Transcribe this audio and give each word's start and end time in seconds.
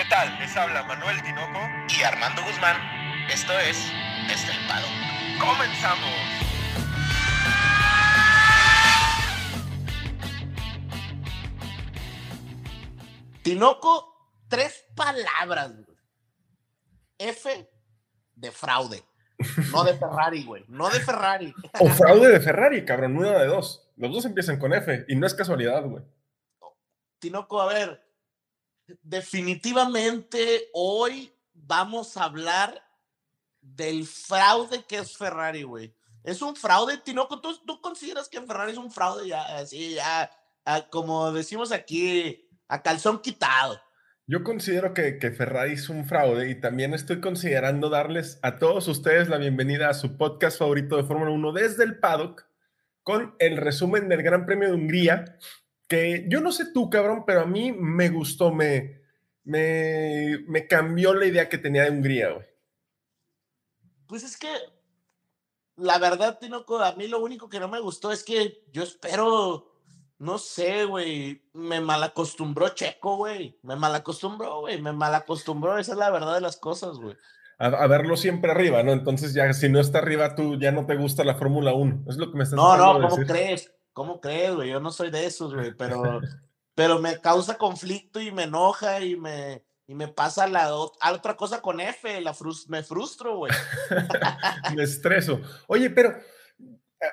¿Qué 0.00 0.06
tal? 0.08 0.38
Les 0.38 0.56
habla 0.56 0.82
Manuel 0.84 1.22
Tinoco 1.22 1.60
y 1.94 2.02
Armando 2.02 2.42
Guzmán. 2.42 2.74
Esto 3.30 3.52
es 3.58 3.76
Estelpado. 4.32 4.86
¡Comenzamos! 5.38 6.08
Tinoco, 13.42 14.32
tres 14.48 14.86
palabras. 14.96 15.84
güey. 15.84 15.98
F 17.18 17.70
de 18.36 18.50
fraude. 18.52 19.04
No 19.70 19.84
de 19.84 19.98
Ferrari, 19.98 20.44
güey. 20.44 20.64
No 20.68 20.88
de 20.88 21.00
Ferrari. 21.00 21.54
O 21.78 21.88
fraude 21.88 22.30
de 22.30 22.40
Ferrari, 22.40 22.86
cabrón, 22.86 23.18
una 23.18 23.38
de 23.38 23.48
dos. 23.48 23.86
Los 23.98 24.10
dos 24.10 24.24
empiezan 24.24 24.58
con 24.58 24.72
F 24.72 25.04
y 25.08 25.16
no 25.16 25.26
es 25.26 25.34
casualidad, 25.34 25.84
güey. 25.84 26.02
Tinoco, 27.18 27.60
a 27.60 27.66
ver, 27.66 28.09
definitivamente 29.02 30.68
hoy 30.72 31.32
vamos 31.52 32.16
a 32.16 32.24
hablar 32.24 32.82
del 33.60 34.06
fraude 34.06 34.84
que 34.84 34.98
es 34.98 35.16
Ferrari, 35.16 35.62
güey. 35.62 35.94
Es 36.22 36.42
un 36.42 36.54
fraude, 36.54 36.98
Tinoco. 36.98 37.40
¿Tú, 37.40 37.56
tú 37.66 37.80
consideras 37.80 38.28
que 38.28 38.40
Ferrari 38.40 38.72
es 38.72 38.78
un 38.78 38.90
fraude 38.90 39.28
ya, 39.28 39.42
así, 39.56 39.94
ya, 39.94 40.30
como 40.90 41.32
decimos 41.32 41.72
aquí, 41.72 42.48
a 42.68 42.82
calzón 42.82 43.20
quitado? 43.20 43.80
Yo 44.26 44.44
considero 44.44 44.94
que, 44.94 45.18
que, 45.18 45.32
Ferrari 45.32 45.72
es 45.72 45.88
un 45.88 46.04
fraude 46.04 46.50
y 46.50 46.60
también 46.60 46.94
estoy 46.94 47.20
considerando 47.20 47.88
darles 47.88 48.38
a 48.42 48.58
todos 48.58 48.86
ustedes 48.86 49.28
la 49.28 49.38
bienvenida 49.38 49.88
a 49.88 49.94
su 49.94 50.16
podcast 50.16 50.58
favorito 50.58 50.96
de 50.96 51.02
Fórmula 51.02 51.32
1 51.32 51.52
desde 51.52 51.82
el 51.82 51.98
paddock 51.98 52.46
con 53.02 53.34
el 53.38 53.56
resumen 53.56 54.08
del 54.08 54.22
Gran 54.22 54.46
Premio 54.46 54.68
de 54.68 54.74
Hungría, 54.74 55.36
que 55.90 56.24
yo 56.28 56.40
no 56.40 56.52
sé 56.52 56.72
tú, 56.72 56.88
cabrón, 56.88 57.24
pero 57.26 57.42
a 57.42 57.46
mí 57.46 57.72
me 57.72 58.08
gustó, 58.08 58.52
me, 58.52 59.02
me, 59.44 60.38
me 60.46 60.68
cambió 60.68 61.12
la 61.12 61.26
idea 61.26 61.48
que 61.48 61.58
tenía 61.58 61.82
de 61.82 61.90
Hungría, 61.90 62.30
güey. 62.30 62.46
Pues 64.06 64.22
es 64.22 64.36
que, 64.36 64.48
la 65.76 65.98
verdad, 65.98 66.38
Tinoco, 66.38 66.78
a 66.78 66.94
mí 66.94 67.08
lo 67.08 67.20
único 67.20 67.48
que 67.48 67.58
no 67.58 67.68
me 67.68 67.80
gustó 67.80 68.12
es 68.12 68.22
que 68.22 68.64
yo 68.72 68.84
espero 68.84 69.70
no 70.20 70.36
sé, 70.36 70.84
güey. 70.84 71.42
Me 71.54 71.80
malacostumbró 71.80 72.68
Checo, 72.68 73.16
güey. 73.16 73.58
Me 73.62 73.74
malacostumbró, 73.74 74.60
güey. 74.60 74.80
Me 74.80 74.92
malacostumbró. 74.92 75.78
Esa 75.78 75.92
es 75.92 75.98
la 75.98 76.10
verdad 76.10 76.34
de 76.34 76.42
las 76.42 76.58
cosas, 76.58 76.98
güey. 76.98 77.16
A, 77.58 77.86
verlo 77.86 78.16
siempre 78.16 78.50
arriba, 78.50 78.82
¿no? 78.82 78.92
Entonces 78.92 79.32
ya, 79.34 79.50
si 79.54 79.70
no 79.70 79.80
está 79.80 79.98
arriba, 79.98 80.34
tú 80.34 80.58
ya 80.58 80.72
no 80.72 80.86
te 80.86 80.94
gusta 80.94 81.24
la 81.24 81.36
Fórmula 81.36 81.72
1. 81.72 82.04
Es 82.08 82.16
lo 82.16 82.30
que 82.30 82.36
me 82.36 82.44
estás 82.44 82.56
No, 82.56 82.76
no, 82.76 83.08
¿cómo 83.08 83.26
crees? 83.26 83.72
¿Cómo 83.92 84.20
crees, 84.20 84.54
güey? 84.54 84.70
Yo 84.70 84.80
no 84.80 84.90
soy 84.90 85.10
de 85.10 85.26
esos, 85.26 85.54
güey. 85.54 85.74
Pero, 85.74 86.20
pero 86.74 86.98
me 86.98 87.20
causa 87.20 87.58
conflicto 87.58 88.20
y 88.20 88.32
me 88.32 88.44
enoja 88.44 89.00
y 89.00 89.16
me, 89.16 89.64
y 89.86 89.94
me 89.94 90.08
pasa 90.08 90.46
la 90.46 90.74
otra 90.74 91.36
cosa 91.36 91.60
con 91.60 91.80
F. 91.80 92.20
La 92.20 92.34
me 92.68 92.82
frustro, 92.82 93.36
güey. 93.36 93.52
me 94.76 94.82
estreso. 94.82 95.40
Oye, 95.66 95.90
pero 95.90 96.14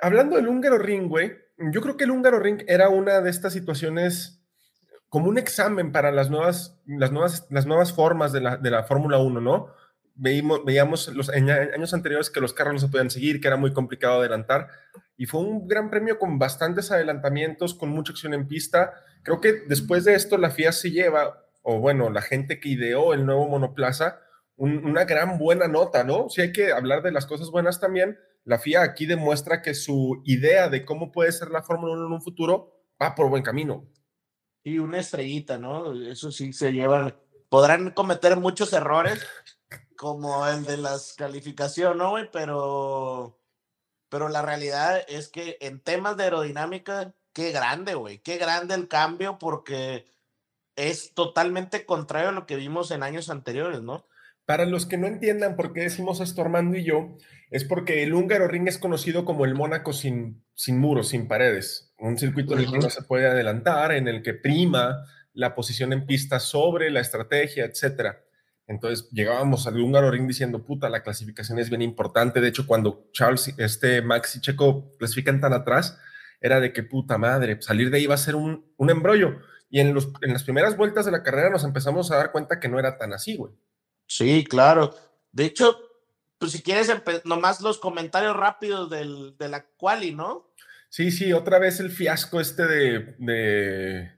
hablando 0.01 0.35
del 0.35 0.47
húngaro 0.47 0.77
ring, 0.77 1.07
güey 1.07 1.47
yo 1.57 1.81
creo 1.81 1.97
que 1.97 2.03
el 2.03 2.11
húngaro 2.11 2.39
ring 2.39 2.63
era 2.67 2.89
una 2.89 3.21
de 3.21 3.29
estas 3.29 3.53
situaciones 3.53 4.41
como 5.09 5.29
un 5.29 5.37
examen 5.37 5.91
para 5.91 6.11
las 6.11 6.29
nuevas, 6.29 6.79
las 6.85 7.11
nuevas, 7.11 7.47
las 7.49 7.65
nuevas 7.65 7.93
formas 7.93 8.31
de 8.31 8.41
la, 8.41 8.57
de 8.57 8.69
la 8.69 8.83
Fórmula 8.83 9.17
1, 9.17 9.41
¿no? 9.41 9.67
Veíamos, 10.13 10.65
veíamos 10.65 11.07
los 11.09 11.29
años 11.29 11.93
anteriores 11.93 12.29
que 12.29 12.41
los 12.41 12.53
carros 12.53 12.73
no 12.73 12.79
se 12.79 12.87
podían 12.87 13.09
seguir, 13.09 13.39
que 13.39 13.47
era 13.47 13.57
muy 13.57 13.71
complicado 13.71 14.19
adelantar, 14.19 14.69
y 15.17 15.25
fue 15.25 15.41
un 15.41 15.67
gran 15.67 15.89
premio 15.89 16.19
con 16.19 16.37
bastantes 16.37 16.91
adelantamientos, 16.91 17.73
con 17.73 17.89
mucha 17.89 18.11
acción 18.11 18.33
en 18.33 18.47
pista. 18.47 18.93
Creo 19.23 19.41
que 19.41 19.63
después 19.67 20.05
de 20.05 20.13
esto 20.13 20.37
la 20.37 20.51
FIA 20.51 20.71
se 20.71 20.91
lleva, 20.91 21.43
o 21.63 21.79
bueno, 21.79 22.09
la 22.11 22.21
gente 22.21 22.59
que 22.59 22.69
ideó 22.69 23.13
el 23.13 23.25
nuevo 23.25 23.47
monoplaza, 23.47 24.21
una 24.55 25.05
gran 25.05 25.37
buena 25.37 25.67
nota, 25.67 26.03
¿no? 26.03 26.29
Si 26.29 26.41
hay 26.41 26.51
que 26.51 26.71
hablar 26.71 27.03
de 27.03 27.11
las 27.11 27.25
cosas 27.25 27.49
buenas 27.49 27.79
también, 27.79 28.17
la 28.43 28.59
FIA 28.59 28.81
aquí 28.81 29.05
demuestra 29.05 29.61
que 29.61 29.73
su 29.73 30.21
idea 30.23 30.69
de 30.69 30.85
cómo 30.85 31.11
puede 31.11 31.31
ser 31.31 31.49
la 31.49 31.63
Fórmula 31.63 31.93
1 31.93 32.07
en 32.07 32.13
un 32.13 32.21
futuro 32.21 32.73
va 33.01 33.13
por 33.13 33.29
buen 33.29 33.43
camino. 33.43 33.85
Y 34.63 34.79
una 34.79 34.99
estrellita, 34.99 35.57
¿no? 35.57 35.93
Eso 36.09 36.31
sí 36.31 36.53
se 36.53 36.71
llevan. 36.71 37.15
Podrán 37.49 37.91
cometer 37.91 38.37
muchos 38.37 38.73
errores, 38.73 39.25
como 39.97 40.47
el 40.47 40.63
de 40.63 40.77
las 40.77 41.13
calificaciones, 41.13 41.97
¿no, 41.97 42.11
güey? 42.11 42.29
Pero, 42.31 43.39
pero 44.09 44.29
la 44.29 44.41
realidad 44.41 45.01
es 45.07 45.29
que 45.29 45.57
en 45.61 45.79
temas 45.79 46.17
de 46.17 46.25
aerodinámica, 46.25 47.13
qué 47.33 47.51
grande, 47.51 47.93
güey. 47.93 48.19
Qué 48.19 48.37
grande 48.37 48.75
el 48.75 48.87
cambio, 48.87 49.37
porque 49.37 50.05
es 50.75 51.13
totalmente 51.13 51.85
contrario 51.85 52.29
a 52.29 52.33
lo 52.33 52.45
que 52.45 52.55
vimos 52.55 52.91
en 52.91 53.03
años 53.03 53.29
anteriores, 53.29 53.81
¿no? 53.81 54.07
Para 54.45 54.65
los 54.65 54.85
que 54.85 54.97
no 54.97 55.07
entiendan 55.07 55.55
por 55.55 55.73
qué 55.73 55.81
decimos 55.81 56.21
esto 56.21 56.41
Armando 56.41 56.77
y 56.77 56.85
yo, 56.85 57.17
es 57.49 57.65
porque 57.65 58.03
el 58.03 58.13
húngaro 58.13 58.47
ring 58.47 58.67
es 58.67 58.77
conocido 58.77 59.25
como 59.25 59.43
el 59.43 59.55
Mónaco 59.55 59.91
sin, 59.91 60.43
sin 60.53 60.79
muros, 60.79 61.09
sin 61.09 61.27
paredes. 61.27 61.93
Un 61.97 62.17
circuito 62.17 62.53
en 62.53 62.59
el 62.59 62.71
que 62.71 62.79
no 62.79 62.89
se 62.89 63.03
puede 63.03 63.27
adelantar, 63.27 63.91
en 63.91 64.07
el 64.07 64.23
que 64.23 64.33
prima 64.33 65.03
la 65.33 65.53
posición 65.53 65.93
en 65.93 66.05
pista 66.05 66.39
sobre 66.39 66.89
la 66.91 67.01
estrategia, 67.01 67.65
etcétera. 67.65 68.23
Entonces 68.67 69.09
llegábamos 69.11 69.65
al 69.65 69.79
húngaro 69.79 70.11
ring 70.11 70.27
diciendo, 70.27 70.63
puta, 70.63 70.89
la 70.89 71.01
clasificación 71.01 71.57
es 71.59 71.69
bien 71.69 71.81
importante. 71.81 72.41
De 72.41 72.49
hecho, 72.49 72.67
cuando 72.67 73.07
Charles, 73.13 73.53
este 73.57 74.01
Max 74.01 74.35
y 74.35 74.41
Checo 74.41 74.91
clasifican 74.97 75.39
tan 75.39 75.53
atrás, 75.53 75.97
era 76.41 76.59
de 76.59 76.73
que 76.73 76.83
puta 76.83 77.17
madre, 77.17 77.61
salir 77.61 77.89
de 77.89 77.97
ahí 77.97 78.05
va 78.05 78.15
a 78.15 78.19
ser 78.19 78.35
un, 78.35 78.65
un 78.75 78.89
embrollo. 78.89 79.39
Y 79.69 79.79
en, 79.79 79.93
los, 79.93 80.09
en 80.21 80.33
las 80.33 80.43
primeras 80.43 80.77
vueltas 80.77 81.05
de 81.05 81.11
la 81.11 81.23
carrera 81.23 81.49
nos 81.49 81.63
empezamos 81.63 82.11
a 82.11 82.17
dar 82.17 82.31
cuenta 82.31 82.59
que 82.59 82.69
no 82.69 82.79
era 82.79 82.97
tan 82.97 83.13
así, 83.13 83.35
güey. 83.35 83.53
Sí, 84.05 84.45
claro. 84.47 84.93
De 85.31 85.45
hecho, 85.45 85.77
pues 86.37 86.51
si 86.51 86.61
quieres, 86.61 86.91
nomás 87.25 87.61
los 87.61 87.79
comentarios 87.79 88.35
rápidos 88.35 88.89
del, 88.89 89.35
de 89.37 89.49
la 89.49 89.65
quali, 89.77 90.13
¿no? 90.13 90.51
Sí, 90.89 91.11
sí, 91.11 91.33
otra 91.33 91.59
vez 91.59 91.79
el 91.79 91.91
fiasco 91.91 92.39
este 92.39 92.65
de, 92.65 93.15
de, 93.19 94.16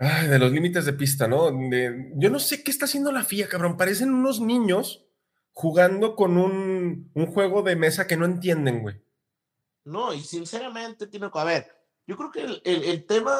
de 0.00 0.38
los 0.38 0.50
límites 0.50 0.86
de 0.86 0.94
pista, 0.94 1.28
¿no? 1.28 1.50
yo 2.16 2.30
no 2.30 2.38
sé 2.38 2.64
qué 2.64 2.70
está 2.70 2.86
haciendo 2.86 3.12
la 3.12 3.24
FIA, 3.24 3.48
cabrón. 3.48 3.76
Parecen 3.76 4.12
unos 4.12 4.40
niños 4.40 5.06
jugando 5.52 6.16
con 6.16 6.38
un, 6.38 7.10
un 7.14 7.26
juego 7.26 7.62
de 7.62 7.76
mesa 7.76 8.06
que 8.06 8.16
no 8.16 8.24
entienden, 8.24 8.80
güey. 8.80 9.02
No, 9.84 10.14
y 10.14 10.20
sinceramente, 10.22 11.10
que, 11.10 11.20
a 11.32 11.44
ver, 11.44 11.70
yo 12.06 12.16
creo 12.16 12.30
que 12.30 12.40
el, 12.42 12.62
el, 12.64 12.84
el 12.84 13.06
tema, 13.06 13.38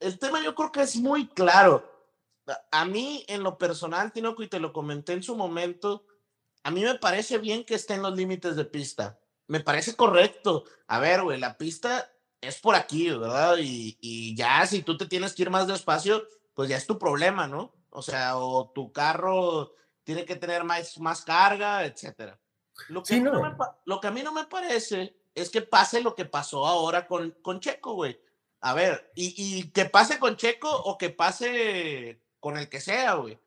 el 0.00 0.18
tema 0.18 0.42
yo 0.44 0.54
creo 0.54 0.70
que 0.70 0.82
es 0.82 0.96
muy 0.96 1.28
claro 1.28 1.90
a 2.70 2.84
mí, 2.84 3.24
en 3.28 3.42
lo 3.42 3.58
personal, 3.58 4.12
Tinoco, 4.12 4.42
y 4.42 4.48
te 4.48 4.60
lo 4.60 4.72
comenté 4.72 5.12
en 5.12 5.22
su 5.22 5.36
momento, 5.36 6.06
a 6.62 6.70
mí 6.70 6.82
me 6.82 6.96
parece 6.96 7.38
bien 7.38 7.64
que 7.64 7.74
estén 7.74 8.02
los 8.02 8.16
límites 8.16 8.56
de 8.56 8.64
pista. 8.64 9.18
Me 9.46 9.60
parece 9.60 9.96
correcto. 9.96 10.64
A 10.86 11.00
ver, 11.00 11.22
güey, 11.22 11.38
la 11.38 11.56
pista 11.56 12.10
es 12.40 12.58
por 12.58 12.74
aquí, 12.74 13.10
¿verdad? 13.10 13.58
Y, 13.58 13.98
y, 14.00 14.34
ya 14.34 14.66
si 14.66 14.82
tú 14.82 14.96
te 14.96 15.06
tienes 15.06 15.34
que 15.34 15.42
ir 15.42 15.50
más 15.50 15.66
despacio, 15.66 16.26
pues 16.54 16.68
ya 16.68 16.76
es 16.76 16.86
tu 16.86 16.98
problema, 16.98 17.46
¿no? 17.46 17.72
O 17.90 18.02
sea, 18.02 18.36
o 18.38 18.70
tu 18.70 18.92
carro 18.92 19.74
tiene 20.04 20.24
que 20.24 20.36
tener 20.36 20.64
más, 20.64 20.98
más 20.98 21.22
carga, 21.22 21.84
etcétera. 21.84 22.40
Lo 22.88 23.02
que, 23.02 23.20
no. 23.20 23.42
me, 23.42 23.56
lo 23.84 24.00
que 24.00 24.06
a 24.06 24.10
mí 24.10 24.22
no 24.22 24.32
me 24.32 24.44
parece 24.44 25.16
es 25.34 25.50
que 25.50 25.62
pase 25.62 26.00
lo 26.00 26.14
que 26.14 26.24
pasó 26.24 26.66
ahora 26.66 27.06
con, 27.06 27.32
con 27.42 27.60
Checo, 27.60 27.94
güey. 27.94 28.20
A 28.60 28.74
ver, 28.74 29.10
y, 29.14 29.34
y 29.36 29.70
que 29.70 29.84
pase 29.86 30.18
con 30.18 30.36
Checo 30.36 30.70
o 30.70 30.96
que 30.96 31.10
pase 31.10 32.22
con 32.38 32.56
el 32.56 32.68
que 32.68 32.80
sea, 32.80 33.14
güey. 33.14 33.38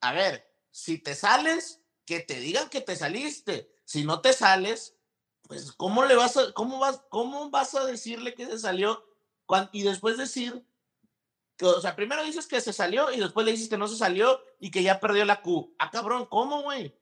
A 0.00 0.12
ver, 0.12 0.50
si 0.70 0.98
te 0.98 1.14
sales, 1.14 1.82
que 2.06 2.20
te 2.20 2.40
digan 2.40 2.68
que 2.68 2.80
te 2.80 2.96
saliste. 2.96 3.70
Si 3.84 4.04
no 4.04 4.20
te 4.20 4.32
sales, 4.32 4.96
pues 5.50 5.72
¿cómo 5.72 6.04
le 6.04 6.14
vas 6.14 6.36
a, 6.36 6.52
cómo 6.52 6.78
vas, 6.78 7.02
cómo 7.08 7.50
vas 7.50 7.74
a 7.74 7.84
decirle 7.84 8.34
que 8.34 8.46
se 8.46 8.56
salió 8.56 9.04
y 9.72 9.82
después 9.82 10.16
decir 10.16 10.64
que, 11.56 11.66
o 11.66 11.80
sea, 11.80 11.96
primero 11.96 12.22
dices 12.22 12.46
que 12.46 12.60
se 12.60 12.72
salió 12.72 13.12
y 13.12 13.18
después 13.18 13.44
le 13.44 13.50
dices 13.50 13.68
que 13.68 13.76
no 13.76 13.88
se 13.88 13.96
salió 13.96 14.40
y 14.60 14.70
que 14.70 14.84
ya 14.84 15.00
perdió 15.00 15.24
la 15.24 15.42
Q. 15.42 15.74
Ah, 15.80 15.90
cabrón, 15.90 16.26
¿cómo, 16.26 16.62
güey? 16.62 16.96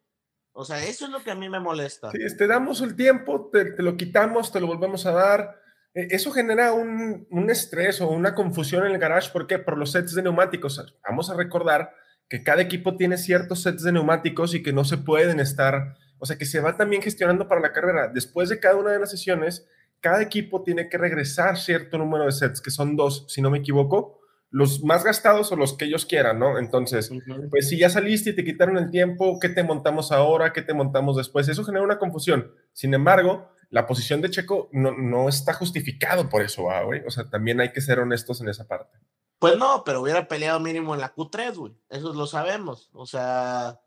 O 0.52 0.64
sea, 0.64 0.82
eso 0.82 1.04
es 1.04 1.10
lo 1.10 1.22
que 1.22 1.30
a 1.30 1.34
mí 1.34 1.50
me 1.50 1.60
molesta. 1.60 2.10
Sí, 2.10 2.18
te 2.38 2.46
damos 2.46 2.80
el 2.80 2.96
tiempo, 2.96 3.50
te, 3.52 3.66
te 3.72 3.82
lo 3.82 3.98
quitamos, 3.98 4.50
te 4.50 4.60
lo 4.60 4.66
volvemos 4.66 5.04
a 5.04 5.12
dar 5.12 5.60
e, 5.94 6.08
eso 6.10 6.30
genera 6.30 6.72
un, 6.72 7.26
un, 7.30 7.50
estrés 7.50 8.00
o 8.00 8.08
una 8.08 8.34
confusión 8.34 8.86
en 8.86 8.92
el 8.92 8.98
garage. 8.98 9.30
¿Por 9.30 9.46
qué? 9.46 9.58
Por 9.58 9.76
los 9.76 9.92
sets 9.92 10.14
de 10.14 10.22
neumáticos. 10.22 10.96
Vamos 11.06 11.28
a 11.28 11.34
recordar 11.34 11.92
que 12.28 12.42
cada 12.42 12.62
equipo 12.62 12.96
tiene 12.96 13.18
ciertos 13.18 13.62
sets 13.62 13.82
de 13.82 13.92
neumáticos 13.92 14.54
y 14.54 14.62
que 14.62 14.72
no 14.72 14.84
se 14.84 14.98
pueden 14.98 15.40
estar, 15.40 15.96
o 16.18 16.26
sea, 16.26 16.36
que 16.36 16.46
se 16.46 16.60
va 16.60 16.76
también 16.76 17.02
gestionando 17.02 17.48
para 17.48 17.60
la 17.60 17.72
carrera. 17.72 18.08
Después 18.08 18.48
de 18.48 18.60
cada 18.60 18.76
una 18.76 18.92
de 18.92 18.98
las 18.98 19.10
sesiones, 19.10 19.66
cada 20.00 20.22
equipo 20.22 20.62
tiene 20.62 20.88
que 20.88 20.98
regresar 20.98 21.56
cierto 21.56 21.98
número 21.98 22.24
de 22.24 22.32
sets, 22.32 22.60
que 22.60 22.70
son 22.70 22.96
dos, 22.96 23.26
si 23.28 23.42
no 23.42 23.50
me 23.50 23.58
equivoco, 23.58 24.20
los 24.50 24.82
más 24.82 25.04
gastados 25.04 25.52
o 25.52 25.56
los 25.56 25.76
que 25.76 25.84
ellos 25.84 26.06
quieran, 26.06 26.38
¿no? 26.38 26.58
Entonces, 26.58 27.10
pues 27.50 27.68
si 27.68 27.78
ya 27.78 27.90
saliste 27.90 28.30
y 28.30 28.34
te 28.34 28.44
quitaron 28.44 28.78
el 28.78 28.90
tiempo, 28.90 29.38
¿qué 29.40 29.48
te 29.48 29.62
montamos 29.62 30.10
ahora? 30.10 30.52
¿Qué 30.52 30.62
te 30.62 30.72
montamos 30.72 31.16
después? 31.16 31.48
Eso 31.48 31.64
genera 31.64 31.84
una 31.84 31.98
confusión. 31.98 32.52
Sin 32.72 32.94
embargo, 32.94 33.50
la 33.70 33.86
posición 33.86 34.22
de 34.22 34.30
Checo 34.30 34.70
no, 34.72 34.92
no 34.92 35.28
está 35.28 35.52
justificado 35.52 36.28
por 36.28 36.42
eso, 36.42 36.68
güey. 36.86 37.02
O 37.06 37.10
sea, 37.10 37.28
también 37.28 37.60
hay 37.60 37.72
que 37.72 37.82
ser 37.82 37.98
honestos 37.98 38.40
en 38.40 38.48
esa 38.48 38.66
parte. 38.66 38.98
Pues 39.38 39.56
no, 39.56 39.82
pero 39.84 40.00
hubiera 40.00 40.26
peleado 40.26 40.58
mínimo 40.58 40.94
en 40.94 41.00
la 41.00 41.14
Q3, 41.14 41.56
güey. 41.56 41.76
Eso 41.90 42.12
lo 42.14 42.26
sabemos. 42.26 42.90
O 42.92 43.06
sea, 43.06 43.80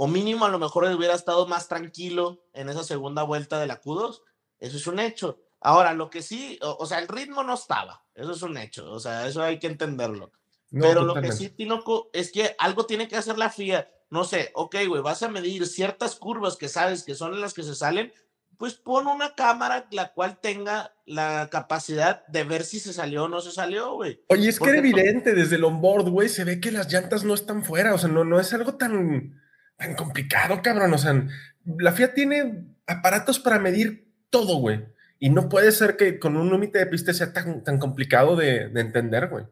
o 0.00 0.06
mínimo 0.06 0.44
a 0.44 0.48
lo 0.48 0.60
mejor 0.60 0.84
hubiera 0.84 1.14
estado 1.14 1.48
más 1.48 1.66
tranquilo 1.66 2.44
en 2.52 2.68
esa 2.68 2.84
segunda 2.84 3.24
vuelta 3.24 3.58
de 3.58 3.66
la 3.66 3.80
Q2. 3.80 4.22
Eso 4.60 4.76
es 4.76 4.86
un 4.86 5.00
hecho. 5.00 5.40
Ahora, 5.60 5.92
lo 5.92 6.08
que 6.08 6.22
sí, 6.22 6.56
o, 6.62 6.86
sea, 6.86 7.00
el 7.00 7.08
ritmo 7.08 7.42
no 7.42 7.54
estaba. 7.54 8.04
Eso 8.14 8.30
es 8.30 8.42
un 8.42 8.56
hecho. 8.58 8.92
O 8.92 9.00
sea, 9.00 9.26
eso 9.26 9.42
hay 9.42 9.58
que 9.58 9.66
entenderlo. 9.66 10.30
pero 10.70 11.02
lo 11.02 11.20
que 11.20 11.32
sí, 11.32 11.48
Tinoco, 11.48 12.10
es 12.12 12.30
que 12.30 12.54
algo 12.60 12.86
tiene 12.86 13.08
que 13.08 13.16
hacer 13.16 13.38
la 13.38 13.50
FIA. 13.50 13.90
No 14.08 14.22
sé, 14.22 14.52
ok, 14.54 14.76
güey, 14.86 15.02
vas 15.02 15.24
a 15.24 15.28
medir 15.28 15.66
ciertas 15.66 16.14
curvas 16.14 16.56
que 16.56 16.68
sabes 16.68 17.02
que 17.02 17.16
son 17.16 17.40
las 17.40 17.52
que 17.52 17.64
se 17.64 17.74
salen, 17.74 18.12
pues 18.56 18.74
pon 18.74 19.08
una 19.08 19.34
cámara 19.34 19.88
la 19.90 20.12
cual 20.12 20.38
tenga 20.40 20.94
la 21.06 21.48
capacidad 21.50 22.24
de 22.28 22.44
ver 22.44 22.62
si 22.62 22.78
se 22.78 22.92
salió 22.92 23.24
o 23.24 23.28
no 23.28 23.40
se 23.40 23.50
salió, 23.50 23.94
güey. 23.94 24.22
Oye, 24.28 24.48
es 24.48 24.60
que 24.60 24.70
era 24.70 24.78
evidente 24.78 25.34
desde 25.34 25.56
el 25.56 25.64
onboard, 25.64 26.08
güey, 26.08 26.28
se 26.28 26.44
ve 26.44 26.60
que 26.60 26.70
las 26.70 26.92
llantas 26.92 27.24
no 27.24 27.34
están 27.34 27.64
fuera, 27.64 27.94
o 27.94 27.98
sea, 27.98 28.08
no, 28.08 28.24
no 28.24 28.38
es 28.38 28.52
algo 28.52 28.76
tan, 28.76 29.37
tan 29.78 29.94
complicado, 29.94 30.60
cabrón, 30.62 30.92
o 30.92 30.98
sea, 30.98 31.26
la 31.64 31.92
FIA 31.92 32.12
tiene 32.12 32.66
aparatos 32.86 33.38
para 33.38 33.58
medir 33.58 34.12
todo, 34.28 34.56
güey, 34.56 34.84
y 35.18 35.30
no 35.30 35.48
puede 35.48 35.72
ser 35.72 35.96
que 35.96 36.18
con 36.18 36.36
un 36.36 36.50
límite 36.50 36.78
de 36.78 36.86
pista 36.86 37.14
sea 37.14 37.32
tan, 37.32 37.64
tan 37.64 37.78
complicado 37.78 38.36
de, 38.36 38.68
de 38.68 38.80
entender, 38.80 39.28
güey. 39.28 39.46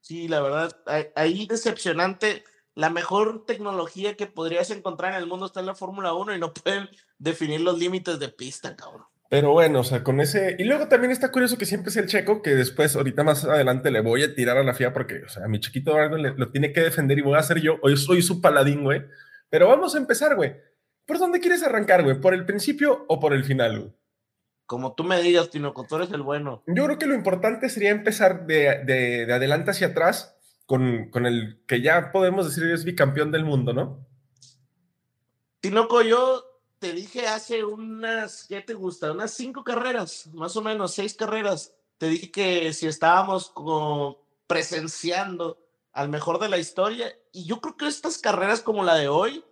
Sí, 0.00 0.28
la 0.28 0.40
verdad, 0.40 0.76
ahí 1.16 1.46
decepcionante 1.46 2.44
la 2.76 2.90
mejor 2.90 3.44
tecnología 3.46 4.16
que 4.16 4.26
podrías 4.26 4.70
encontrar 4.70 5.12
en 5.12 5.18
el 5.18 5.26
mundo 5.26 5.46
está 5.46 5.60
en 5.60 5.66
la 5.66 5.74
Fórmula 5.74 6.12
1 6.12 6.36
y 6.36 6.38
no 6.38 6.52
pueden 6.52 6.88
definir 7.18 7.62
los 7.62 7.78
límites 7.78 8.20
de 8.20 8.28
pista, 8.28 8.76
cabrón. 8.76 9.06
Pero 9.28 9.50
bueno, 9.50 9.80
o 9.80 9.84
sea, 9.84 10.04
con 10.04 10.20
ese. 10.20 10.54
Y 10.58 10.64
luego 10.64 10.86
también 10.86 11.10
está 11.10 11.32
curioso 11.32 11.58
que 11.58 11.66
siempre 11.66 11.90
es 11.90 11.96
el 11.96 12.06
checo, 12.06 12.42
que 12.42 12.54
después, 12.54 12.94
ahorita 12.94 13.24
más 13.24 13.44
adelante, 13.44 13.90
le 13.90 14.00
voy 14.00 14.22
a 14.22 14.34
tirar 14.34 14.56
a 14.56 14.62
la 14.62 14.74
FIA 14.74 14.92
porque, 14.92 15.22
o 15.24 15.28
sea, 15.28 15.46
a 15.46 15.48
mi 15.48 15.58
chiquito 15.58 15.96
lo 15.98 16.50
tiene 16.50 16.72
que 16.72 16.82
defender 16.82 17.18
y 17.18 17.22
voy 17.22 17.34
a 17.34 17.40
hacer 17.40 17.60
yo. 17.60 17.78
Hoy 17.82 17.96
soy 17.96 18.22
su 18.22 18.40
paladín, 18.40 18.84
güey. 18.84 19.02
Pero 19.48 19.68
vamos 19.68 19.94
a 19.94 19.98
empezar, 19.98 20.36
güey. 20.36 20.56
¿Por 21.06 21.18
dónde 21.18 21.40
quieres 21.40 21.62
arrancar, 21.62 22.02
güey? 22.02 22.20
¿Por 22.20 22.34
el 22.34 22.44
principio 22.44 23.04
o 23.08 23.20
por 23.20 23.32
el 23.32 23.44
final, 23.44 23.78
güey? 23.78 23.92
Como 24.66 24.94
tú 24.94 25.04
me 25.04 25.22
digas, 25.22 25.50
Tino, 25.50 25.72
tú 25.72 25.96
eres 25.96 26.10
el 26.10 26.22
bueno. 26.22 26.64
Yo 26.66 26.84
creo 26.86 26.98
que 26.98 27.06
lo 27.06 27.14
importante 27.14 27.68
sería 27.68 27.90
empezar 27.90 28.46
de, 28.46 28.82
de, 28.84 29.26
de 29.26 29.32
adelante 29.32 29.70
hacia 29.70 29.88
atrás 29.88 30.36
con, 30.66 31.26
el 31.26 31.62
que 31.66 31.80
ya 31.80 32.10
podemos 32.12 32.46
decir 32.46 32.70
es 32.70 32.84
bicampeón 32.84 33.30
del 33.30 33.44
mundo, 33.44 33.72
¿no? 33.72 34.04
Tinoco, 35.60 36.02
yo 36.02 36.44
te 36.78 36.92
dije 36.92 37.26
hace 37.26 37.64
unas, 37.64 38.46
¿qué 38.48 38.60
te 38.60 38.74
gusta? 38.74 39.12
Unas 39.12 39.32
cinco 39.32 39.64
carreras, 39.64 40.28
más 40.34 40.56
o 40.56 40.62
menos, 40.62 40.94
seis 40.94 41.14
carreras. 41.14 41.72
Te 41.98 42.08
dije 42.08 42.30
que 42.30 42.72
si 42.72 42.86
estábamos 42.86 43.50
como 43.50 44.18
presenciando 44.46 45.58
al 45.96 46.10
mejor 46.10 46.38
de 46.38 46.50
la 46.50 46.58
historia, 46.58 47.10
y 47.32 47.46
yo 47.46 47.60
creo 47.62 47.76
que 47.76 47.86
estas 47.86 48.18
carreras 48.18 48.60
como 48.60 48.84
la 48.84 48.96
de 48.96 49.08
hoy, 49.08 49.42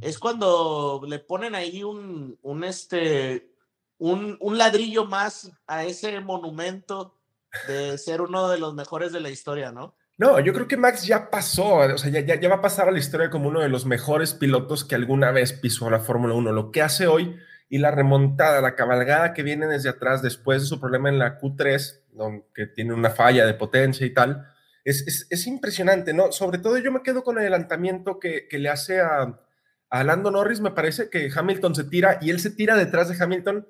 es 0.00 0.20
cuando 0.20 1.02
le 1.06 1.18
ponen 1.18 1.56
ahí 1.56 1.82
un, 1.82 2.38
un, 2.42 2.64
este, 2.64 3.50
un, 3.98 4.38
un 4.40 4.56
ladrillo 4.56 5.04
más 5.04 5.50
a 5.66 5.84
ese 5.84 6.20
monumento 6.20 7.18
de 7.66 7.98
ser 7.98 8.20
uno 8.20 8.48
de 8.48 8.58
los 8.58 8.72
mejores 8.74 9.12
de 9.12 9.20
la 9.20 9.30
historia, 9.30 9.72
¿no? 9.72 9.96
No, 10.16 10.38
yo 10.38 10.52
creo 10.52 10.68
que 10.68 10.76
Max 10.76 11.04
ya 11.06 11.28
pasó, 11.28 11.74
o 11.74 11.98
sea, 11.98 12.08
ya, 12.08 12.20
ya, 12.20 12.48
va 12.48 12.56
a 12.56 12.62
pasar 12.62 12.88
a 12.88 12.92
la 12.92 13.00
historia 13.00 13.30
como 13.30 13.48
uno 13.48 13.60
de 13.60 13.68
los 13.68 13.84
mejores 13.84 14.32
pilotos 14.32 14.84
que 14.84 14.94
alguna 14.94 15.32
vez 15.32 15.52
pisó 15.52 15.90
la 15.90 15.98
Fórmula 15.98 16.34
1. 16.34 16.52
Lo 16.52 16.70
que 16.70 16.82
hace 16.82 17.08
hoy 17.08 17.36
y 17.68 17.78
la 17.78 17.90
remontada, 17.90 18.60
la 18.60 18.76
cabalgada 18.76 19.34
que 19.34 19.42
viene 19.42 19.66
desde 19.66 19.88
atrás 19.88 20.22
después 20.22 20.62
de 20.62 20.68
su 20.68 20.78
problema 20.78 21.08
en 21.08 21.18
la 21.18 21.40
Q3, 21.40 22.44
que 22.54 22.66
tiene 22.68 22.94
una 22.94 23.10
falla 23.10 23.44
de 23.44 23.54
potencia 23.54 24.06
y 24.06 24.14
tal, 24.14 24.53
es, 24.84 25.26
es, 25.30 25.46
impresionante, 25.46 26.12
¿no? 26.12 26.30
Sobre 26.30 26.58
todo 26.58 26.78
yo 26.78 26.92
me 26.92 27.02
quedo 27.02 27.24
con 27.24 27.36
el 27.36 27.42
adelantamiento 27.42 28.18
que, 28.18 28.48
que 28.48 28.58
le 28.58 28.68
hace 28.68 29.00
a, 29.00 29.40
a, 29.88 30.04
Lando 30.04 30.30
Norris, 30.30 30.60
me 30.60 30.72
parece 30.72 31.08
que 31.08 31.30
Hamilton 31.34 31.74
se 31.74 31.84
tira 31.84 32.18
y 32.20 32.30
él 32.30 32.38
se 32.40 32.50
tira 32.50 32.76
detrás 32.76 33.08
de 33.08 33.22
Hamilton. 33.22 33.66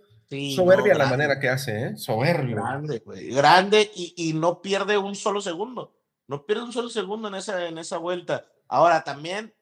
soberbia 0.57 0.95
la 0.95 1.07
manera 1.07 1.39
que 1.39 1.49
hace, 1.49 1.87
¿eh? 1.87 1.97
Soberbia. 1.97 2.57
Grande, 2.57 2.99
güey. 2.99 3.31
Grande 3.31 3.91
y, 3.95 4.15
y 4.17 4.33
no 4.33 4.61
pierde 4.61 4.99
un 4.99 5.15
solo 5.15 5.41
segundo. 5.41 5.97
No 6.27 6.47
pierde 6.47 6.65
un 6.65 6.73
solo 6.73 6.89
segundo 6.89 7.29
en 7.29 7.37
esa, 7.37 7.69
en 7.69 7.79
esa 7.79 7.99
vuelta. 7.99 8.47
Ahora, 8.69 9.05
también 9.05 9.55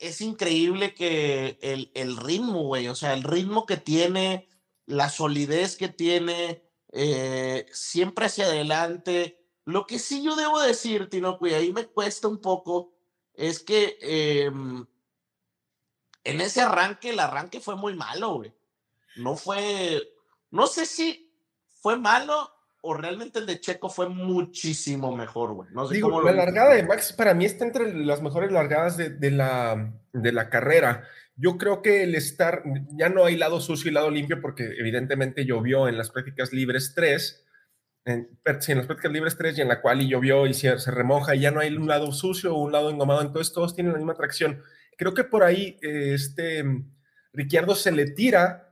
es 0.00 0.20
increíble 0.20 0.94
que 0.94 1.58
el, 1.60 1.90
el 1.94 2.16
ritmo, 2.16 2.62
güey, 2.64 2.88
o 2.88 2.94
sea, 2.94 3.14
el 3.14 3.22
ritmo 3.22 3.66
que 3.66 3.76
tiene, 3.76 4.48
la 4.86 5.08
solidez 5.10 5.76
que 5.76 5.88
tiene, 5.88 6.62
eh, 6.92 7.66
siempre 7.72 8.26
hacia 8.26 8.46
adelante. 8.46 9.45
Lo 9.66 9.86
que 9.86 9.98
sí 9.98 10.22
yo 10.22 10.36
debo 10.36 10.60
decir, 10.60 11.08
Tino, 11.10 11.38
y 11.42 11.52
ahí 11.52 11.72
me 11.72 11.86
cuesta 11.86 12.28
un 12.28 12.40
poco, 12.40 12.92
es 13.34 13.60
que 13.60 13.98
em, 14.00 14.86
en 16.24 16.40
ese 16.40 16.62
arranque, 16.62 17.10
el 17.10 17.20
arranque 17.20 17.60
fue 17.60 17.76
muy 17.76 17.94
malo, 17.94 18.36
güey. 18.36 18.54
No 19.16 19.36
fue, 19.36 20.02
no 20.50 20.66
sé 20.66 20.86
si 20.86 21.32
fue 21.80 21.98
malo 21.98 22.50
o 22.80 22.94
realmente 22.94 23.40
el 23.40 23.46
de 23.46 23.58
Checo 23.58 23.88
fue 23.88 24.08
muchísimo 24.08 25.16
mejor, 25.16 25.54
güey. 25.54 25.68
No 25.72 25.88
sé 25.88 26.00
cómo 26.00 26.22
la 26.22 26.30
largada 26.30 26.74
de 26.74 26.84
Max 26.84 27.12
para 27.12 27.34
mí 27.34 27.44
está 27.44 27.64
entre 27.64 27.92
las 27.92 28.22
mejores 28.22 28.52
largadas 28.52 28.96
de, 28.96 29.30
la, 29.32 29.92
de 30.12 30.32
la 30.32 30.48
carrera. 30.48 31.02
Yo 31.34 31.58
creo 31.58 31.82
que 31.82 32.04
el 32.04 32.14
estar, 32.14 32.62
ya 32.90 33.08
no 33.08 33.24
hay 33.24 33.36
lado 33.36 33.60
sucio 33.60 33.90
y 33.90 33.94
lado 33.94 34.10
limpio 34.10 34.40
porque 34.40 34.64
evidentemente 34.78 35.44
llovió 35.44 35.88
en 35.88 35.98
las 35.98 36.10
prácticas 36.10 36.52
libres 36.52 36.92
3, 36.94 37.45
en, 38.06 38.30
sí, 38.60 38.72
en 38.72 38.78
las 38.78 38.86
prácticas 38.86 39.12
libres 39.12 39.36
3 39.36 39.58
y 39.58 39.60
en 39.60 39.68
la 39.68 39.82
cual 39.82 40.00
y 40.00 40.08
llovió 40.08 40.46
y 40.46 40.54
se, 40.54 40.74
remoja 40.90 41.34
y 41.34 41.40
ya 41.40 41.50
no 41.50 41.60
hay 41.60 41.76
un 41.76 41.86
lado 41.86 42.10
sucio 42.12 42.54
o 42.54 42.62
un 42.62 42.72
lado 42.72 42.88
engomado, 42.88 43.20
entonces 43.20 43.52
todos 43.52 43.74
tienen 43.74 43.92
la 43.92 43.98
misma 43.98 44.14
tracción. 44.14 44.62
Creo 44.96 45.12
que 45.12 45.24
por 45.24 45.42
ahí 45.42 45.76
eh, 45.82 46.12
este 46.14 46.64
Ricciardo 47.34 47.74
se 47.74 47.92
le 47.92 48.06
tira 48.12 48.66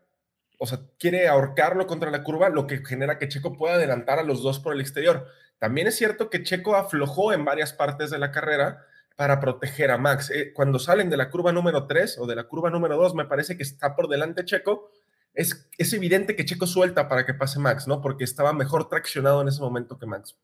o 0.59 0.67
sea, 0.67 0.81
quiere 0.99 1.29
ahorcarlo 1.29 1.87
contra 1.87 2.11
la 2.11 2.23
curva, 2.23 2.49
lo 2.49 2.67
que 2.67 2.85
genera 2.85 3.19
que 3.19 3.29
Checo 3.29 3.57
pueda 3.57 3.75
adelantar 3.75 4.19
a 4.19 4.23
los 4.23 4.43
dos 4.43 4.61
por 4.61 4.73
el 4.73 4.81
exterior. 4.81 5.27
También 5.59 5.87
es 5.87 5.97
cierto 5.97 6.31
que 6.31 6.43
Checo 6.43 6.75
aflojó 6.75 7.33
en 7.33 7.45
varias 7.45 7.73
partes 7.73 8.11
de 8.11 8.19
la 8.19 8.31
carrera 8.31 8.85
para 9.17 9.41
proteger 9.41 9.91
a 9.91 9.99
Max. 9.99 10.31
Eh, 10.31 10.53
cuando 10.53 10.79
salen 10.79 11.11
de 11.11 11.17
la 11.17 11.31
curva 11.31 11.53
número 11.53 11.87
3 11.87 12.19
o 12.19 12.27
de 12.27 12.37
la 12.37 12.45
curva 12.45 12.71
número 12.71 12.97
2, 12.97 13.15
me 13.15 13.27
parece 13.27 13.57
que 13.57 13.63
está 13.63 13.95
por 13.95 14.09
delante 14.09 14.45
Checo. 14.45 14.91
Es, 15.35 15.69
es 15.77 15.93
evidente 15.93 16.37
que 16.37 16.45
Checo 16.45 16.67
suelta 16.67 17.09
para 17.09 17.27
que 17.27 17.35
pase 17.35 17.59
Max, 17.59 17.87
¿no? 17.87 18.01
Porque 18.01 18.25
estaba 18.25 18.53
mejor 18.53 18.89
traccionado 18.89 19.43
en 19.43 19.49
ese 19.49 19.61
momento 19.61 19.99
que 19.99 20.07
Max. 20.07 20.37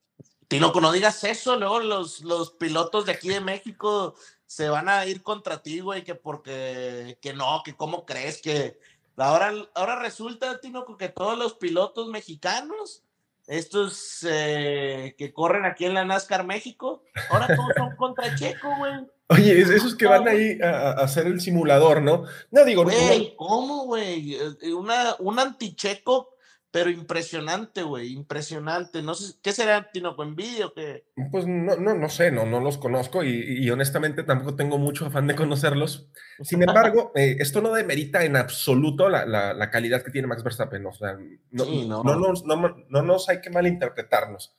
Tinoco, 0.48 0.80
no 0.80 0.90
digas 0.90 1.22
eso, 1.24 1.56
luego 1.56 1.78
los, 1.80 2.22
los 2.22 2.50
pilotos 2.50 3.06
de 3.06 3.12
aquí 3.12 3.28
de 3.28 3.40
México 3.40 4.16
se 4.46 4.68
van 4.68 4.88
a 4.88 5.06
ir 5.06 5.22
contra 5.22 5.62
ti, 5.62 5.78
güey, 5.78 6.02
que 6.02 6.16
porque, 6.16 7.18
que 7.22 7.32
no, 7.32 7.62
que 7.64 7.76
cómo 7.76 8.04
crees 8.04 8.42
que, 8.42 8.76
Ahora, 9.20 9.52
ahora 9.74 9.96
resulta, 9.96 10.60
Tino, 10.60 10.84
que 10.96 11.08
todos 11.08 11.36
los 11.36 11.54
pilotos 11.54 12.08
mexicanos, 12.08 13.02
estos 13.46 14.24
eh, 14.28 15.14
que 15.18 15.32
corren 15.32 15.66
aquí 15.66 15.84
en 15.84 15.94
la 15.94 16.06
NASCAR 16.06 16.46
México, 16.46 17.02
ahora 17.28 17.46
todos 17.54 17.72
son 17.76 17.94
contra 17.96 18.34
Checo, 18.34 18.74
güey. 18.76 19.06
Oye, 19.30 19.60
esos 19.60 19.94
que 19.94 20.06
van 20.06 20.28
ahí 20.28 20.58
a, 20.60 20.90
hacer 20.92 21.26
el 21.26 21.40
simulador, 21.40 22.02
¿no? 22.02 22.24
No 22.50 22.64
digo, 22.64 22.84
güey, 22.84 23.34
¿cómo, 23.36 23.86
güey? 23.86 24.34
Eh, 24.34 24.74
una, 24.74 25.14
un 25.18 25.38
anticheco 25.38 26.34
pero 26.72 26.88
impresionante, 26.88 27.82
güey, 27.82 28.12
impresionante. 28.12 29.02
No 29.02 29.14
sé, 29.14 29.34
¿qué 29.42 29.52
será 29.52 29.90
Tinoco 29.90 30.22
envidia 30.22 30.66
o 30.66 30.72
qué? 30.72 31.04
Pues 31.32 31.46
no, 31.46 31.74
no, 31.76 31.94
no 31.94 32.08
sé, 32.08 32.30
no, 32.30 32.46
no 32.46 32.60
los 32.60 32.78
conozco 32.78 33.24
y, 33.24 33.68
honestamente 33.70 34.22
tampoco 34.22 34.54
tengo 34.54 34.78
mucho 34.78 35.06
afán 35.06 35.26
de 35.26 35.34
conocerlos. 35.34 36.08
Sin 36.42 36.62
embargo, 36.62 37.10
eh, 37.16 37.36
esto 37.40 37.60
no 37.60 37.72
demerita 37.72 38.24
en 38.24 38.36
absoluto 38.36 39.08
la, 39.08 39.26
la, 39.26 39.70
calidad 39.70 40.02
que 40.02 40.12
tiene 40.12 40.28
Max 40.28 40.44
Verstappen. 40.44 40.86
O 40.86 40.92
sea, 40.92 41.18
no, 41.50 41.64
no. 41.64 42.04
No, 42.04 42.16
nos, 42.16 42.44
no, 42.44 43.02
nos 43.02 43.28
hay 43.28 43.40
que 43.40 43.50
malinterpretarnos. 43.50 44.54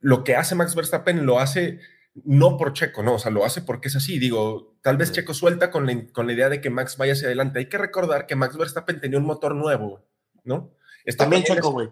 Lo 0.00 0.24
que 0.24 0.34
hace 0.34 0.56
Max 0.56 0.74
Verstappen 0.74 1.24
lo 1.24 1.38
hace 1.38 1.78
no 2.14 2.58
por 2.58 2.72
Checo, 2.72 3.02
no, 3.02 3.14
o 3.14 3.18
sea, 3.18 3.30
lo 3.30 3.44
hace 3.44 3.62
porque 3.62 3.88
es 3.88 3.96
así. 3.96 4.18
Digo, 4.18 4.76
tal 4.82 4.96
vez 4.96 5.12
Checo 5.12 5.34
suelta 5.34 5.70
con 5.70 5.86
la, 5.86 6.06
con 6.12 6.26
la 6.26 6.32
idea 6.32 6.48
de 6.48 6.60
que 6.60 6.70
Max 6.70 6.96
vaya 6.96 7.14
hacia 7.14 7.26
adelante. 7.26 7.58
Hay 7.58 7.66
que 7.66 7.78
recordar 7.78 8.26
que 8.26 8.36
Max 8.36 8.56
Verstappen 8.56 9.00
tenía 9.00 9.18
un 9.18 9.24
motor 9.24 9.54
nuevo, 9.54 10.04
¿no? 10.44 10.74
También 11.16 11.42
Checo, 11.42 11.72
güey. 11.72 11.88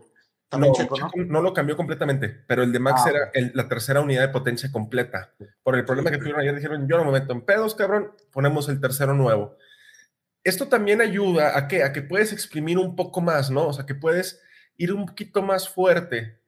También 0.48 0.72
no, 0.72 0.78
Checo, 0.78 0.96
¿no? 0.98 1.10
¿no? 1.26 1.42
lo 1.42 1.52
cambió 1.54 1.76
completamente, 1.76 2.28
pero 2.28 2.64
el 2.64 2.72
de 2.72 2.80
Max 2.80 3.02
ah, 3.06 3.10
era 3.10 3.50
la 3.54 3.68
tercera 3.68 4.00
unidad 4.00 4.22
de 4.22 4.32
potencia 4.32 4.70
completa. 4.72 5.32
Por 5.62 5.76
el 5.76 5.84
problema 5.84 6.10
que 6.10 6.18
tuvieron 6.18 6.40
ayer, 6.40 6.54
dijeron, 6.54 6.88
yo 6.88 6.96
no 6.98 7.04
me 7.04 7.12
meto 7.12 7.32
en 7.32 7.42
pedos, 7.42 7.76
cabrón, 7.76 8.12
ponemos 8.32 8.68
el 8.68 8.80
tercero 8.80 9.14
nuevo. 9.14 9.56
Esto 10.42 10.68
también 10.68 11.00
ayuda 11.00 11.56
a 11.56 11.68
que, 11.68 11.84
a 11.84 11.92
que 11.92 12.02
puedes 12.02 12.32
exprimir 12.32 12.78
un 12.78 12.96
poco 12.96 13.20
más, 13.20 13.50
¿no? 13.50 13.68
O 13.68 13.72
sea, 13.72 13.86
que 13.86 13.94
puedes 13.94 14.42
ir 14.76 14.92
un 14.92 15.06
poquito 15.06 15.40
más 15.42 15.68
fuerte. 15.68 16.39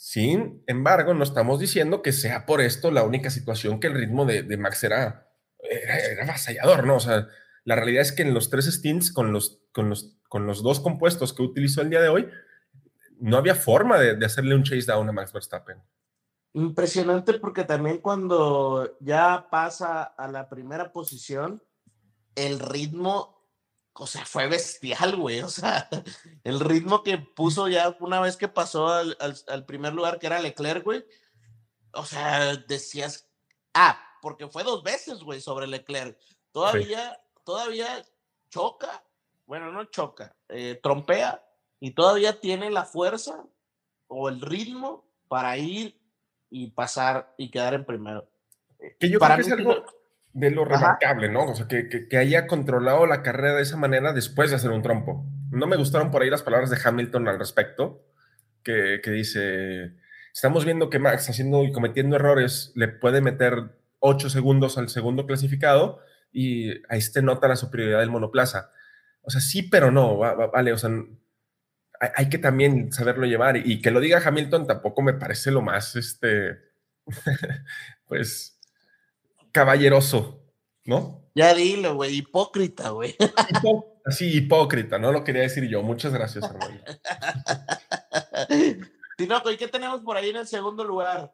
Sin 0.00 0.62
embargo, 0.66 1.12
no 1.12 1.24
estamos 1.24 1.58
diciendo 1.60 2.02
que 2.02 2.12
sea 2.12 2.46
por 2.46 2.60
esto 2.60 2.90
la 2.90 3.02
única 3.02 3.30
situación 3.30 3.80
que 3.80 3.88
el 3.88 3.94
ritmo 3.94 4.24
de, 4.24 4.42
de 4.42 4.56
Max 4.56 4.84
era, 4.84 5.28
era, 5.58 5.98
era 5.98 6.22
avasallador, 6.22 6.86
¿no? 6.86 6.96
O 6.96 7.00
sea, 7.00 7.28
la 7.64 7.76
realidad 7.76 8.02
es 8.02 8.12
que 8.12 8.22
en 8.22 8.32
los 8.32 8.48
tres 8.48 8.64
stints, 8.66 9.12
con 9.12 9.32
los, 9.32 9.60
con 9.72 9.90
los, 9.90 10.16
con 10.28 10.46
los 10.46 10.62
dos 10.62 10.80
compuestos 10.80 11.34
que 11.34 11.42
utilizó 11.42 11.82
el 11.82 11.90
día 11.90 12.00
de 12.00 12.08
hoy, 12.08 12.28
no 13.20 13.36
había 13.36 13.54
forma 13.54 13.98
de, 13.98 14.24
hacerle 14.24 14.54
un 14.54 14.62
chase 14.62 14.90
down 14.90 15.08
a 15.08 15.12
Max 15.12 15.32
Verstappen. 15.32 15.82
Impresionante 16.54 17.34
porque 17.34 17.64
también 17.64 17.98
cuando 17.98 18.96
ya 19.00 19.48
pasa 19.50 20.02
a 20.02 20.28
la 20.28 20.48
primera 20.48 20.92
posición, 20.92 21.62
el 22.36 22.58
ritmo, 22.58 23.37
o 23.98 24.06
sea, 24.06 24.24
fue 24.24 24.46
bestial, 24.46 25.16
güey. 25.16 25.40
O 25.40 25.48
sea, 25.48 25.88
el 26.44 26.60
ritmo 26.60 27.02
que 27.02 27.18
puso 27.18 27.68
ya 27.68 27.96
una 28.00 28.20
vez 28.20 28.36
que 28.36 28.48
pasó 28.48 28.88
al, 28.88 29.16
al, 29.48 29.66
primer 29.66 29.92
lugar, 29.92 30.18
que 30.18 30.26
era 30.26 30.40
Leclerc, 30.40 30.84
güey. 30.84 31.04
O 31.92 32.04
sea, 32.04 32.56
decías, 32.56 33.28
ah, 33.74 33.98
porque 34.22 34.48
fue 34.48 34.62
dos 34.62 34.82
veces, 34.82 35.20
güey, 35.22 35.40
sobre 35.40 35.66
Leclerc. 35.66 36.18
Todavía, 36.52 37.20
todavía 37.44 38.04
choca, 38.50 39.04
bueno, 39.46 39.72
no 39.72 39.84
choca, 39.86 40.36
eh, 40.48 40.78
trompea 40.82 41.44
y 41.80 41.92
todavía 41.92 42.40
tiene 42.40 42.70
la 42.70 42.84
fuerza 42.84 43.44
o 44.06 44.28
el 44.28 44.40
ritmo 44.40 45.08
para 45.28 45.56
ir 45.58 46.00
y 46.50 46.70
pasar 46.70 47.34
y 47.36 47.50
quedar 47.50 47.74
en 47.74 47.84
primero. 47.84 48.28
Que 48.98 49.10
yo 49.10 49.18
creo 49.18 49.36
que 49.36 49.42
es 49.42 49.52
algo 49.52 49.84
de 50.38 50.50
lo 50.50 50.64
remarcable, 50.64 51.28
¿no? 51.28 51.44
O 51.44 51.54
sea, 51.54 51.66
que, 51.66 51.88
que, 51.88 52.16
haya 52.16 52.46
controlado 52.46 53.06
la 53.06 53.22
carrera 53.22 53.54
de 53.54 53.62
esa 53.62 53.76
manera 53.76 54.12
después 54.12 54.50
de 54.50 54.56
hacer 54.56 54.70
un 54.70 54.82
trompo. 54.82 55.26
No 55.50 55.66
me 55.66 55.76
gustaron 55.76 56.10
por 56.10 56.22
ahí 56.22 56.30
las 56.30 56.42
palabras 56.42 56.70
de 56.70 56.78
Hamilton 56.82 57.28
al 57.28 57.38
respecto, 57.38 58.04
que, 58.62 59.00
que 59.02 59.10
dice, 59.10 59.96
estamos 60.32 60.64
viendo 60.64 60.90
que 60.90 60.98
Max 60.98 61.28
haciendo 61.28 61.64
y 61.64 61.72
cometiendo 61.72 62.16
errores 62.16 62.72
le 62.74 62.88
puede 62.88 63.20
meter 63.20 63.78
8 64.00 64.30
segundos 64.30 64.78
al 64.78 64.88
segundo 64.88 65.26
clasificado 65.26 66.00
y 66.32 66.70
ahí 66.88 67.00
se 67.00 67.22
nota 67.22 67.48
la 67.48 67.56
superioridad 67.56 68.00
del 68.00 68.10
monoplaza. 68.10 68.70
O 69.22 69.30
sea, 69.30 69.40
sí, 69.40 69.62
pero 69.62 69.90
no, 69.90 70.18
vale, 70.18 70.72
o 70.72 70.78
sea, 70.78 70.90
hay, 72.16 72.28
que 72.28 72.38
también 72.38 72.92
saberlo 72.92 73.26
llevar 73.26 73.56
y 73.56 73.82
que 73.82 73.90
lo 73.90 74.00
diga 74.00 74.22
Hamilton 74.24 74.66
tampoco 74.66 75.02
me 75.02 75.14
parece 75.14 75.50
lo 75.50 75.62
más, 75.62 75.96
este, 75.96 76.58
pues, 78.06 78.57
caballeroso, 79.52 80.44
¿no? 80.84 81.30
Ya 81.34 81.54
dilo, 81.54 81.94
güey, 81.94 82.16
hipócrita, 82.16 82.90
güey. 82.90 83.16
Sí, 84.10 84.36
hipócrita, 84.36 84.98
no 84.98 85.12
lo 85.12 85.22
quería 85.22 85.42
decir 85.42 85.68
yo. 85.68 85.82
Muchas 85.82 86.12
gracias, 86.12 86.44
hermano. 86.44 86.80
Tinoco, 89.16 89.50
¿y 89.50 89.56
qué 89.56 89.68
tenemos 89.68 90.00
por 90.00 90.16
ahí 90.16 90.30
en 90.30 90.36
el 90.36 90.46
segundo 90.46 90.84
lugar? 90.84 91.32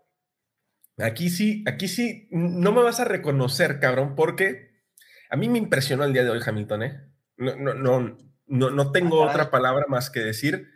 Aquí 0.98 1.30
sí, 1.30 1.64
aquí 1.66 1.88
sí, 1.88 2.28
no 2.30 2.72
me 2.72 2.82
vas 2.82 3.00
a 3.00 3.04
reconocer, 3.04 3.80
cabrón, 3.80 4.14
porque 4.14 4.74
a 5.30 5.36
mí 5.36 5.48
me 5.48 5.58
impresionó 5.58 6.04
el 6.04 6.12
día 6.12 6.24
de 6.24 6.30
hoy 6.30 6.40
Hamilton, 6.44 6.82
¿eh? 6.82 7.00
No, 7.36 7.56
no, 7.56 7.74
no, 7.74 8.18
no, 8.46 8.70
no 8.70 8.92
tengo 8.92 9.22
otra 9.22 9.50
palabra 9.50 9.86
más 9.88 10.10
que 10.10 10.20
decir 10.20 10.68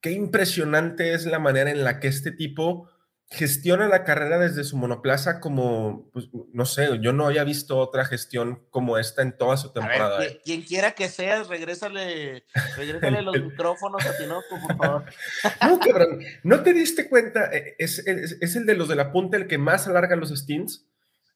qué 0.00 0.12
impresionante 0.12 1.12
es 1.14 1.26
la 1.26 1.38
manera 1.38 1.70
en 1.70 1.84
la 1.84 2.00
que 2.00 2.08
este 2.08 2.32
tipo 2.32 2.88
gestiona 3.30 3.88
la 3.88 4.04
carrera 4.04 4.38
desde 4.38 4.64
su 4.64 4.76
monoplaza 4.78 5.38
como, 5.40 6.08
pues, 6.12 6.30
no 6.52 6.64
sé, 6.64 6.98
yo 7.00 7.12
no 7.12 7.26
había 7.26 7.44
visto 7.44 7.76
otra 7.76 8.06
gestión 8.06 8.62
como 8.70 8.96
esta 8.96 9.20
en 9.20 9.36
toda 9.36 9.58
su 9.58 9.70
temporada. 9.72 10.24
¿eh? 10.24 10.40
quien 10.42 10.62
quiera 10.62 10.92
que 10.92 11.08
sea, 11.08 11.42
regrésale, 11.42 12.46
regrésale 12.76 13.20
los 13.22 13.38
micrófonos 13.38 14.04
a 14.06 14.16
Tinoco, 14.16 14.58
por 14.66 14.76
favor. 14.76 15.04
No, 15.62 15.78
cabrón, 15.78 16.20
¿no 16.42 16.62
te 16.62 16.72
diste 16.72 17.08
cuenta? 17.08 17.50
Eh, 17.52 17.76
es, 17.78 17.98
es, 18.06 18.56
el 18.56 18.64
de 18.64 18.74
los 18.74 18.88
de 18.88 18.96
la 18.96 19.12
punta 19.12 19.36
el 19.36 19.46
que 19.46 19.58
más 19.58 19.86
alarga 19.86 20.16
los 20.16 20.30
stints, 20.30 20.86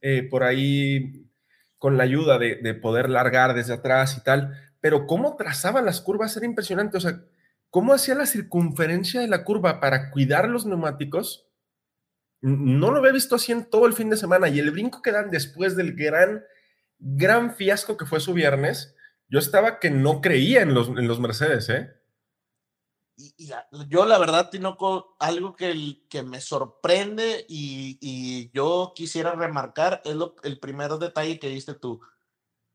eh, 0.01 0.27
por 0.31 0.45
ahí 0.45 1.29
con 1.77 1.99
la 1.99 2.05
ayuda 2.05 2.39
de, 2.39 2.57
de 2.57 2.75
poder 2.75 3.11
largar 3.11 3.55
desde 3.55 3.75
atrás 3.75 4.17
y 4.17 4.23
tal, 4.23 4.73
pero 4.81 5.07
cómo 5.07 5.37
trazaba 5.37 5.83
las 5.83 6.01
curvas 6.01 6.37
era 6.37 6.47
impresionante, 6.47 6.97
o 6.97 7.01
sea, 7.01 7.21
cómo 7.69 7.93
hacía 7.93 8.15
la 8.15 8.27
circunferencia 8.27 9.21
de 9.21 9.29
la 9.29 9.45
curva 9.45 9.79
para 9.81 10.11
cuidar 10.11 10.49
los 10.49 10.65
neumáticos 10.65 11.52
no 12.43 12.91
lo 12.91 12.99
había 12.99 13.13
visto 13.13 13.37
así 13.37 13.53
en 13.53 13.71
todo 13.71 13.87
el 13.87 13.95
fin 13.95 14.11
de 14.11 14.17
semana 14.17 14.49
y 14.49 14.59
el 14.59 14.73
brinco 14.73 15.01
que 15.01 15.13
dan 15.13 15.31
después 15.31 15.77
del 15.77 15.95
gran, 15.95 16.45
gran 16.99 17.55
fiasco 17.55 17.97
que 17.97 18.05
fue 18.05 18.21
su 18.21 18.35
viernes, 18.35 18.95
yo 19.29 19.39
estaba 19.39 19.79
que 19.79 19.91
no 19.91 20.21
creía 20.21 20.61
en 20.61 20.75
los, 20.75 20.89
en 20.89 21.09
los 21.09 21.21
Mercedes, 21.21 21.69
¿eh? 21.69 21.91
Y, 23.17 23.51
yo 23.89 24.05
la 24.07 24.19
verdad, 24.19 24.51
Tinoco, 24.51 25.17
algo 25.21 25.55
que, 25.55 26.03
que 26.09 26.23
me 26.23 26.41
sorprende 26.41 27.47
y, 27.49 28.51
yo 28.53 28.93
quisiera 28.95 29.33
remarcar 29.33 30.03
es 30.05 30.17
el 30.43 30.59
primer 30.59 30.91
detalle 30.93 31.39
que 31.39 31.49
diste 31.49 31.75
tú. 31.75 32.01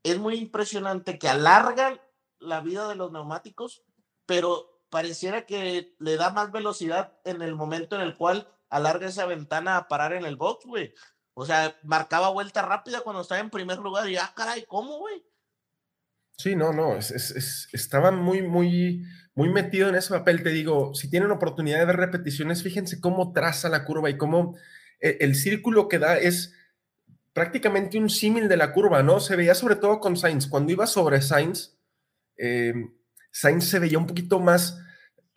Es 0.04 0.18
muy 0.18 0.36
impresionante 0.36 1.20
que 1.20 1.28
alargan 1.28 2.00
la 2.40 2.62
vida 2.62 2.88
de 2.88 2.96
los 2.96 3.12
neumáticos, 3.12 3.84
pero 4.26 4.82
pareciera 4.90 5.46
que 5.46 5.96
le 6.00 6.16
da 6.16 6.32
más 6.32 6.52
velocidad 6.52 7.20
en 7.26 7.42
el 7.42 7.56
momento 7.56 7.96
en 7.96 8.04
el 8.04 8.16
cual 8.16 8.48
alarga 8.70 9.08
esa 9.08 9.26
ventana 9.26 9.78
a 9.78 9.88
parar 9.88 10.14
en 10.14 10.26
el 10.26 10.36
box, 10.36 10.66
güey. 10.66 10.94
O 11.34 11.46
sea, 11.46 11.76
marcaba 11.84 12.30
vuelta 12.30 12.62
rápida 12.64 13.02
cuando 13.02 13.22
estaba 13.22 13.40
en 13.40 13.50
primer 13.50 13.78
lugar 13.78 14.10
y 14.10 14.18
ah, 14.18 14.34
caray, 14.36 14.66
¿cómo, 14.68 14.98
güey? 14.98 15.24
Sí, 16.38 16.56
no, 16.56 16.72
no, 16.72 16.96
es, 16.98 17.68
estaba 17.74 18.12
muy, 18.12 18.44
muy, 18.44 19.04
muy 19.34 19.50
metido 19.50 19.90
en 19.90 19.96
ese 19.96 20.10
papel. 20.10 20.44
Te 20.44 20.50
digo, 20.50 20.94
si 20.94 21.10
tienen 21.10 21.32
oportunidad 21.32 21.80
de 21.80 21.86
ver 21.86 21.98
repeticiones, 21.98 22.62
fíjense 22.62 23.02
cómo 23.02 23.34
traza 23.34 23.70
la 23.70 23.86
curva 23.86 24.10
y 24.10 24.18
cómo 24.18 24.56
eh, 25.00 25.18
el, 25.22 25.36
círculo 25.36 25.88
que 25.88 25.98
da 26.00 26.18
es 26.18 26.54
prácticamente 27.34 27.98
un 27.98 28.10
símil 28.10 28.48
de 28.48 28.58
la 28.58 28.72
curva, 28.72 29.02
¿no? 29.02 29.20
Se 29.20 29.36
veía 29.36 29.56
sobre 29.56 29.76
todo 29.76 30.00
con 30.00 30.16
Sainz. 30.16 30.48
Cuando 30.48 30.72
iba 30.72 30.86
sobre 30.86 31.22
Sainz, 31.22 31.78
eh, 32.38 32.74
Sainz 33.32 33.66
se 33.66 33.80
veía 33.80 33.98
un 33.98 34.08
poquito 34.08 34.40
más 34.40 34.80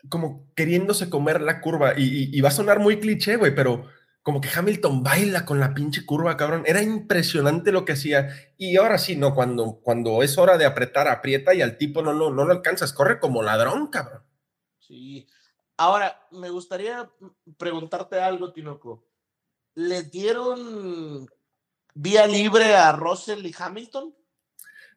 como 0.08 0.46
queriéndose 0.54 1.10
comer 1.10 1.40
la 1.40 1.60
curva. 1.60 1.94
Y, 1.96 2.40
va 2.40 2.48
a 2.48 2.52
sonar 2.52 2.78
muy 2.78 2.98
cliché, 2.98 3.36
güey, 3.36 3.54
pero 3.54 3.86
como 4.22 4.40
que 4.40 4.48
Hamilton 4.54 5.02
baila 5.02 5.44
con 5.44 5.60
la 5.60 5.74
pinche 5.74 6.04
curva, 6.04 6.36
cabrón. 6.36 6.62
Era 6.66 6.82
impresionante 6.82 7.72
lo 7.72 7.84
que 7.84 7.92
hacía. 7.92 8.28
Y 8.56 8.76
ahora 8.76 8.98
sí, 8.98 9.16
no, 9.16 9.34
cuando, 9.34 9.80
cuando 9.82 10.22
es 10.22 10.38
hora 10.38 10.58
de 10.58 10.66
apretar, 10.66 11.08
aprieta 11.08 11.54
y 11.54 11.62
al 11.62 11.76
tipo 11.76 12.02
no, 12.02 12.12
no, 12.14 12.30
no 12.30 12.44
lo 12.44 12.52
alcanzas. 12.52 12.92
Corre 12.92 13.20
como 13.20 13.42
ladrón, 13.42 13.88
cabrón. 13.88 14.22
Sí. 14.78 15.26
Ahora, 15.76 16.26
me 16.32 16.50
gustaría 16.50 17.10
preguntarte 17.56 18.20
algo, 18.20 18.52
Tinoco. 18.52 19.06
¿Le 19.74 20.02
dieron 20.02 21.26
vía 21.94 22.26
libre 22.26 22.74
a 22.76 22.92
Russell 22.92 23.44
y 23.46 23.54
Hamilton? 23.56 24.14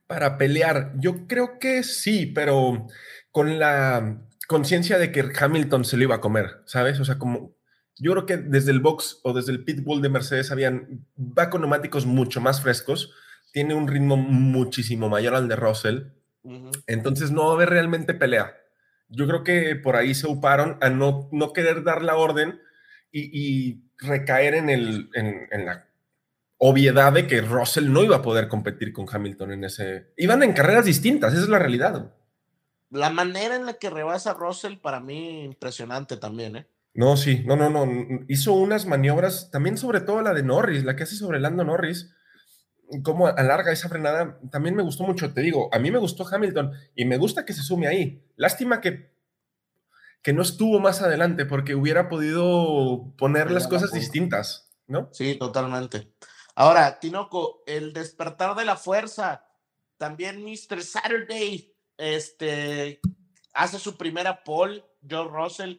Para 0.08 0.38
pelear, 0.38 0.92
yo 0.98 1.28
creo 1.28 1.58
que 1.60 1.84
sí, 1.84 2.26
pero 2.26 2.88
con 3.32 3.58
la 3.58 4.22
conciencia 4.48 4.98
de 4.98 5.12
que 5.12 5.32
Hamilton 5.40 5.86
se 5.86 5.98
lo 5.98 6.04
iba 6.04 6.16
a 6.16 6.22
comer, 6.22 6.62
¿sabes? 6.66 7.00
O 7.00 7.06
sea, 7.06 7.18
como 7.18 7.56
yo 7.98 8.12
creo 8.12 8.26
que 8.26 8.38
desde 8.38 8.72
el 8.72 8.80
box 8.80 9.20
o 9.24 9.34
desde 9.34 9.52
el 9.52 9.64
pitbull 9.64 10.02
de 10.02 10.10
Mercedes 10.10 10.52
habían, 10.52 11.06
va 11.18 11.50
con 11.50 11.62
neumáticos 11.62 12.06
mucho 12.06 12.42
más 12.42 12.62
frescos, 12.62 13.14
tiene 13.52 13.76
un 13.76 13.88
ritmo 13.88 14.18
muchísimo 14.18 15.10
mayor 15.10 15.36
al 15.36 15.48
de 15.48 15.56
Russell, 15.56 16.00
entonces 16.88 17.32
no 17.32 17.46
va 17.46 17.52
a 17.52 17.56
haber 17.56 17.70
realmente 17.70 18.14
pelea. 18.14 18.58
Yo 19.08 19.28
creo 19.28 19.44
que 19.44 19.76
por 19.76 19.96
ahí 19.96 20.16
se 20.16 20.28
uparon 20.28 20.78
a 20.82 20.90
no, 20.90 21.30
no 21.32 21.54
querer 21.54 21.84
dar 21.84 22.02
la 22.02 22.16
orden 22.16 22.60
y, 23.12 23.84
recaer 24.00 24.56
en, 24.56 24.70
el, 24.70 25.10
en, 25.14 25.48
en 25.52 25.66
la 25.66 25.88
obviedad 26.58 27.14
de 27.14 27.26
que 27.26 27.40
Russell 27.40 27.90
no 27.90 28.04
iba 28.04 28.18
a 28.18 28.22
poder 28.22 28.50
competir 28.50 28.92
con 28.92 29.06
Hamilton 29.10 29.54
en 29.54 29.64
ese... 29.64 30.12
Iban 30.18 30.44
en 30.44 30.52
carreras 30.52 30.84
distintas, 30.84 31.32
esa 31.32 31.44
es 31.44 31.50
la 31.50 31.60
realidad 31.60 32.12
la 32.94 33.10
manera 33.10 33.56
en 33.56 33.66
la 33.66 33.74
que 33.74 33.90
rebasa 33.90 34.34
Russell 34.34 34.78
para 34.78 35.00
mí 35.00 35.44
impresionante 35.44 36.18
también, 36.18 36.56
¿eh? 36.58 36.68
No, 36.94 37.18
sí, 37.18 37.44
no, 37.46 37.56
no, 37.56 37.70
no. 37.72 37.88
Hizo 38.28 38.54
unas 38.54 38.86
maniobras, 38.86 39.50
también 39.50 39.78
sobre 39.78 40.02
todo 40.02 40.22
la 40.22 40.34
de 40.34 40.44
Norris, 40.44 40.84
la 40.84 40.96
que 40.96 41.04
hace 41.04 41.16
sobre 41.16 41.40
Lando 41.40 41.64
Norris, 41.64 42.14
cómo 43.04 43.28
alarga 43.28 43.72
esa 43.72 43.90
frenada, 43.90 44.40
también 44.52 44.76
me 44.76 44.84
gustó 44.84 45.04
mucho, 45.04 45.34
te 45.34 45.42
digo, 45.42 45.70
a 45.74 45.80
mí 45.80 45.90
me 45.90 45.98
gustó 45.98 46.28
Hamilton 46.28 46.72
y 46.96 47.06
me 47.06 47.18
gusta 47.18 47.46
que 47.46 47.54
se 47.54 47.64
sume 47.64 47.88
ahí. 47.88 48.24
Lástima 48.36 48.80
que, 48.80 49.12
que 50.22 50.34
no 50.34 50.44
estuvo 50.44 50.80
más 50.80 51.02
adelante 51.02 51.46
porque 51.46 51.74
hubiera 51.74 52.10
podido 52.10 53.12
poner 53.18 53.50
las 53.50 53.68
cosas 53.68 53.92
distintas, 53.92 54.72
¿no? 54.86 55.10
Sí, 55.14 55.36
totalmente. 55.40 56.14
Ahora, 56.54 57.00
Tinoco, 57.00 57.64
el 57.66 57.94
despertar 57.94 58.56
de 58.56 58.66
la 58.66 58.76
fuerza, 58.76 59.48
también 59.98 60.44
Mr. 60.44 60.84
Saturday 60.84 61.73
este, 61.98 63.00
hace 63.54 63.80
su 63.80 63.98
primera 63.98 64.44
pole, 64.44 64.84
Joe 65.10 65.28
Russell. 65.30 65.78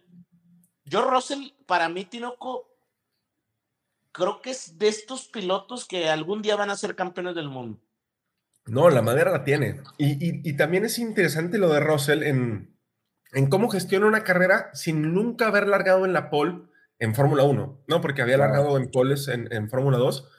Joe 0.90 1.11
Russell, 1.11 1.50
para 1.66 1.88
mí, 1.88 2.04
Tinoco, 2.04 2.68
creo 4.12 4.40
que 4.42 4.50
es 4.50 4.78
de 4.78 4.88
estos 4.88 5.28
pilotos 5.28 5.87
que 5.87 6.09
algún 6.09 6.42
día 6.42 6.56
van 6.56 6.71
a 6.71 6.76
ser 6.76 6.94
campeones 6.94 7.35
del 7.35 7.49
mundo. 7.49 7.80
No, 8.66 8.88
la 8.88 9.02
madera 9.02 9.30
la 9.30 9.44
tiene. 9.44 9.80
Y, 9.99 10.56
también 10.56 10.85
es 10.85 10.99
interesante 10.99 11.59
lo 11.59 11.68
de 11.68 11.80
Russell 11.80 12.23
en, 12.23 12.75
en, 13.33 13.49
cómo 13.49 13.68
gestiona 13.68 14.06
una 14.06 14.25
carrera 14.25 14.71
sin 14.73 15.12
nunca 15.12 15.49
haber 15.49 15.68
largado 15.68 16.06
en 16.06 16.14
la 16.14 16.30
pole 16.30 16.62
en 16.99 17.14
Fórmula 17.14 17.42
1, 17.42 17.85
¿no? 17.87 18.00
Porque 18.00 18.23
había 18.23 18.38
largado 18.38 18.78
en 18.78 18.90
poles 18.90 19.28
en, 19.28 19.52
en 19.52 19.68
Fórmula 19.68 19.99
2 19.99 20.30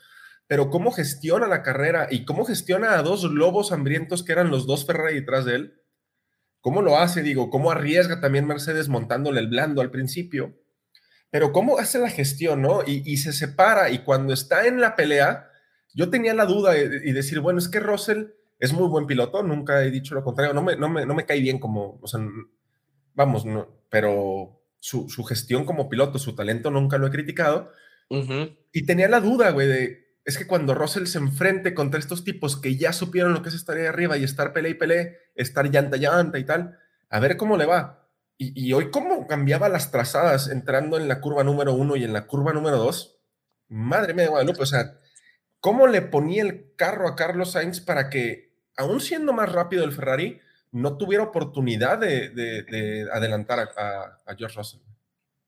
pero 0.47 0.69
cómo 0.69 0.91
gestiona 0.91 1.47
la 1.47 1.63
carrera 1.63 2.07
y 2.09 2.25
cómo 2.25 2.45
gestiona 2.45 2.97
a 2.97 3.03
dos 3.03 3.23
lobos 3.23 3.71
hambrientos 3.71 4.23
que 4.23 4.31
eran 4.31 4.51
los 4.51 4.67
dos 4.67 4.85
Ferrari 4.85 5.15
detrás 5.15 5.45
de 5.45 5.55
él. 5.55 5.81
¿Cómo 6.61 6.81
lo 6.81 6.97
hace? 6.97 7.23
Digo, 7.23 7.49
¿cómo 7.49 7.71
arriesga 7.71 8.19
también 8.19 8.47
Mercedes 8.47 8.89
montándole 8.89 9.39
el 9.39 9.47
blando 9.47 9.81
al 9.81 9.91
principio? 9.91 10.55
pero 11.35 11.51
cómo 11.51 11.79
hace 11.79 11.99
la 11.99 12.09
gestión, 12.09 12.61
¿no? 12.61 12.79
Y, 12.87 13.17
se 13.17 13.33
separa 13.33 13.89
y 13.89 14.05
cuando 14.05 14.31
está 14.31 14.67
en 14.67 14.79
la 14.79 14.95
pelea, 14.95 15.49
yo 15.93 16.09
tenía 16.09 16.33
la 16.33 16.45
duda 16.45 16.77
y 16.77 17.11
decir, 17.11 17.41
bueno, 17.41 17.59
es 17.59 17.67
que 17.67 17.81
Russell 17.81 18.27
es 18.57 18.71
muy 18.71 18.87
buen 18.87 19.05
piloto, 19.05 19.43
nunca 19.43 19.83
he 19.83 19.91
dicho 19.91 20.15
lo 20.15 20.23
contrario, 20.23 20.53
no 20.53 20.63
me, 20.63 20.77
no 20.77 20.87
me, 20.87 21.05
no 21.05 21.13
me 21.13 21.25
cae 21.25 21.41
bien 21.41 21.59
como, 21.59 21.99
o 22.01 22.07
sea, 22.07 22.21
vamos, 23.15 23.45
no, 23.45 23.67
pero 23.89 24.61
su, 24.79 25.09
su, 25.09 25.25
gestión 25.25 25.65
como 25.65 25.89
piloto, 25.89 26.19
su 26.19 26.35
talento 26.35 26.71
nunca 26.71 26.97
lo 26.97 27.07
he 27.07 27.11
criticado. 27.11 27.69
Y 28.71 28.85
tenía 28.85 29.09
la 29.09 29.19
duda, 29.19 29.49
güey, 29.49 29.67
de, 29.67 30.04
es 30.25 30.39
que 30.39 30.47
cuando 30.47 30.73
Russell 30.73 31.05
se 31.05 31.19
enfrente 31.19 31.75
contra 31.75 31.99
estos 31.99 32.23
tipos 32.23 32.57
que 32.57 32.75
ya 32.75 32.91
supieron 32.93 33.33
lo 33.33 33.43
que 33.43 33.49
es 33.49 33.55
estar 33.55 33.77
ahí 33.77 33.85
arriba 33.85 34.17
y 34.17 34.23
estar 34.23 34.53
pele 34.53 34.69
y 34.69 34.73
pele, 34.73 35.19
estar 35.35 35.69
llanta 35.69 35.97
llanta 35.97 36.39
y 36.39 36.43
tal, 36.43 36.79
a 37.09 37.19
ver 37.19 37.37
cómo 37.37 37.57
le 37.57 37.65
va. 37.65 38.01
Y, 38.37 38.73
hoy 38.73 38.91
cómo 38.91 39.27
cambiaba 39.27 39.69
las 39.69 39.91
trazadas 39.91 40.49
entrando 40.49 40.97
en 40.97 41.07
la 41.07 41.21
curva 41.21 41.45
número 41.45 41.73
uno 41.73 41.95
y 41.95 42.03
en 42.03 42.11
la 42.11 42.27
curva 42.27 42.51
número 42.51 42.77
dos. 42.77 43.17
Madre 43.69 44.13
mía 44.13 44.23
de 44.23 44.29
Guadalupe, 44.29 44.63
o 44.63 44.65
sea, 44.65 44.99
cómo 45.61 45.87
le 45.87 46.01
ponía 46.01 46.43
el 46.43 46.73
carro 46.75 47.07
a 47.07 47.15
Carlos 47.15 47.51
Sainz 47.51 47.79
para 47.79 48.09
que, 48.09 48.51
aún 48.75 48.99
siendo 48.99 49.31
más 49.31 49.49
rápido 49.49 49.85
el 49.85 49.93
Ferrari, 49.93 50.41
no 50.71 50.97
tuviera 50.97 51.23
oportunidad 51.23 51.97
de, 51.97 53.07
adelantar 53.13 53.69
a, 53.77 54.35
George 54.35 54.57
Russell. 54.57 54.81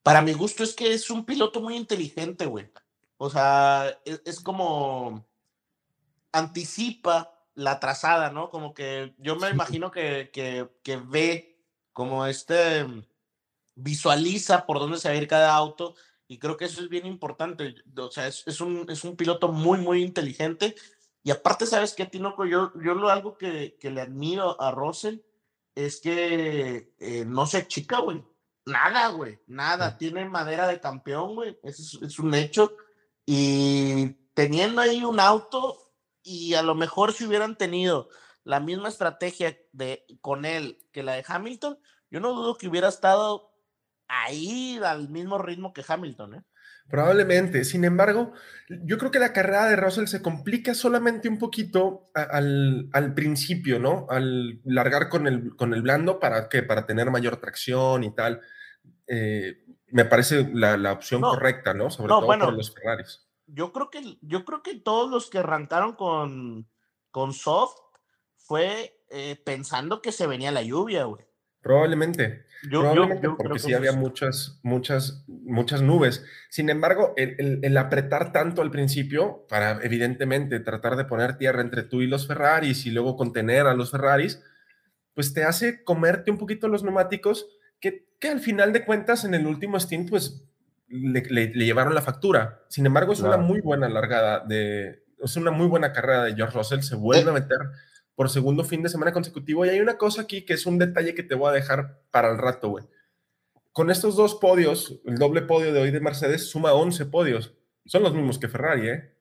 Para 0.01 0.21
mi 0.21 0.31
gusto 0.31 0.63
es 0.63 0.73
que 0.73 0.93
es 0.93 1.09
un 1.09 1.25
piloto 1.25 1.59
muy 1.59 1.75
inteligente, 1.75 2.45
güey. 2.45 2.71
O 3.17 3.29
sea, 3.29 3.99
e, 4.05 4.21
es, 4.25 4.39
como 4.39 5.25
anticipa 6.31 7.33
la 7.55 7.79
trazada, 7.79 8.29
¿no? 8.29 8.49
Como 8.49 8.73
que 8.73 9.15
yo 9.17 9.35
me 9.35 9.49
imagino 9.49 9.91
que, 9.91 10.29
que, 10.31 10.69
que, 10.83 10.97
ve 10.97 11.59
como 11.93 12.25
este 12.25 12.85
visualiza 13.75 14.65
por 14.65 14.79
dónde 14.79 14.97
se 14.97 15.09
va 15.09 15.15
a 15.15 15.17
ir 15.17 15.27
cada 15.27 15.55
auto 15.55 15.95
y 16.27 16.39
creo 16.39 16.57
que 16.57 16.65
eso 16.65 16.81
es 16.81 16.89
bien 16.89 17.05
importante. 17.05 17.75
O 17.97 18.11
sea, 18.11 18.27
es, 18.27 18.43
es, 18.45 18.61
un, 18.61 18.85
es 18.89 19.03
un 19.03 19.15
piloto 19.15 19.49
muy, 19.49 19.79
muy 19.79 20.03
inteligente 20.03 20.75
y 21.27 21.31
aparte, 21.31 21.65
¿sabes 21.65 21.93
qué, 21.93 22.05
Tinoco? 22.05 22.45
Yo, 22.45 22.71
yo 22.81 22.93
lo 22.93 23.09
algo 23.09 23.37
que, 23.37 23.75
que 23.81 23.91
le 23.91 23.99
admiro 23.99 24.61
a 24.61 24.71
Russell 24.71 25.19
es 25.75 25.99
que 25.99 26.93
eh, 26.99 27.25
no 27.25 27.45
se 27.45 27.67
chica, 27.67 27.99
güey. 27.99 28.23
Nada, 28.65 29.09
güey. 29.09 29.37
Nada. 29.45 29.97
Tiene 29.97 30.23
madera 30.23 30.67
de 30.67 30.79
campeón, 30.79 31.35
güey. 31.35 31.59
Eso 31.63 32.05
es, 32.05 32.17
un 32.19 32.33
hecho. 32.33 32.71
Y 33.29 34.15
teniendo 34.33 34.79
ahí 34.79 35.03
un 35.03 35.19
auto 35.19 35.93
y 36.23 36.53
a 36.53 36.61
lo 36.63 36.75
mejor 36.75 37.11
si 37.11 37.25
hubieran 37.25 37.57
tenido 37.57 38.07
la 38.45 38.61
misma 38.61 38.87
estrategia 38.87 39.57
de, 39.73 40.05
con 40.21 40.45
él 40.45 40.79
que 40.93 41.03
la 41.03 41.13
de 41.13 41.25
Hamilton, 41.27 41.77
yo 42.09 42.21
no 42.21 42.33
dudo 42.33 42.57
que 42.57 42.69
hubiera 42.69 42.87
estado 42.87 43.51
ahí 44.07 44.79
al 44.81 45.09
mismo 45.09 45.37
ritmo 45.37 45.73
que 45.73 45.83
Hamilton, 45.85 46.35
¿eh? 46.35 46.43
Probablemente. 46.89 47.65
Sin 47.65 47.83
embargo, 47.83 48.31
yo 48.69 48.97
creo 48.97 49.11
que 49.11 49.19
la 49.19 49.33
carrera 49.33 49.65
de 49.65 49.75
Russell 49.75 50.05
se 50.05 50.21
complica 50.21 50.73
solamente 50.73 51.27
un 51.27 51.37
poquito 51.37 52.05
al, 52.13 52.87
al, 52.93 53.13
principio, 53.13 53.77
¿no? 53.77 54.07
Al 54.09 54.61
largar 54.63 55.09
con 55.09 55.27
el, 55.27 55.53
con 55.57 55.73
el 55.73 55.81
blando 55.81 56.17
para 56.17 56.47
que 56.47 56.63
para 56.63 56.85
tener 56.85 57.11
mayor 57.11 57.37
tracción 57.41 58.05
y 58.05 58.15
tal. 58.15 58.39
Eh, 59.05 59.65
me 59.89 60.05
parece 60.05 60.49
la, 60.53 60.77
la 60.77 60.91
opción 60.91 61.21
correcta, 61.21 61.73
¿no? 61.73 61.89
Sobre 61.89 62.09
todo 62.09 62.27
para 62.27 62.51
los 62.51 62.73
Ferraris. 62.73 63.25
Yo 63.45 63.71
creo 63.71 63.89
que 63.89 64.17
yo 64.21 64.43
creo 64.43 64.61
que 64.61 64.75
todos 64.75 65.09
los 65.09 65.29
que 65.29 65.39
arrancaron 65.39 65.93
con, 65.93 66.67
con 67.11 67.33
soft 67.33 67.77
fue 68.35 68.97
eh, 69.09 69.41
pensando 69.45 70.01
que 70.01 70.11
se 70.11 70.27
venía 70.27 70.51
la 70.51 70.61
lluvia, 70.61 71.05
güey. 71.05 71.25
Probablemente. 71.61 72.45
probablemente 72.69 73.29
porque 73.29 73.59
sí 73.59 73.73
había 73.73 73.91
muchas, 73.91 74.59
muchas, 74.63 75.25
muchas 75.27 75.81
nubes. 75.81 76.25
Sin 76.49 76.69
embargo, 76.69 77.13
el, 77.17 77.75
apretar 77.77 78.31
tanto 78.31 78.61
al 78.61 78.71
principio 78.71 79.45
para 79.49 79.83
evidentemente 79.83 80.59
tratar 80.59 80.95
de 80.95 81.05
poner 81.05 81.37
tierra 81.37 81.61
entre 81.61 81.83
tú 81.83 82.01
y 82.01 82.07
los 82.07 82.27
Ferraris 82.27 82.85
y 82.85 82.91
luego 82.91 83.17
contener 83.17 83.67
a 83.67 83.73
los 83.73 83.91
Ferraris, 83.91 84.41
pues 85.13 85.33
te 85.33 85.43
hace 85.43 85.83
comerte 85.83 86.31
un 86.31 86.37
poquito 86.37 86.67
los 86.67 86.83
neumáticos 86.83 87.47
que, 87.79 88.09
que 88.19 88.29
al 88.29 88.39
final 88.39 88.73
de 88.73 88.85
cuentas 88.85 89.25
en 89.25 89.33
el 89.33 89.45
último 89.45 89.79
stint 89.79 90.09
pues 90.09 90.43
le, 90.89 91.47
llevaron 91.53 91.93
la 91.93 92.01
factura. 92.01 92.63
Sin 92.69 92.85
embargo, 92.85 93.13
es 93.13 93.19
una 93.19 93.37
muy 93.37 93.61
buena 93.61 93.89
largada 93.89 94.39
de, 94.39 95.03
es 95.19 95.35
una 95.35 95.51
muy 95.51 95.67
buena 95.67 95.93
carrera 95.93 96.23
de 96.23 96.35
George 96.35 96.57
Russell, 96.57 96.81
se 96.81 96.95
vuelve 96.95 97.29
a 97.29 97.33
meter 97.33 97.59
por 98.15 98.29
segundo 98.29 98.63
fin 98.63 98.81
de 98.81 98.89
semana 98.89 99.13
consecutivo. 99.13 99.65
Y 99.65 99.69
hay 99.69 99.79
una 99.79 99.97
cosa 99.97 100.23
aquí 100.23 100.45
que 100.45 100.53
es 100.53 100.65
un 100.65 100.77
detalle 100.77 101.13
que 101.13 101.23
te 101.23 101.35
voy 101.35 101.49
a 101.49 101.53
dejar 101.53 102.01
para 102.11 102.31
el 102.31 102.37
rato, 102.37 102.69
güey. 102.69 102.85
Con 103.71 103.91
estos 103.91 104.15
dos 104.15 104.35
podios, 104.35 104.99
el 105.05 105.17
doble 105.17 105.43
podio 105.43 105.71
de 105.71 105.81
hoy 105.81 105.91
de 105.91 105.99
Mercedes 105.99 106.49
suma 106.49 106.73
11 106.73 107.05
podios. 107.05 107.53
Son 107.85 108.01
los 108.01 108.13
mismos 108.13 108.39
que 108.39 108.47
Ferrari, 108.47 108.89
¿eh? 108.89 109.13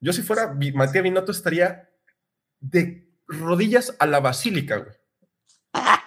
Yo 0.00 0.12
si 0.12 0.20
fuera 0.22 0.54
Matías 0.74 1.02
Binotto 1.02 1.32
estaría 1.32 1.88
de 2.60 3.10
rodillas 3.26 3.96
a 3.98 4.06
la 4.06 4.20
basílica, 4.20 4.76
güey. 4.76 4.94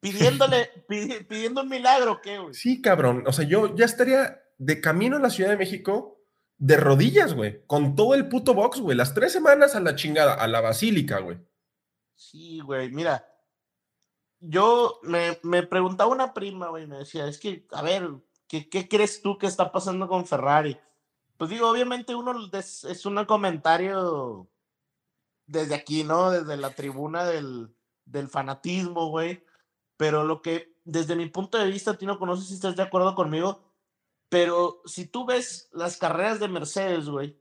Pidiéndole, 0.00 0.70
pidiendo 1.28 1.62
un 1.62 1.68
milagro, 1.68 2.20
¿qué, 2.20 2.38
güey? 2.38 2.54
Sí, 2.54 2.80
cabrón. 2.80 3.24
O 3.26 3.32
sea, 3.32 3.44
yo 3.46 3.74
ya 3.74 3.84
estaría 3.84 4.40
de 4.58 4.80
camino 4.80 5.16
a 5.16 5.20
la 5.20 5.30
Ciudad 5.30 5.50
de 5.50 5.56
México 5.56 6.18
de 6.58 6.76
rodillas, 6.76 7.34
güey, 7.34 7.64
con 7.66 7.94
todo 7.94 8.14
el 8.14 8.28
puto 8.28 8.52
box, 8.52 8.80
güey, 8.80 8.96
las 8.96 9.14
tres 9.14 9.32
semanas 9.32 9.76
a 9.76 9.80
la 9.80 9.94
chingada, 9.94 10.34
a 10.34 10.46
la 10.48 10.60
basílica, 10.60 11.20
güey. 11.20 11.38
Sí, 12.16 12.58
güey, 12.60 12.90
mira, 12.90 13.24
yo 14.40 14.98
me, 15.04 15.38
me 15.44 15.62
preguntaba 15.62 16.10
una 16.10 16.34
prima, 16.34 16.68
güey, 16.68 16.86
me 16.86 16.98
decía, 16.98 17.28
es 17.28 17.38
que, 17.38 17.66
a 17.70 17.82
ver, 17.82 18.10
¿qué, 18.48 18.68
¿qué, 18.68 18.88
crees 18.88 19.22
tú 19.22 19.38
que 19.38 19.46
está 19.46 19.70
pasando 19.70 20.08
con 20.08 20.26
Ferrari? 20.26 20.76
Pues 21.36 21.50
digo, 21.50 21.70
obviamente 21.70 22.16
uno 22.16 22.34
es, 22.52 22.82
es 22.82 23.06
un 23.06 23.24
comentario 23.24 24.48
desde 25.46 25.76
aquí, 25.76 26.02
¿no? 26.02 26.32
Desde 26.32 26.56
la 26.56 26.70
tribuna 26.70 27.24
del, 27.24 27.72
del 28.04 28.28
fanatismo, 28.28 29.10
güey. 29.10 29.44
Pero 29.98 30.24
lo 30.24 30.40
que, 30.40 30.80
desde 30.84 31.16
mi 31.16 31.26
punto 31.26 31.58
de 31.58 31.66
vista, 31.66 31.98
tú 31.98 32.06
no 32.06 32.18
conoces 32.18 32.48
si 32.48 32.54
estás 32.54 32.76
de 32.76 32.82
acuerdo 32.82 33.14
conmigo, 33.14 33.60
pero 34.30 34.80
si 34.86 35.06
tú 35.06 35.26
ves 35.26 35.68
las 35.72 35.98
carreras 35.98 36.40
de 36.40 36.48
Mercedes, 36.48 37.08
güey, 37.08 37.38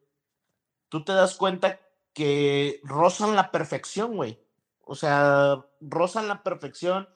tú 0.89 1.05
te 1.05 1.13
das 1.13 1.35
cuenta 1.35 1.79
que 2.13 2.81
rozan 2.83 3.35
la 3.35 3.51
perfección, 3.51 4.15
güey. 4.15 4.39
O 4.81 4.95
sea, 4.95 5.65
rozan 5.79 6.27
la 6.27 6.43
perfección 6.43 7.07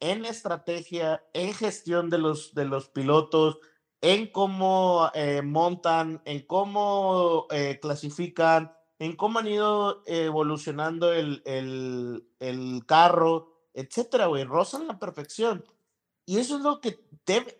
en 0.00 0.24
estrategia, 0.24 1.24
en 1.32 1.54
gestión 1.54 2.10
de 2.10 2.18
los, 2.18 2.54
de 2.54 2.64
los 2.64 2.88
pilotos, 2.88 3.58
en 4.00 4.30
cómo 4.32 5.10
eh, 5.14 5.42
montan, 5.42 6.22
en 6.24 6.42
cómo 6.46 7.46
eh, 7.50 7.78
clasifican, 7.80 8.72
en 8.98 9.14
cómo 9.14 9.38
han 9.38 9.48
ido 9.48 10.02
evolucionando 10.06 11.12
el, 11.12 11.42
el, 11.44 12.26
el 12.40 12.82
carro, 12.86 13.57
etcétera, 13.80 14.26
güey. 14.26 14.44
Rozan 14.44 14.86
la 14.86 14.98
perfección. 14.98 15.64
Y 16.26 16.38
eso 16.38 16.56
es 16.56 16.62
lo 16.62 16.80
que 16.80 17.06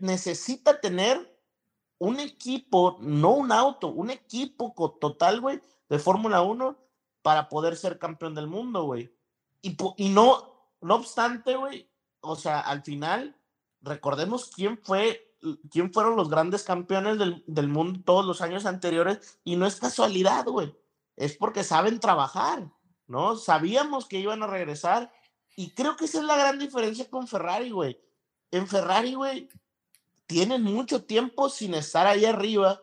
necesita 0.00 0.80
tener 0.80 1.38
un 1.98 2.20
equipo, 2.20 2.98
no 3.00 3.32
un 3.32 3.52
auto, 3.52 3.88
un 3.88 4.10
equipo 4.10 4.74
total, 5.00 5.40
güey, 5.40 5.60
de 5.88 5.98
Fórmula 5.98 6.42
1 6.42 6.76
para 7.22 7.48
poder 7.48 7.76
ser 7.76 7.98
campeón 7.98 8.34
del 8.34 8.46
mundo, 8.46 8.84
güey. 8.84 9.12
Y, 9.62 9.76
y 9.96 10.08
no, 10.10 10.70
no 10.80 10.96
obstante, 10.96 11.56
güey, 11.56 11.90
o 12.20 12.36
sea, 12.36 12.60
al 12.60 12.82
final, 12.82 13.36
recordemos 13.80 14.50
quién 14.54 14.78
fue, 14.78 15.34
quién 15.70 15.92
fueron 15.92 16.16
los 16.16 16.28
grandes 16.28 16.62
campeones 16.62 17.18
del, 17.18 17.42
del 17.46 17.68
mundo 17.68 18.00
todos 18.04 18.24
los 18.24 18.40
años 18.40 18.66
anteriores, 18.66 19.40
y 19.44 19.56
no 19.56 19.66
es 19.66 19.76
casualidad, 19.76 20.44
güey, 20.46 20.74
es 21.16 21.36
porque 21.36 21.64
saben 21.64 22.00
trabajar, 22.00 22.70
¿no? 23.06 23.36
Sabíamos 23.36 24.06
que 24.06 24.20
iban 24.20 24.42
a 24.42 24.46
regresar, 24.46 25.12
y 25.58 25.70
creo 25.70 25.96
que 25.96 26.04
esa 26.04 26.18
es 26.18 26.24
la 26.24 26.36
gran 26.36 26.56
diferencia 26.56 27.10
con 27.10 27.26
Ferrari, 27.26 27.70
güey. 27.70 28.00
En 28.52 28.68
Ferrari, 28.68 29.14
güey, 29.14 29.48
tienen 30.28 30.62
mucho 30.62 31.02
tiempo 31.02 31.48
sin 31.48 31.74
estar 31.74 32.06
ahí 32.06 32.24
arriba 32.26 32.80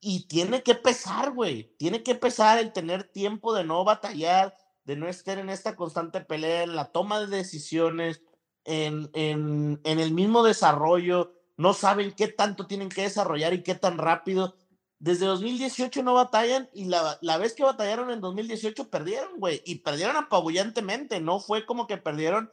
y 0.00 0.26
tiene 0.26 0.64
que 0.64 0.74
pesar, 0.74 1.30
güey. 1.30 1.76
Tiene 1.78 2.02
que 2.02 2.16
pesar 2.16 2.58
el 2.58 2.72
tener 2.72 3.04
tiempo 3.04 3.54
de 3.54 3.62
no 3.62 3.84
batallar, 3.84 4.56
de 4.82 4.96
no 4.96 5.06
estar 5.06 5.38
en 5.38 5.48
esta 5.48 5.76
constante 5.76 6.20
pelea, 6.20 6.64
en 6.64 6.74
la 6.74 6.90
toma 6.90 7.20
de 7.20 7.28
decisiones, 7.28 8.20
en, 8.64 9.08
en, 9.12 9.80
en 9.84 10.00
el 10.00 10.12
mismo 10.12 10.42
desarrollo. 10.42 11.32
No 11.56 11.72
saben 11.72 12.10
qué 12.16 12.26
tanto 12.26 12.66
tienen 12.66 12.88
que 12.88 13.02
desarrollar 13.02 13.54
y 13.54 13.62
qué 13.62 13.76
tan 13.76 13.96
rápido. 13.98 14.56
Desde 15.02 15.26
2018 15.26 16.04
no 16.04 16.14
batallan 16.14 16.70
y 16.72 16.84
la, 16.84 17.18
la 17.22 17.36
vez 17.36 17.54
que 17.54 17.64
batallaron 17.64 18.12
en 18.12 18.20
2018 18.20 18.88
perdieron, 18.88 19.40
güey. 19.40 19.60
Y 19.64 19.80
perdieron 19.80 20.14
apabullantemente. 20.14 21.20
No 21.20 21.40
fue 21.40 21.66
como 21.66 21.88
que 21.88 21.96
perdieron 21.96 22.52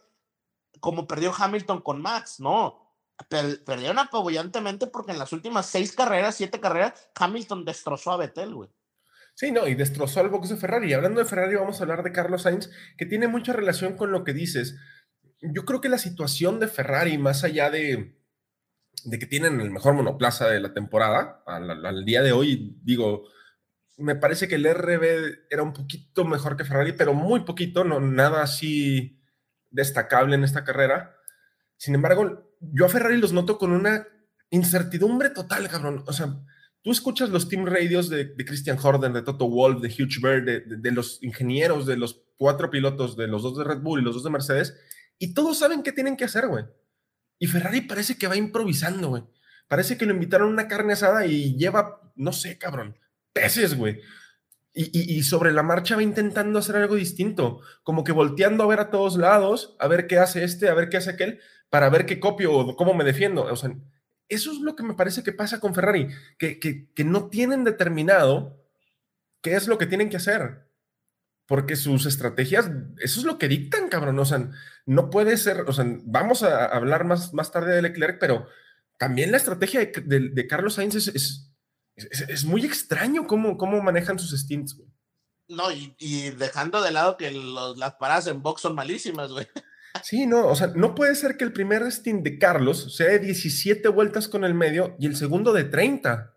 como 0.79 1.07
perdió 1.07 1.31
Hamilton 1.37 1.81
con 1.81 2.01
Max, 2.01 2.39
no 2.39 2.89
perdieron 3.27 3.99
apabullantemente 3.99 4.87
porque 4.87 5.11
en 5.11 5.19
las 5.19 5.31
últimas 5.31 5.67
seis 5.67 5.91
carreras, 5.91 6.35
siete 6.35 6.59
carreras, 6.59 7.09
Hamilton 7.15 7.65
destrozó 7.65 8.13
a 8.13 8.17
Vettel, 8.17 8.55
güey. 8.55 8.69
Sí, 9.35 9.51
no, 9.51 9.67
y 9.67 9.75
destrozó 9.75 10.21
al 10.21 10.29
box 10.29 10.49
de 10.49 10.57
Ferrari. 10.57 10.89
Y 10.89 10.93
hablando 10.93 11.19
de 11.19 11.25
Ferrari, 11.25 11.55
vamos 11.55 11.79
a 11.79 11.83
hablar 11.83 12.01
de 12.01 12.11
Carlos 12.11 12.43
Sainz, 12.43 12.71
que 12.97 13.05
tiene 13.05 13.27
mucha 13.27 13.53
relación 13.53 13.95
con 13.95 14.11
lo 14.11 14.23
que 14.23 14.33
dices. 14.33 14.75
Yo 15.41 15.65
creo 15.65 15.81
que 15.81 15.89
la 15.89 15.99
situación 15.99 16.59
de 16.59 16.67
Ferrari, 16.67 17.17
más 17.17 17.43
allá 17.43 17.69
de, 17.69 18.18
de 19.05 19.19
que 19.19 19.25
tienen 19.25 19.59
el 19.61 19.71
mejor 19.71 19.93
monoplaza 19.93 20.47
de 20.47 20.59
la 20.59 20.73
temporada. 20.73 21.43
Al, 21.45 22.05
día 22.05 22.21
de 22.21 22.31
hoy, 22.31 22.77
digo, 22.83 23.27
me 23.97 24.15
parece 24.15 24.47
que 24.47 24.55
el 24.55 24.73
RB 24.73 25.47
era 25.49 25.63
un 25.63 25.73
poquito 25.73 26.25
mejor 26.25 26.57
que 26.57 26.65
Ferrari, 26.65 26.93
pero 26.93 27.13
muy 27.13 27.41
poquito, 27.41 27.83
no 27.83 27.99
nada 27.99 28.43
así 28.43 29.21
destacable 29.69 30.35
en 30.35 30.43
esta 30.43 30.63
carrera. 30.63 31.15
Sin 31.77 31.95
embargo, 31.95 32.55
yo 32.59 32.85
a 32.85 32.89
Ferrari 32.89 33.17
los 33.17 33.33
noto 33.33 33.57
con 33.57 33.71
una 33.71 34.05
incertidumbre 34.49 35.29
total, 35.29 35.67
cabrón. 35.69 36.03
O 36.07 36.13
sea, 36.13 36.35
tú 36.81 36.91
escuchas 36.91 37.29
los 37.29 37.47
team 37.47 37.65
radios 37.65 38.09
de, 38.09 38.35
Christian 38.35 38.77
Horner, 38.81 39.11
de 39.11 39.21
Toto 39.21 39.49
Wolff, 39.49 39.81
de 39.81 39.89
Hugh 39.89 40.21
Bird, 40.21 40.45
de, 40.45 40.77
de, 40.77 40.91
los 40.91 41.21
ingenieros, 41.21 41.85
de 41.85 41.97
los 41.97 42.21
cuatro 42.37 42.69
pilotos, 42.69 43.15
de 43.17 43.27
los 43.27 43.43
dos 43.43 43.57
de 43.57 43.63
Red 43.63 43.79
Bull 43.79 44.01
y 44.01 44.03
los 44.03 44.15
dos 44.15 44.23
de 44.23 44.29
Mercedes, 44.29 44.75
y 45.17 45.33
todos 45.33 45.59
saben 45.59 45.83
qué 45.83 45.91
tienen 45.91 46.15
que 46.15 46.25
hacer, 46.25 46.47
güey. 46.47 46.65
Y 47.39 47.47
Ferrari 47.47 47.81
parece 47.81 48.17
que 48.17 48.27
va 48.27 48.35
improvisando, 48.35 49.09
güey. 49.09 49.23
Parece 49.67 49.97
que 49.97 50.05
lo 50.05 50.13
invitaron 50.13 50.49
una 50.49 50.67
carne 50.67 50.93
asada 50.93 51.25
y 51.25 51.55
lleva, 51.55 52.01
no 52.15 52.33
sé, 52.33 52.57
cabrón, 52.57 52.97
peces, 53.33 53.75
güey. 53.75 54.01
Y, 54.73 55.23
sobre 55.23 55.51
la 55.51 55.63
marcha 55.63 55.95
va 55.95 56.03
intentando 56.03 56.59
hacer 56.59 56.75
algo 56.77 56.95
distinto, 56.95 57.59
como 57.83 58.03
que 58.03 58.11
volteando 58.11 58.63
a 58.63 58.67
ver 58.67 58.79
a 58.79 58.89
todos 58.91 59.17
lados, 59.17 59.75
a 59.79 59.87
ver 59.87 60.07
qué 60.07 60.19
hace 60.19 60.43
este, 60.43 60.69
a 60.69 60.73
ver 60.73 60.89
qué 60.89 60.97
hace 60.97 61.09
aquel, 61.09 61.41
para 61.69 61.89
ver 61.89 62.05
qué 62.05 62.19
copio 62.19 62.53
o 62.53 62.75
cómo 62.75 62.93
me 62.93 63.03
defiendo. 63.03 63.43
O 63.43 63.55
sea, 63.55 63.75
eso 64.29 64.51
es 64.51 64.59
lo 64.59 64.75
que 64.75 64.83
me 64.83 64.93
parece 64.93 65.23
que 65.23 65.33
pasa 65.33 65.59
con 65.59 65.73
Ferrari, 65.73 66.07
que, 66.37 66.59
que, 66.59 67.03
no 67.03 67.29
tienen 67.29 67.63
determinado 67.63 68.63
qué 69.41 69.55
es 69.55 69.67
lo 69.67 69.77
que 69.77 69.87
tienen 69.87 70.09
que 70.09 70.17
hacer, 70.17 70.68
porque 71.49 71.75
sus 71.75 72.05
estrategias, 72.05 72.71
eso 72.99 73.19
es 73.19 73.25
lo 73.25 73.37
que 73.37 73.49
dictan, 73.49 73.89
cabrón. 73.89 74.17
O 74.19 74.25
sea, 74.25 74.49
no 74.85 75.09
puede 75.09 75.35
ser, 75.35 75.65
o 75.67 75.73
sea, 75.73 75.85
vamos 76.05 76.43
a 76.43 76.67
hablar 76.67 77.03
más, 77.03 77.33
más 77.33 77.51
tarde 77.51 77.75
de 77.75 77.81
Leclerc, 77.81 78.19
pero 78.19 78.47
también 78.97 79.31
la 79.31 79.37
estrategia 79.37 79.81
de, 79.81 80.47
Carlos 80.47 80.75
Sainz 80.75 80.95
es 80.95 81.49
es, 82.27 82.45
muy 82.45 82.65
extraño 82.65 83.27
cómo, 83.27 83.57
cómo 83.57 83.81
manejan 83.81 84.19
sus 84.19 84.39
stints, 84.39 84.75
güey. 84.75 84.89
No, 85.47 85.71
y, 85.71 86.29
dejando 86.31 86.81
de 86.81 86.91
lado 86.91 87.17
que 87.17 87.31
las 87.31 87.95
paradas 87.95 88.27
en 88.27 88.43
box 88.43 88.61
son 88.61 88.75
malísimas, 88.75 89.31
güey. 89.31 89.47
Sí, 90.03 90.27
no, 90.27 90.47
o 90.47 90.55
sea, 90.55 90.67
no 90.67 90.93
puede 90.93 91.15
ser 91.15 91.35
que 91.35 91.43
el 91.43 91.51
primer 91.51 91.91
stint 91.91 92.23
de 92.23 92.37
Carlos 92.37 92.95
sea 92.95 93.07
de 93.07 93.19
17 93.19 93.89
vueltas 93.89 94.27
con 94.27 94.43
el 94.43 94.53
medio 94.53 94.95
y 94.99 95.07
el 95.07 95.15
segundo 95.15 95.51
de 95.51 95.63
30. 95.63 96.35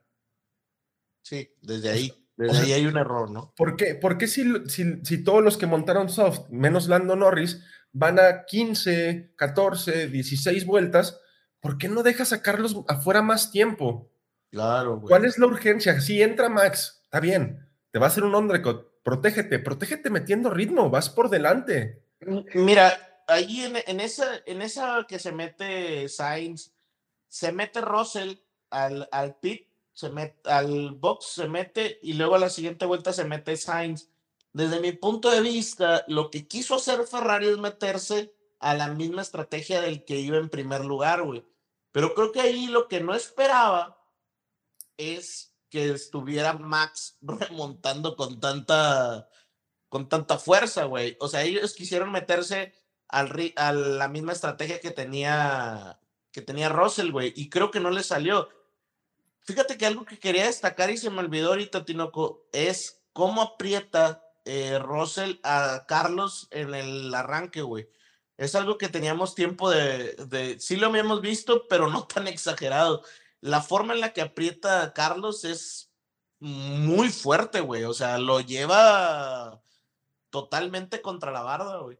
Sí, 1.22 1.54
desde 1.60 1.90
ahí. 1.90 2.21
Desde 2.48 2.62
ahí 2.62 2.72
hay 2.72 2.86
un 2.86 2.96
error, 2.96 3.30
¿no? 3.30 3.52
¿Por 3.56 3.76
qué, 3.76 3.94
¿Por 3.94 4.18
qué 4.18 4.26
si, 4.26 4.44
si, 4.68 5.04
si, 5.04 5.24
todos 5.24 5.42
los 5.42 5.56
que 5.56 5.66
montaron 5.66 6.08
soft, 6.08 6.48
menos 6.50 6.88
Lando 6.88 7.16
Norris, 7.16 7.62
van 7.92 8.18
a 8.18 8.44
15, 8.44 9.34
14, 9.36 10.08
16 10.08 10.66
vueltas, 10.66 11.20
¿por 11.60 11.78
qué 11.78 11.88
no 11.88 12.02
dejas 12.02 12.32
a 12.32 12.42
Carlos 12.42 12.76
afuera 12.88 13.22
más 13.22 13.50
tiempo? 13.50 14.10
Claro, 14.50 15.00
¿Cuál 15.00 15.24
es 15.24 15.38
la 15.38 15.46
urgencia? 15.46 16.00
Si 16.00 16.20
entra 16.20 16.48
Max, 16.48 17.00
está 17.04 17.20
bien, 17.20 17.68
te 17.90 17.98
va 17.98 18.06
a 18.06 18.08
hacer 18.08 18.24
un 18.24 18.34
undercut, 18.34 18.86
protégete, 19.02 19.58
protégete 19.58 20.10
metiendo 20.10 20.50
ritmo, 20.50 20.90
vas 20.90 21.08
por 21.08 21.30
delante. 21.30 22.04
Mira, 22.54 23.24
ahí 23.28 23.64
en, 23.64 24.00
esa, 24.00 24.26
en 24.46 24.62
esa 24.62 25.06
que 25.08 25.18
se 25.18 25.32
mete 25.32 26.08
Sainz, 26.08 26.74
se 27.28 27.52
mete 27.52 27.80
Russell 27.80 28.34
al, 28.70 29.08
al 29.10 29.36
pit, 29.36 29.71
se 29.92 30.10
mete, 30.10 30.50
al 30.50 30.92
box 30.92 31.26
se 31.26 31.48
mete 31.48 31.98
y 32.02 32.14
luego 32.14 32.34
a 32.34 32.38
la 32.38 32.50
siguiente 32.50 32.86
vuelta 32.86 33.12
se 33.12 33.24
mete 33.24 33.56
Sainz. 33.56 34.10
Desde 34.52 34.80
mi 34.80 34.92
punto 34.92 35.30
de 35.30 35.40
vista, 35.40 36.04
lo 36.08 36.30
que 36.30 36.46
quiso 36.46 36.74
hacer 36.74 37.06
Ferrari 37.06 37.48
es 37.48 37.58
meterse 37.58 38.34
a 38.60 38.74
la 38.74 38.88
misma 38.88 39.22
estrategia 39.22 39.80
del 39.80 40.04
que 40.04 40.20
iba 40.20 40.36
en 40.38 40.48
primer 40.48 40.84
lugar, 40.84 41.22
güey. 41.22 41.44
Pero 41.90 42.14
creo 42.14 42.32
que 42.32 42.40
ahí 42.40 42.66
lo 42.66 42.88
que 42.88 43.00
no 43.00 43.14
esperaba 43.14 43.98
es 44.96 45.54
que 45.68 45.90
estuviera 45.90 46.52
Max 46.54 47.18
remontando 47.22 48.16
con 48.16 48.40
tanta, 48.40 49.28
con 49.88 50.08
tanta 50.08 50.38
fuerza, 50.38 50.84
güey. 50.84 51.16
O 51.20 51.28
sea, 51.28 51.42
ellos 51.42 51.74
quisieron 51.74 52.12
meterse 52.12 52.74
al, 53.08 53.52
a 53.56 53.72
la 53.72 54.08
misma 54.08 54.32
estrategia 54.32 54.80
que 54.80 54.90
tenía, 54.90 55.98
que 56.30 56.42
tenía 56.42 56.68
Russell, 56.68 57.10
güey, 57.10 57.32
y 57.36 57.48
creo 57.50 57.70
que 57.70 57.80
no 57.80 57.90
le 57.90 58.02
salió. 58.02 58.48
Fíjate 59.44 59.76
que 59.76 59.86
algo 59.86 60.04
que 60.04 60.18
quería 60.18 60.46
destacar 60.46 60.90
y 60.90 60.96
se 60.96 61.10
me 61.10 61.20
olvidó 61.20 61.50
ahorita, 61.50 61.84
Tinoco, 61.84 62.46
es 62.52 63.02
cómo 63.12 63.42
aprieta 63.42 64.24
eh, 64.44 64.78
Russell 64.78 65.36
a 65.42 65.84
Carlos 65.86 66.48
en 66.50 66.74
el 66.74 67.14
arranque, 67.14 67.62
güey. 67.62 67.88
Es 68.36 68.54
algo 68.54 68.78
que 68.78 68.88
teníamos 68.88 69.34
tiempo 69.34 69.70
de, 69.70 70.14
de, 70.14 70.58
sí 70.58 70.76
lo 70.76 70.88
habíamos 70.88 71.20
visto, 71.20 71.66
pero 71.68 71.88
no 71.88 72.06
tan 72.06 72.26
exagerado 72.26 73.02
la 73.42 73.60
forma 73.60 73.92
en 73.92 74.00
la 74.00 74.12
que 74.12 74.22
aprieta 74.22 74.92
Carlos 74.94 75.44
es 75.44 75.90
muy 76.38 77.10
fuerte, 77.10 77.60
güey. 77.60 77.84
O 77.84 77.92
sea, 77.92 78.18
lo 78.18 78.40
lleva 78.40 79.60
totalmente 80.30 81.02
contra 81.02 81.30
la 81.30 81.42
barda, 81.42 81.78
güey. 81.78 81.98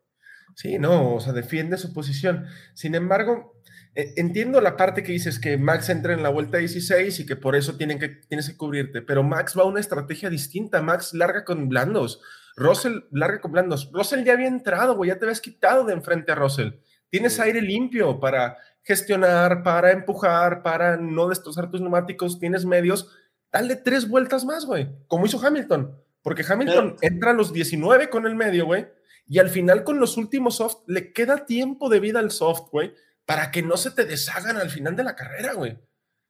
Sí, 0.55 0.78
no, 0.78 1.14
o 1.14 1.20
sea, 1.20 1.33
defiende 1.33 1.76
su 1.78 1.92
posición. 1.92 2.46
Sin 2.74 2.94
embargo, 2.94 3.61
entiendo 3.94 4.61
la 4.61 4.76
parte 4.76 5.02
que 5.02 5.12
dices 5.12 5.38
que 5.38 5.57
Max 5.59 5.88
entra 5.88 6.12
en 6.12 6.22
la 6.22 6.31
vuelta 6.31 6.59
16 6.59 7.20
y 7.20 7.26
que 7.26 7.37
por 7.37 7.57
eso 7.57 7.76
tienen 7.76 7.98
que, 7.98 8.09
tienes 8.09 8.48
que 8.48 8.57
cubrirte, 8.57 9.02
pero 9.02 9.22
Max 9.22 9.55
va 9.57 9.62
a 9.62 9.66
una 9.66 9.81
estrategia 9.81 10.31
distinta. 10.31 10.83
Max 10.83 11.14
larga 11.14 11.44
con 11.44 11.68
blandos. 11.68 12.20
Russell 12.57 13.00
larga 13.11 13.40
con 13.40 13.52
blandos. 13.52 13.90
Russell 13.92 14.24
ya 14.24 14.35
había 14.35 14.48
entrado, 14.48 14.96
güey, 14.96 15.09
ya 15.09 15.18
te 15.18 15.24
habías 15.24 15.40
quitado 15.40 15.85
de 15.85 15.94
enfrente 15.94 16.33
a 16.33 16.35
Russell. 16.35 16.72
Tienes 17.11 17.38
aire 17.40 17.61
limpio 17.61 18.20
para 18.20 18.57
gestionar, 18.83 19.62
para 19.62 19.92
empujar, 19.92 20.62
para 20.62 20.96
no 20.96 21.28
destrozar 21.28 21.70
tus 21.70 21.81
neumáticos, 21.81 22.38
tienes 22.38 22.64
medios, 22.64 23.09
dale 23.52 23.76
tres 23.76 24.09
vueltas 24.09 24.44
más, 24.44 24.66
güey, 24.66 24.88
como 25.07 25.26
hizo 25.26 25.44
Hamilton, 25.44 25.96
porque 26.22 26.44
Hamilton 26.46 26.96
entra 27.00 27.31
a 27.31 27.35
los 27.35 27.52
19 27.52 28.11
con 28.11 28.26
el 28.26 28.35
medio, 28.35 28.66
güey, 28.66 28.88
y 29.28 29.38
al 29.38 29.50
final 29.50 29.85
con 29.85 30.00
los 30.00 30.16
últimos 30.16 30.57
soft 30.57 30.83
le 30.87 31.12
queda 31.12 31.46
tiempo 31.46 31.88
de 31.88 32.00
vida 32.00 32.18
al 32.18 32.31
soft, 32.31 32.70
güey, 32.70 32.92
para 33.32 33.50
que 33.50 33.62
no 33.62 33.76
se 33.76 33.90
te 33.90 34.04
deshagan 34.04 34.58
al 34.58 34.70
final 34.70 34.94
de 34.94 35.04
la 35.04 35.16
carrera, 35.16 35.54
güey. 35.54 35.78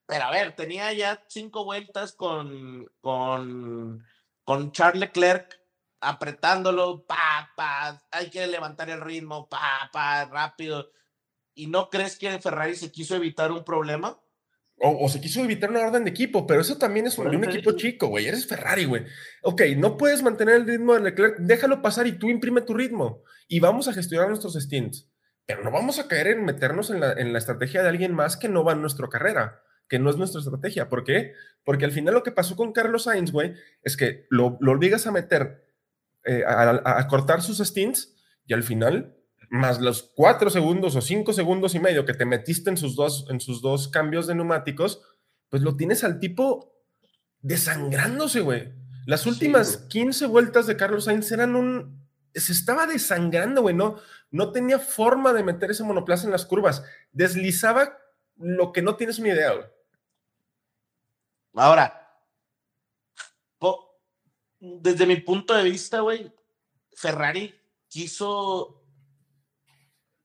Pero 0.06 0.24
a 0.24 0.30
ver, 0.30 0.54
tenía 0.54 0.92
ya 0.92 1.24
cinco 1.28 1.64
vueltas 1.64 2.12
con, 2.12 2.86
con, 3.00 4.04
con 4.44 4.72
Charles 4.72 5.00
Leclerc 5.00 5.58
apretándolo, 6.00 7.06
pa, 7.06 7.50
pa, 7.56 8.02
hay 8.10 8.28
que 8.28 8.46
levantar 8.46 8.90
el 8.90 9.00
ritmo, 9.00 9.48
pa, 9.48 9.88
pa, 9.92 10.24
rápido 10.24 10.90
¿Y 11.54 11.66
no 11.66 11.90
crees 11.90 12.16
que 12.16 12.38
Ferrari 12.38 12.74
se 12.74 12.90
quiso 12.90 13.14
evitar 13.14 13.52
un 13.52 13.64
problema? 13.64 14.18
O, 14.84 15.08
se 15.08 15.20
quiso 15.20 15.44
evitar 15.44 15.70
una 15.70 15.80
orden 15.80 16.02
de 16.02 16.10
equipo, 16.10 16.46
pero 16.46 16.60
eso 16.60 16.76
también 16.76 17.06
es 17.06 17.16
un, 17.16 17.44
equipo 17.44 17.72
chico, 17.72 18.08
güey. 18.08 18.26
Eres 18.26 18.46
Ferrari, 18.46 18.84
güey. 18.84 19.04
Ok, 19.42 19.62
no 19.76 19.96
puedes 19.96 20.22
mantener 20.22 20.56
el 20.56 20.66
ritmo 20.66 20.94
de 20.94 21.00
Leclerc, 21.00 21.38
déjalo 21.38 21.82
pasar 21.82 22.06
y 22.06 22.18
tú 22.18 22.30
imprime 22.30 22.62
tu 22.62 22.74
ritmo. 22.74 23.22
Y 23.46 23.60
vamos 23.60 23.86
a 23.86 23.92
gestionar 23.92 24.28
nuestros 24.28 24.54
stints. 24.54 25.11
Pero 25.46 25.62
no 25.64 25.70
vamos 25.70 25.98
a 25.98 26.08
caer 26.08 26.28
en 26.28 26.44
meternos 26.44 26.90
en 26.90 27.00
la, 27.00 27.12
en 27.12 27.32
la 27.32 27.38
estrategia 27.38 27.82
de 27.82 27.88
alguien 27.88 28.14
más 28.14 28.36
que 28.36 28.48
no 28.48 28.64
va 28.64 28.72
en 28.72 28.80
nuestra 28.80 29.08
carrera, 29.08 29.62
que 29.88 29.98
no 29.98 30.10
es 30.10 30.16
nuestra 30.16 30.40
estrategia. 30.40 30.88
¿Por 30.88 31.04
qué? 31.04 31.34
Porque 31.64 31.84
al 31.84 31.92
final 31.92 32.14
lo 32.14 32.22
que 32.22 32.32
pasó 32.32 32.56
con 32.56 32.72
Carlos 32.72 33.04
Sainz, 33.04 33.32
güey, 33.32 33.54
es 33.82 33.96
que 33.96 34.26
lo, 34.30 34.56
lo 34.60 34.72
obligas 34.72 35.06
a 35.06 35.12
meter, 35.12 35.66
eh, 36.24 36.44
a, 36.46 36.98
a 36.98 37.08
cortar 37.08 37.42
sus 37.42 37.58
stints 37.58 38.14
y 38.46 38.54
al 38.54 38.62
final 38.62 39.16
más 39.50 39.80
los 39.80 40.10
cuatro 40.14 40.48
segundos 40.48 40.96
o 40.96 41.02
cinco 41.02 41.34
segundos 41.34 41.74
y 41.74 41.78
medio 41.78 42.06
que 42.06 42.14
te 42.14 42.24
metiste 42.24 42.70
en 42.70 42.78
sus 42.78 42.96
dos, 42.96 43.26
en 43.28 43.38
sus 43.38 43.60
dos 43.60 43.88
cambios 43.88 44.26
de 44.26 44.34
neumáticos, 44.34 45.02
pues 45.50 45.62
lo 45.62 45.76
tienes 45.76 46.04
al 46.04 46.18
tipo 46.18 46.72
desangrándose, 47.42 48.40
güey. 48.40 48.72
Las 49.04 49.26
últimas 49.26 49.76
15 49.76 50.26
vueltas 50.26 50.66
de 50.66 50.76
Carlos 50.76 51.04
Sainz 51.04 51.30
eran 51.32 51.54
un... 51.54 52.01
Se 52.34 52.52
estaba 52.52 52.86
desangrando, 52.86 53.62
güey. 53.62 53.74
No, 53.74 53.98
no 54.30 54.52
tenía 54.52 54.78
forma 54.78 55.32
de 55.32 55.42
meter 55.42 55.70
ese 55.70 55.84
monoplaza 55.84 56.24
en 56.26 56.32
las 56.32 56.46
curvas. 56.46 56.82
Deslizaba 57.12 57.98
lo 58.36 58.72
que 58.72 58.82
no 58.82 58.96
tienes 58.96 59.18
ni 59.20 59.28
idea, 59.28 59.52
güey. 59.52 59.66
Ahora, 61.54 62.02
desde 64.62 65.06
mi 65.06 65.16
punto 65.16 65.54
de 65.54 65.64
vista, 65.64 66.00
güey, 66.00 66.32
Ferrari 66.94 67.52
quiso 67.88 68.80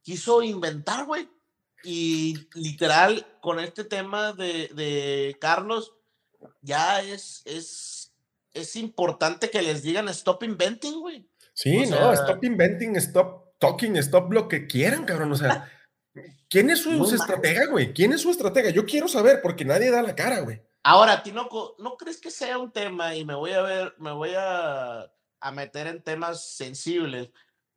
quiso 0.04 0.43
inventar, 0.43 1.06
güey. 1.06 1.28
Y 1.84 2.48
literal, 2.54 3.26
con 3.41 3.60
este 3.60 3.84
tema 3.84 4.34
de, 4.34 4.67
de 4.70 5.38
Carlos, 5.41 5.96
ya 6.62 7.02
es, 7.02 7.41
es, 7.46 8.13
es 8.54 8.76
importante 8.76 9.50
que 9.50 9.62
les 9.62 9.82
digan 9.82 10.08
stop 10.10 10.43
inventing, 10.43 11.00
güey. 11.00 11.28
Sí, 11.58 11.88
no, 11.88 12.13
stop 12.13 12.43
inventing, 12.43 12.96
stop 12.98 13.58
talking, 13.58 13.96
stop 13.98 14.32
lo 14.32 14.48
que 14.48 14.67
quieran, 14.67 15.06
cabrón. 15.06 15.32
O 15.32 15.36
sea, 15.36 15.67
¿quién 16.50 16.70
es 16.70 16.84
su, 16.84 17.04
estratega, 17.04 17.65
güey? 17.65 17.93
¿Quién 17.93 18.13
es 18.13 18.22
su 18.22 18.30
estratega? 18.30 18.70
Yo 18.70 18.86
quiero 18.86 19.08
saber, 19.08 19.41
porque 19.41 19.65
nadie 19.65 19.89
da 19.89 20.04
la 20.04 20.15
cara, 20.15 20.41
güey. 20.41 20.62
Ahora, 20.84 21.24
Tinoco, 21.24 21.76
¿no 21.80 21.98
crees 21.98 22.22
que 22.22 22.30
sea 22.30 22.60
un 22.60 22.72
tema? 22.72 23.15
Y 23.15 23.26
me 23.26 23.34
voy 23.34 23.52
a 23.52 23.62
ver, 23.63 23.96
me 23.98 24.12
voy 24.12 24.34
a, 24.38 25.12
a 25.39 25.52
meter 25.52 25.88
en 25.88 26.04
temas 26.04 26.56
sensibles 26.56 27.32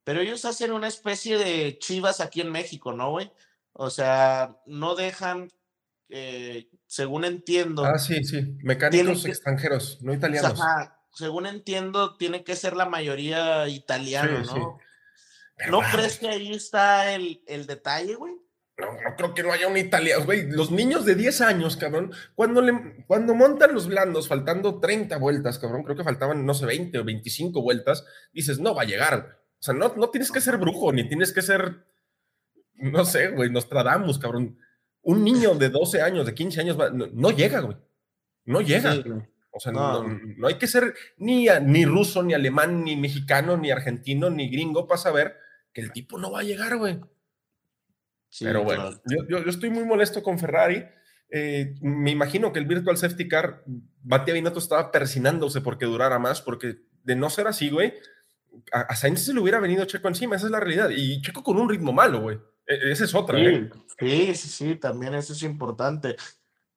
pero 0.04 0.22
ellos 0.22 0.44
hacen 0.44 0.72
una 0.72 0.88
especie 0.88 1.38
de 1.38 1.78
chivas 1.78 2.20
aquí 2.20 2.40
en 2.40 2.50
México, 2.50 2.92
¿no, 2.92 3.10
güey? 3.10 3.30
O 3.72 3.90
sea, 3.90 4.56
no 4.66 4.94
dejan 4.94 5.48
eh, 6.08 6.68
según 6.86 7.24
entiendo. 7.24 7.84
Ah, 7.84 7.98
sí, 7.98 8.24
sí, 8.24 8.56
mecánicos 8.62 9.24
extranjeros, 9.26 9.98
no 10.02 10.12
italianos. 10.12 10.58
Según 11.12 11.46
entiendo, 11.46 12.16
tiene 12.16 12.44
que 12.44 12.56
ser 12.56 12.76
la 12.76 12.86
mayoría 12.86 13.68
italiano, 13.68 14.40
¿no? 14.44 14.78
¿No 15.68 15.80
crees 15.92 16.18
que 16.18 16.28
ahí 16.28 16.52
está 16.52 17.14
el, 17.14 17.42
el 17.46 17.66
detalle, 17.66 18.14
güey? 18.14 18.32
No, 18.78 18.86
no 18.86 19.16
creo 19.16 19.34
que 19.34 19.42
no 19.42 19.52
haya 19.52 19.68
un 19.68 19.76
italiano, 19.76 20.24
güey. 20.24 20.50
Los 20.50 20.70
niños 20.70 21.04
de 21.04 21.14
10 21.14 21.40
años, 21.42 21.76
cabrón, 21.76 22.12
cuando, 22.34 22.62
le, 22.62 23.04
cuando 23.06 23.34
montan 23.34 23.74
los 23.74 23.86
blandos 23.86 24.26
faltando 24.26 24.80
30 24.80 25.18
vueltas, 25.18 25.58
cabrón, 25.58 25.82
creo 25.82 25.96
que 25.96 26.04
faltaban, 26.04 26.46
no 26.46 26.54
sé, 26.54 26.66
20 26.66 26.98
o 26.98 27.04
25 27.04 27.62
vueltas, 27.62 28.04
dices, 28.32 28.58
no 28.58 28.74
va 28.74 28.82
a 28.82 28.86
llegar. 28.86 29.38
O 29.58 29.62
sea, 29.62 29.74
no, 29.74 29.94
no 29.96 30.08
tienes 30.08 30.32
que 30.32 30.40
ser 30.40 30.56
brujo, 30.56 30.92
ni 30.92 31.06
tienes 31.06 31.32
que 31.32 31.42
ser, 31.42 31.84
no 32.74 33.04
sé, 33.04 33.28
güey, 33.28 33.50
Nostradamus, 33.50 34.18
cabrón. 34.18 34.58
Un 35.02 35.24
niño 35.24 35.54
de 35.54 35.68
12 35.68 36.00
años, 36.00 36.24
de 36.24 36.34
15 36.34 36.60
años, 36.60 36.76
no, 37.12 37.30
llega, 37.30 37.60
güey. 37.60 37.76
No 38.44 38.60
llega. 38.62 38.94
O 39.60 39.62
sea, 39.62 39.72
no. 39.72 40.08
No, 40.38 40.46
hay 40.46 40.54
que 40.54 40.66
ser 40.66 40.94
ni, 41.18 41.46
ni 41.66 41.84
ruso, 41.84 42.22
ni 42.22 42.32
alemán, 42.32 42.82
ni 42.82 42.96
mexicano, 42.96 43.58
ni 43.58 43.70
argentino, 43.70 44.30
ni 44.30 44.48
gringo 44.48 44.88
para 44.88 44.96
saber 44.96 45.36
que 45.74 45.82
el 45.82 45.92
tipo 45.92 46.18
no 46.18 46.32
va 46.32 46.40
a 46.40 46.44
llegar, 46.44 46.78
güey. 46.78 46.98
Pero 48.38 48.64
bueno, 48.64 48.90
yo, 49.04 49.18
yo, 49.28 49.50
estoy 49.50 49.68
muy 49.68 49.84
molesto 49.84 50.22
con 50.22 50.38
Ferrari. 50.38 50.82
Eh, 51.28 51.74
me 51.82 52.10
imagino 52.10 52.54
que 52.54 52.58
el 52.58 52.64
Virtual 52.64 52.96
Safety 52.96 53.28
Car, 53.28 53.62
Batia 53.66 54.32
Binotto 54.32 54.60
estaba 54.60 54.90
persinándose 54.90 55.60
porque 55.60 55.84
durara 55.84 56.18
más, 56.18 56.40
porque 56.40 56.78
de 57.02 57.16
no 57.16 57.28
ser 57.28 57.46
así, 57.46 57.68
güey, 57.68 57.92
a, 58.72 58.96
Sainz 58.96 59.26
se 59.26 59.34
le 59.34 59.40
hubiera 59.40 59.60
venido 59.60 59.84
Checo 59.84 60.08
encima, 60.08 60.36
esa 60.36 60.46
es 60.46 60.52
la 60.52 60.60
realidad. 60.60 60.88
Y 60.88 61.20
Checo 61.20 61.42
con 61.42 61.58
un 61.58 61.68
ritmo 61.68 61.92
malo, 61.92 62.22
güey. 62.22 62.38
E, 62.66 62.92
esa 62.92 63.04
es 63.04 63.14
otra, 63.14 63.38
sí, 63.38 63.44
¿eh? 63.44 63.70
Sí, 63.98 64.34
sí, 64.34 64.48
sí, 64.48 64.76
también 64.76 65.12
eso 65.12 65.34
es 65.34 65.42
importante. 65.42 66.16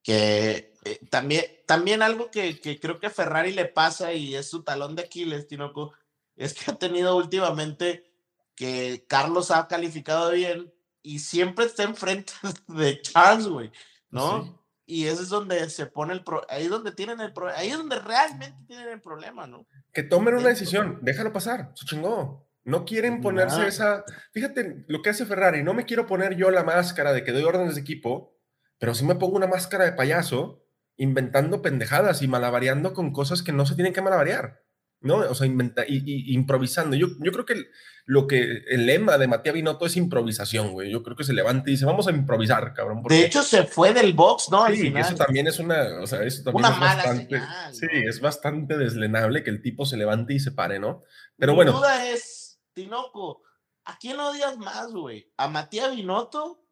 Que 0.03 0.72
eh, 0.85 0.99
también, 1.09 1.45
también 1.65 2.01
algo 2.01 2.29
que, 2.31 2.59
que, 2.59 2.79
creo 2.79 2.99
que 2.99 3.09
Ferrari 3.09 3.51
le 3.51 3.65
pasa 3.65 4.13
y 4.13 4.35
es 4.35 4.49
su 4.49 4.63
talón 4.63 4.95
de 4.95 5.03
Aquiles, 5.03 5.47
Tinoco, 5.47 5.93
es 6.35 6.53
que 6.53 6.71
ha 6.71 6.75
tenido 6.75 7.15
últimamente 7.15 8.11
que 8.55 9.05
Carlos 9.07 9.51
ha 9.51 9.67
calificado 9.67 10.31
bien 10.31 10.73
y 11.01 11.19
siempre 11.19 11.65
está 11.65 11.83
enfrente 11.83 12.33
de 12.67 13.01
Charles, 13.01 13.47
güey, 13.47 13.71
¿no? 14.09 14.61
Y 14.85 15.05
ese 15.07 15.23
es 15.23 15.29
donde 15.29 15.69
se 15.69 15.85
pone 15.85 16.13
el 16.13 16.23
pro 16.23 16.45
ahí 16.49 16.65
es 16.65 16.69
donde 16.69 16.91
tienen 16.91 17.21
el 17.21 17.31
problema, 17.31 17.59
ahí 17.59 17.69
es 17.69 17.77
donde 17.77 17.99
realmente 17.99 18.57
tienen 18.67 18.89
el 18.89 19.01
problema, 19.01 19.47
¿no? 19.47 19.65
Que 19.93 20.03
tomen 20.03 20.35
una 20.35 20.49
decisión, 20.49 20.99
déjalo 21.01 21.31
pasar, 21.31 21.71
se 21.75 21.85
chingó. 21.85 22.49
No 22.65 22.85
quieren 22.85 23.19
ponerse 23.19 23.67
esa. 23.67 24.05
Fíjate 24.31 24.85
lo 24.87 25.01
que 25.01 25.09
hace 25.09 25.25
Ferrari. 25.25 25.63
No 25.63 25.73
me 25.73 25.83
quiero 25.83 26.07
poner 26.07 26.37
yo 26.37 26.49
la 26.49 26.63
máscara 26.63 27.11
de 27.11 27.25
que 27.25 27.33
doy 27.33 27.43
órdenes 27.43 27.75
de 27.75 27.81
equipo, 27.81 28.37
pero 28.77 28.95
sí 28.95 29.03
me 29.03 29.15
pongo 29.15 29.35
una 29.35 29.47
máscara 29.47 29.83
de 29.83 29.91
payaso 29.91 30.62
inventando 30.97 31.61
pendejadas 31.61 32.21
y 32.21 32.27
malabareando 32.27 32.93
con 32.93 33.11
cosas 33.11 33.43
que 33.43 33.51
no 33.51 33.65
se 33.65 33.75
tienen 33.75 33.93
que 33.93 34.01
malabarear. 34.01 34.63
¿no? 35.03 35.17
O 35.17 35.35
sea, 35.35 35.45
inventa, 35.45 35.83
y, 35.85 36.33
improvisando. 36.33 36.95
Yo, 36.95 37.07
yo 37.19 37.31
creo 37.31 37.45
que 37.45 37.65
lo 38.05 38.25
que 38.25 38.63
el 38.69 38.85
lema 38.85 39.17
de 39.17 39.27
Matías 39.27 39.53
Binotto 39.53 39.85
es 39.85 39.97
improvisación, 39.97 40.71
güey. 40.71 40.89
Yo 40.89 41.03
creo 41.03 41.15
que 41.15 41.25
se 41.25 41.33
levanta 41.33 41.69
y 41.69 41.73
dice, 41.73 41.85
vamos 41.85 42.07
a 42.07 42.11
improvisar, 42.11 42.73
cabrón. 42.73 43.03
De 43.03 43.25
hecho, 43.25 43.43
se 43.43 43.65
fue 43.65 43.93
del 43.93 44.13
box, 44.13 44.49
¿no? 44.49 44.63
Al 44.63 44.75
sí, 44.75 44.93
eso 44.95 45.15
también 45.15 45.47
es 45.47 45.59
una, 45.59 45.99
o 46.01 46.07
sea, 46.07 46.23
eso 46.23 46.43
también 46.43 46.71
es 46.71 46.79
bastante, 46.79 47.41
sí, 47.73 47.87
es 47.91 48.21
bastante 48.21 48.77
deslenable 48.77 49.43
que 49.43 49.49
el 49.49 49.61
tipo 49.61 49.85
se 49.85 49.97
levante 49.97 50.33
y 50.33 50.39
se 50.39 50.51
pare, 50.51 50.79
¿no? 50.79 51.03
Pero 51.37 51.51
Mi 51.51 51.57
bueno. 51.57 51.73
duda 51.73 52.09
es, 52.09 52.61
Tinoco, 52.73 53.43
¿a 53.83 53.97
quién 53.97 54.19
odias 54.19 54.57
más, 54.57 54.91
güey? 54.91 55.31
¿A 55.35 55.49
Matías 55.49 55.93
Binotto 55.93 56.65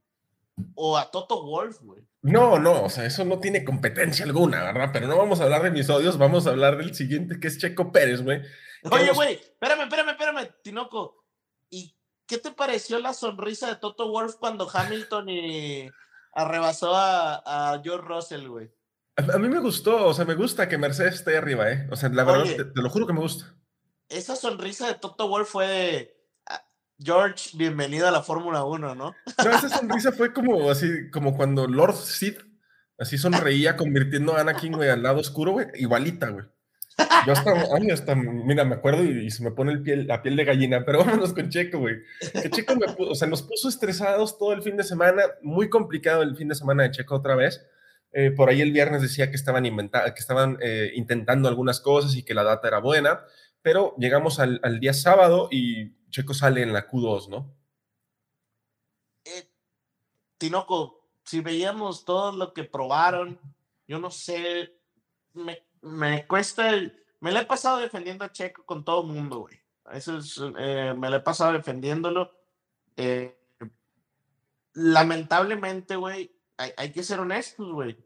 o 0.75 0.97
a 0.97 1.11
Toto 1.11 1.43
Wolf, 1.43 1.79
güey? 1.81 2.01
No, 2.23 2.59
no, 2.59 2.83
o 2.83 2.89
sea, 2.89 3.05
eso 3.05 3.25
no 3.25 3.39
tiene 3.39 3.65
competencia 3.65 4.25
alguna, 4.25 4.63
¿verdad? 4.63 4.91
Pero 4.93 5.07
no 5.07 5.17
vamos 5.17 5.39
a 5.39 5.43
hablar 5.43 5.63
de 5.63 5.71
mis 5.71 5.89
odios, 5.89 6.19
vamos 6.19 6.45
a 6.45 6.51
hablar 6.51 6.77
del 6.77 6.93
siguiente, 6.93 7.39
que 7.39 7.47
es 7.47 7.57
Checo 7.57 7.91
Pérez, 7.91 8.21
güey. 8.21 8.41
Oye, 8.91 9.11
güey, 9.11 9.33
espérame, 9.33 9.81
espérame, 9.81 10.09
espérame, 10.09 10.49
Tinoco. 10.63 11.25
¿Y 11.69 11.95
qué 12.27 12.37
te 12.37 12.51
pareció 12.51 12.99
la 12.99 13.13
sonrisa 13.13 13.69
de 13.69 13.75
Toto 13.77 14.09
Wolf 14.09 14.35
cuando 14.35 14.69
Hamilton 14.71 15.29
y 15.29 15.89
arrebasó 16.33 16.93
a, 16.95 17.81
George 17.83 18.07
Russell, 18.07 18.47
güey? 18.47 18.71
A, 19.15 19.37
mí 19.39 19.49
me 19.49 19.59
gustó, 19.59 20.05
o 20.05 20.13
sea, 20.13 20.25
me 20.25 20.35
gusta 20.35 20.69
que 20.69 20.77
Mercedes 20.77 21.15
esté 21.15 21.37
arriba, 21.37 21.71
¿eh? 21.71 21.87
O 21.91 21.95
sea, 21.95 22.09
la 22.09 22.23
verdad, 22.23 22.45
te, 22.55 22.81
lo 22.81 22.89
juro 22.89 23.07
que 23.07 23.13
me 23.13 23.19
gusta. 23.19 23.55
Esa 24.09 24.35
sonrisa 24.35 24.87
de 24.87 24.95
Toto 24.95 25.27
Wolf 25.27 25.49
fue 25.49 26.20
George, 27.03 27.57
bienvenido 27.57 28.07
a 28.07 28.11
la 28.11 28.21
Fórmula 28.21 28.63
1, 28.63 28.93
¿no? 28.93 29.15
No, 29.43 29.51
esa 29.51 29.69
sonrisa 29.69 30.11
fue 30.11 30.33
como 30.33 30.69
así, 30.69 31.09
como 31.09 31.35
cuando 31.35 31.65
Lord 31.67 31.95
Sid 31.95 32.35
así 32.99 33.17
sonreía 33.17 33.75
convirtiendo 33.75 34.35
a 34.35 34.41
Anakin, 34.41 34.73
güey, 34.73 34.89
al 34.89 35.01
lado 35.01 35.19
oscuro, 35.19 35.53
güey, 35.53 35.65
igualita, 35.75 36.29
güey. 36.29 36.45
Yo 37.25 37.33
hasta, 37.33 37.53
ay, 37.75 37.89
hasta, 37.89 38.13
mira, 38.13 38.65
me 38.65 38.75
acuerdo 38.75 39.03
y, 39.03 39.31
se 39.31 39.43
me 39.43 39.51
pone 39.51 39.71
el 39.71 39.81
piel, 39.81 40.05
la 40.05 40.21
piel 40.21 40.35
de 40.35 40.45
gallina, 40.45 40.85
pero 40.85 40.99
vámonos 40.99 41.33
con 41.33 41.49
Checo, 41.49 41.79
güey. 41.79 41.95
Que 42.33 42.51
Checo 42.51 42.75
me 42.75 42.85
o 42.99 43.15
sea, 43.15 43.27
nos 43.27 43.41
puso 43.41 43.69
estresados 43.69 44.37
todo 44.37 44.53
el 44.53 44.61
fin 44.61 44.77
de 44.77 44.83
semana, 44.83 45.23
muy 45.41 45.69
complicado 45.69 46.21
el 46.21 46.35
fin 46.35 46.49
de 46.49 46.55
semana 46.55 46.83
de 46.83 46.91
Checo 46.91 47.15
otra 47.15 47.35
vez. 47.35 47.65
Eh, 48.13 48.29
por 48.29 48.49
ahí 48.49 48.61
el 48.61 48.73
viernes 48.73 49.01
decía 49.01 49.29
que 49.31 49.37
estaban, 49.37 49.65
inventando, 49.65 50.13
que 50.13 50.19
estaban 50.19 50.57
eh, 50.61 50.91
intentando 50.93 51.49
algunas 51.49 51.79
cosas 51.79 52.15
y 52.15 52.23
que 52.23 52.35
la 52.35 52.43
data 52.43 52.67
era 52.67 52.79
buena, 52.79 53.21
pero 53.63 53.95
llegamos 53.97 54.39
al, 54.39 54.59
al 54.63 54.79
día 54.79 54.93
sábado 54.93 55.47
y 55.49 55.93
Checo 56.11 56.33
sale 56.33 56.61
en 56.61 56.73
la 56.73 56.87
Q2, 56.87 57.29
¿no? 57.29 57.55
Eh, 59.23 59.49
Tinoco, 60.37 61.07
si 61.23 61.39
veíamos 61.39 62.05
todo 62.05 62.33
lo 62.33 62.53
que 62.53 62.65
probaron, 62.65 63.39
yo 63.87 63.99
no 63.99 64.11
sé, 64.11 64.77
me, 65.33 65.65
me 65.81 66.27
cuesta, 66.27 66.69
me 67.19 67.31
lo 67.31 67.39
he 67.39 67.45
pasado 67.45 67.77
defendiendo 67.77 68.25
a 68.25 68.31
Checo 68.31 68.65
con 68.65 68.83
todo 68.83 69.01
el 69.01 69.07
mundo, 69.07 69.39
güey. 69.39 69.59
Eso 69.91 70.17
es, 70.17 70.39
eh, 70.57 70.93
me 70.95 71.09
lo 71.09 71.17
he 71.17 71.21
pasado 71.21 71.53
defendiéndolo. 71.53 72.31
Eh, 72.97 73.37
lamentablemente, 74.73 75.95
güey, 75.95 76.35
hay, 76.57 76.71
hay, 76.77 76.91
que 76.91 77.03
ser 77.03 77.19
honestos, 77.19 77.71
güey. 77.71 77.97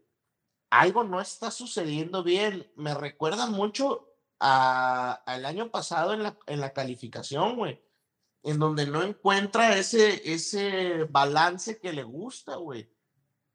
Algo 0.70 1.04
no 1.04 1.20
está 1.20 1.50
sucediendo 1.50 2.22
bien. 2.22 2.70
Me 2.76 2.94
recuerda 2.94 3.46
mucho 3.46 4.12
al 4.38 5.44
año 5.44 5.70
pasado 5.70 6.12
en 6.12 6.22
la, 6.22 6.36
en 6.46 6.60
la 6.60 6.72
calificación, 6.72 7.56
güey 7.56 7.85
en 8.46 8.60
donde 8.60 8.86
no 8.86 9.02
encuentra 9.02 9.76
ese, 9.76 10.22
ese 10.32 11.02
balance 11.10 11.80
que 11.80 11.92
le 11.92 12.04
gusta, 12.04 12.54
güey. 12.54 12.88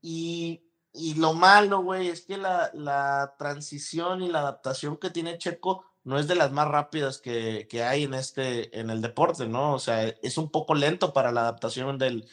Y, 0.02 0.66
y, 0.94 1.14
lo 1.14 1.34
malo, 1.34 1.82
güey, 1.82 2.10
es 2.10 2.26
que 2.26 2.36
la, 2.36 2.70
la, 2.74 3.36
transición 3.40 4.22
y 4.22 4.28
la 4.28 4.40
adaptación 4.40 4.98
que 4.98 5.10
tiene 5.10 5.38
Checo 5.38 5.86
no 6.04 6.20
es 6.20 6.28
de 6.28 6.36
las 6.36 6.52
más 6.52 6.68
rápidas 6.68 7.20
que, 7.20 7.68
que, 7.70 7.84
hay 7.84 8.04
en, 8.04 8.14
este, 8.14 8.78
en 8.78 8.90
el 8.90 9.02
deporte, 9.02 9.48
¿no? 9.48 9.76
O 9.76 9.80
sea, 9.80 10.04
es 10.04 10.38
un 10.38 10.52
poco 10.52 10.76
lento 10.76 11.14
para 11.14 11.32
la 11.32 11.42
adaptación 11.42 11.98
del 11.98 12.28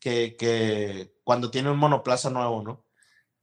que, 0.00 0.34
que 0.36 1.12
cuando 1.24 1.50
tiene 1.50 1.70
un 1.70 1.78
monoplaza 1.78 2.30
nuevo, 2.30 2.62
¿no? 2.62 2.84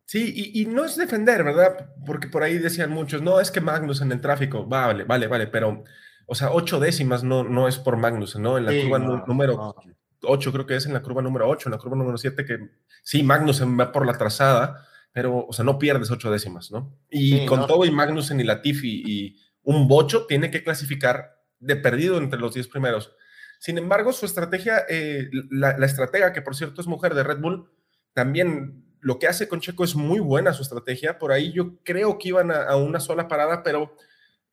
Sí, 0.06 0.34
y, 0.36 0.62
y, 0.62 0.66
no 0.66 0.86
es 0.86 0.96
defender, 0.96 1.44
¿verdad? 1.44 1.92
Porque 2.04 2.30
por 2.30 2.42
ahí 2.42 2.58
decían 2.58 2.90
muchos, 2.90 3.22
no, 3.22 3.40
es 3.40 3.52
que 3.52 3.62
Magnus 3.62 4.02
en 4.02 4.12
el 4.12 4.22
tráfico, 4.22 4.66
vale, 4.66 5.04
vale, 5.04 5.28
vale, 5.28 5.46
pero 5.46 5.84
o 6.26 6.36
sea, 6.36 6.52
ocho 6.52 6.80
décimas 6.80 7.24
no, 7.24 7.44
no 7.44 7.68
es 7.68 7.78
por 7.78 7.98
Magnus, 7.98 8.36
¿no? 8.38 8.58
En 8.58 8.66
la 8.66 8.72
curva 8.72 9.24
número 9.28 9.76
8, 10.22 10.52
creo 10.52 10.66
que 10.66 10.76
es 10.76 10.86
en 10.86 10.94
la 10.94 11.02
curva 11.02 11.22
número 11.22 11.48
8, 11.48 11.70
en 11.70 11.72
la 11.72 11.78
curva 11.78 11.96
número 11.96 12.18
7, 12.18 12.46
que 12.46 12.60
sí, 13.04 13.24
Magnussen 13.24 13.80
va 13.80 13.92
por 13.92 14.06
la 14.06 14.18
trazada, 14.18 14.88
pero, 15.12 15.46
o 15.48 15.54
sea, 15.54 15.64
no 15.64 15.80
pierdes 15.80 16.12
ocho 16.12 16.32
décimas, 16.32 16.72
¿no? 16.72 16.98
Y 17.10 17.46
con 17.46 17.68
todo 17.68 17.86
y 17.86 17.92
Magnussen 17.92 18.40
y 18.40 18.44
Latifi 18.44 19.04
y 19.06 19.40
un 19.64 19.88
bocho, 19.88 20.26
tiene 20.26 20.52
que 20.52 20.64
clasificar 20.64 21.42
de 21.60 21.76
perdido 21.76 22.18
entre 22.18 22.40
los 22.40 22.54
10 22.54 22.68
primeros. 22.68 23.16
Sin 23.60 23.78
embargo, 23.78 24.12
su 24.14 24.26
estrategia, 24.26 24.84
eh, 24.90 25.30
la, 25.50 25.72
estratega, 25.86 26.34
que 26.34 26.42
por 26.42 26.56
cierto 26.56 26.82
es 26.82 26.88
mujer 26.88 27.16
de 27.16 27.24
Red 27.24 27.40
Bull, 27.40 27.72
también 28.14 28.84
lo 29.00 29.18
que 29.20 29.28
hace 29.28 29.48
con 29.48 29.62
Checo 29.62 29.84
es 29.84 29.96
muy 29.96 30.20
buena 30.20 30.54
su 30.54 30.62
estrategia. 30.64 31.18
Por 31.18 31.32
ahí 31.32 31.52
yo 31.52 31.78
creo 31.84 32.18
que 32.18 32.30
iban 32.30 32.52
a 32.52 32.76
una 32.76 33.00
sola 33.00 33.28
parada, 33.28 33.64
pero 33.64 33.96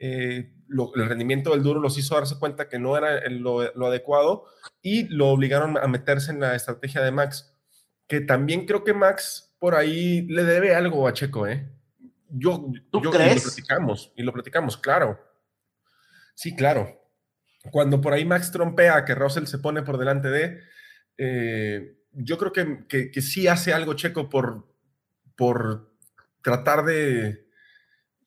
eh, 0.05 0.53
el 0.95 1.09
rendimiento 1.09 1.51
del 1.51 1.63
duro 1.63 1.81
los 1.81 1.99
hizo 1.99 2.15
darse 2.15 2.39
cuenta 2.39 2.69
que 2.69 2.79
no 2.79 2.97
era 2.97 3.29
lo, 3.29 3.61
adecuado 3.87 4.47
y 4.81 5.05
lo 5.09 5.29
obligaron 5.29 5.77
a 5.77 5.87
meterse 5.87 6.33
en 6.33 6.41
la 6.41 6.55
estrategia 6.55 7.03
de 7.03 7.13
Max, 7.13 7.55
que 8.07 8.21
también 8.21 8.67
creo 8.67 8.85
que 8.85 8.95
Max 8.95 9.55
por 9.59 9.75
ahí 9.75 10.23
le 10.23 10.45
debe 10.45 10.75
algo 10.75 11.07
a 11.07 11.13
Checo, 11.13 11.47
¿eh? 11.47 11.71
Yo, 12.29 12.67
¿Tú 12.91 13.01
crees? 13.01 13.33
Y 13.33 13.37
lo 13.37 13.43
platicamos, 13.43 14.13
y 14.17 14.23
lo 14.23 14.33
platicamos, 14.33 14.77
claro. 14.77 15.21
Sí, 16.35 16.57
claro. 16.57 16.99
Cuando 17.71 18.01
por 18.01 18.13
ahí 18.13 18.25
Max 18.25 18.51
trompea 18.51 19.05
que 19.05 19.15
Russell 19.15 19.45
se 19.45 19.59
pone 19.59 19.83
por 19.83 19.99
delante 19.99 20.29
de, 20.29 20.61
eh, 21.19 21.99
yo 22.13 22.39
creo 22.39 22.53
que, 22.53 22.87
que, 22.89 23.11
que, 23.11 23.23
sí 23.23 23.47
hace 23.47 23.73
algo 23.73 23.95
Checo 23.95 24.29
por, 24.29 24.67
por 25.37 25.93
tratar 26.43 26.85
de, 26.85 27.47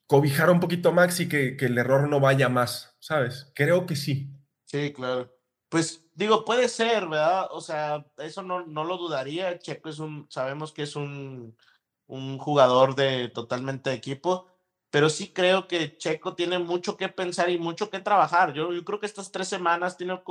cobijar 0.08 0.50
un 0.50 0.60
poquito 0.60 0.92
Max 0.92 1.20
y 1.20 1.30
que, 1.30 1.58
que, 1.58 1.66
el 1.66 1.78
error 1.78 2.08
no 2.10 2.20
vaya 2.20 2.50
más, 2.50 2.96
¿sabes? 3.00 3.52
Creo 3.56 3.86
que 3.86 3.96
sí. 3.96 4.30
Sí, 4.66 4.94
claro. 4.94 5.32
Pues 5.70 6.08
digo, 6.14 6.46
puede 6.46 6.70
ser, 6.70 7.08
¿verdad? 7.08 7.48
O 7.52 7.62
sea, 7.62 8.06
eso 8.18 8.44
no, 8.44 8.66
no 8.66 8.84
lo 8.84 8.98
dudaría. 8.98 9.58
Checo 9.60 9.90
es 9.90 10.00
un, 10.00 10.28
sabemos 10.30 10.72
que 10.72 10.84
es 10.84 10.96
un 10.96 11.56
un 12.08 12.38
jugador 12.38 12.96
de 12.96 13.30
totalmente 13.30 13.90
de 13.90 13.96
equipo, 13.96 14.48
pero 14.92 15.10
sí 15.10 15.32
creo 15.34 15.68
que 15.68 15.98
Checo 15.98 16.36
tiene 16.36 16.60
mucho 16.60 16.98
que 16.98 17.10
pensar 17.10 17.50
y 17.50 17.58
mucho 17.58 17.90
que 17.90 18.00
trabajar. 18.00 18.54
Yo, 18.54 18.72
yo 18.74 18.84
creo 18.84 19.00
que 19.00 19.06
estas 19.06 19.32
tres 19.32 19.48
semanas 19.48 19.98
tiene, 19.98 20.22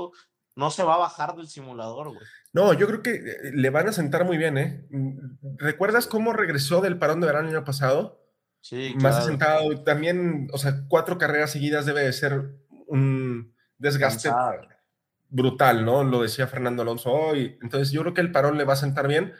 no 0.57 0.71
se 0.71 0.83
va 0.83 0.95
a 0.95 0.99
bajar 0.99 1.35
del 1.37 1.49
simulador, 1.49 2.09
güey. 2.09 2.27
No, 2.53 2.73
yo 2.73 2.87
creo 2.87 3.03
que 3.03 3.15
eh, 3.15 3.53
le 3.53 3.71
van 3.71 3.89
a 3.89 3.93
sentar 3.93 4.25
muy 4.25 4.39
bien, 4.39 4.57
¿eh? 4.57 4.87
Mm, 4.91 5.57
¿Recuerdas 5.59 6.07
cómo 6.07 6.33
regresó 6.33 6.81
del 6.81 6.99
parón 6.99 7.21
de 7.21 7.27
verano 7.27 7.49
el 7.49 7.57
año 7.57 7.65
pasado? 7.65 8.24
Sí, 8.65 8.93
Más 8.95 9.01
claro. 9.17 9.17
asentado. 9.19 9.85
También, 9.85 10.49
o 10.51 10.57
sea, 10.57 10.85
cuatro 10.89 11.19
carreras 11.19 11.51
seguidas 11.53 11.85
debe 11.85 12.03
de 12.03 12.15
ser 12.15 12.55
un 12.87 13.55
desgaste 13.77 14.31
brutal, 15.29 15.85
¿no? 15.85 16.03
Lo 16.03 16.23
decía 16.23 16.47
Fernando 16.47 16.81
Alonso 16.81 17.13
hoy. 17.13 17.59
Entonces, 17.61 17.91
yo 17.93 18.01
creo 18.01 18.15
que 18.15 18.23
el 18.23 18.33
parón 18.33 18.57
le 18.57 18.65
va 18.65 18.73
a 18.73 18.77
sentar 18.77 19.07
bien. 19.07 19.35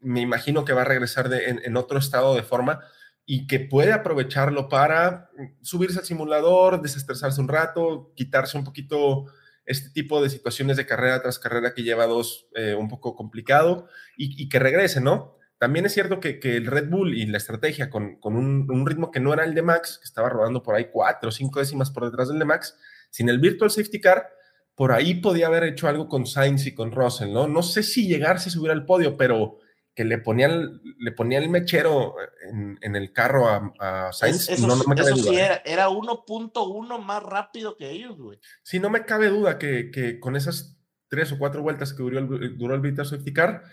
Me 0.00 0.20
imagino 0.20 0.64
que 0.64 0.72
va 0.72 0.82
a 0.82 0.84
regresar 0.84 1.28
de- 1.28 1.44
en, 1.48 1.60
en 1.64 1.76
otro 1.76 1.98
estado 2.00 2.34
de 2.34 2.42
forma 2.42 2.80
y 3.24 3.46
que 3.46 3.60
puede 3.60 3.92
aprovecharlo 3.92 4.68
para 4.68 5.30
subirse 5.62 6.00
al 6.00 6.04
simulador, 6.04 6.82
desestresarse 6.82 7.40
un 7.40 7.46
rato, 7.48 8.12
quitarse 8.16 8.58
un 8.58 8.64
poquito 8.64 9.26
este 9.64 9.90
tipo 9.90 10.20
de 10.20 10.28
situaciones 10.28 10.76
de 10.76 10.86
carrera 10.86 11.22
tras 11.22 11.38
carrera 11.38 11.72
que 11.72 11.84
lleva 11.84 12.06
dos 12.06 12.48
eh, 12.56 12.74
un 12.74 12.88
poco 12.88 13.14
complicado 13.14 13.86
y, 14.16 14.42
y 14.42 14.48
que 14.48 14.58
regrese, 14.58 15.00
¿no? 15.00 15.36
También 15.60 15.84
es 15.86 15.92
cierto 15.92 16.18
que, 16.20 16.40
que 16.40 16.56
el 16.56 16.66
Red 16.66 16.88
Bull 16.88 17.14
y 17.14 17.26
la 17.26 17.36
estrategia 17.36 17.90
con, 17.90 18.16
con 18.16 18.34
un, 18.34 18.66
un 18.70 18.86
ritmo 18.86 19.10
que 19.10 19.20
no 19.20 19.32
era 19.32 19.44
el 19.44 19.54
de 19.54 19.60
Max, 19.62 19.98
que 20.00 20.06
estaba 20.06 20.28
rodando 20.30 20.62
por 20.62 20.74
ahí 20.74 20.86
cuatro 20.90 21.28
o 21.28 21.32
cinco 21.32 21.60
décimas 21.60 21.90
por 21.90 22.04
detrás 22.06 22.28
del 22.30 22.38
de 22.38 22.46
Max, 22.46 22.76
sin 23.10 23.28
el 23.28 23.38
Virtual 23.38 23.70
Safety 23.70 24.00
Car, 24.00 24.26
por 24.74 24.90
ahí 24.92 25.14
podía 25.20 25.48
haber 25.48 25.64
hecho 25.64 25.86
algo 25.86 26.08
con 26.08 26.24
Sainz 26.26 26.64
y 26.66 26.74
con 26.74 26.90
Russell, 26.92 27.30
¿no? 27.32 27.46
No 27.46 27.62
sé 27.62 27.82
si 27.82 28.08
llegarse 28.08 28.48
a 28.48 28.52
subir 28.52 28.70
al 28.70 28.86
podio, 28.86 29.16
pero 29.18 29.58
que 29.94 30.04
le 30.06 30.16
ponían, 30.16 30.80
le 30.98 31.12
ponían 31.12 31.42
el 31.42 31.50
mechero 31.50 32.14
en, 32.50 32.78
en 32.80 32.96
el 32.96 33.12
carro 33.12 33.46
a, 33.48 33.74
a 34.08 34.12
Sainz, 34.14 34.48
Es- 34.48 34.58
eso 34.58 34.66
no, 34.66 34.76
no 34.76 34.84
me 34.88 34.94
cabe 34.96 35.10
eso 35.10 35.16
duda. 35.20 35.30
sí 35.30 35.36
¿eh? 35.36 35.44
era, 35.44 35.62
era 35.66 35.88
1.1 35.90 36.98
más 37.04 37.22
rápido 37.22 37.76
que 37.76 37.90
ellos, 37.90 38.16
güey. 38.16 38.38
Sí, 38.62 38.78
no 38.80 38.88
me 38.88 39.04
cabe 39.04 39.28
duda 39.28 39.58
que, 39.58 39.90
que 39.90 40.18
con 40.20 40.36
esas 40.36 40.78
tres 41.08 41.32
o 41.32 41.38
cuatro 41.38 41.60
vueltas 41.62 41.92
que 41.92 42.02
duró 42.02 42.18
el, 42.18 42.56
duró 42.56 42.74
el 42.74 42.80
Virtual 42.80 43.06
Safety 43.06 43.32
Car, 43.32 43.64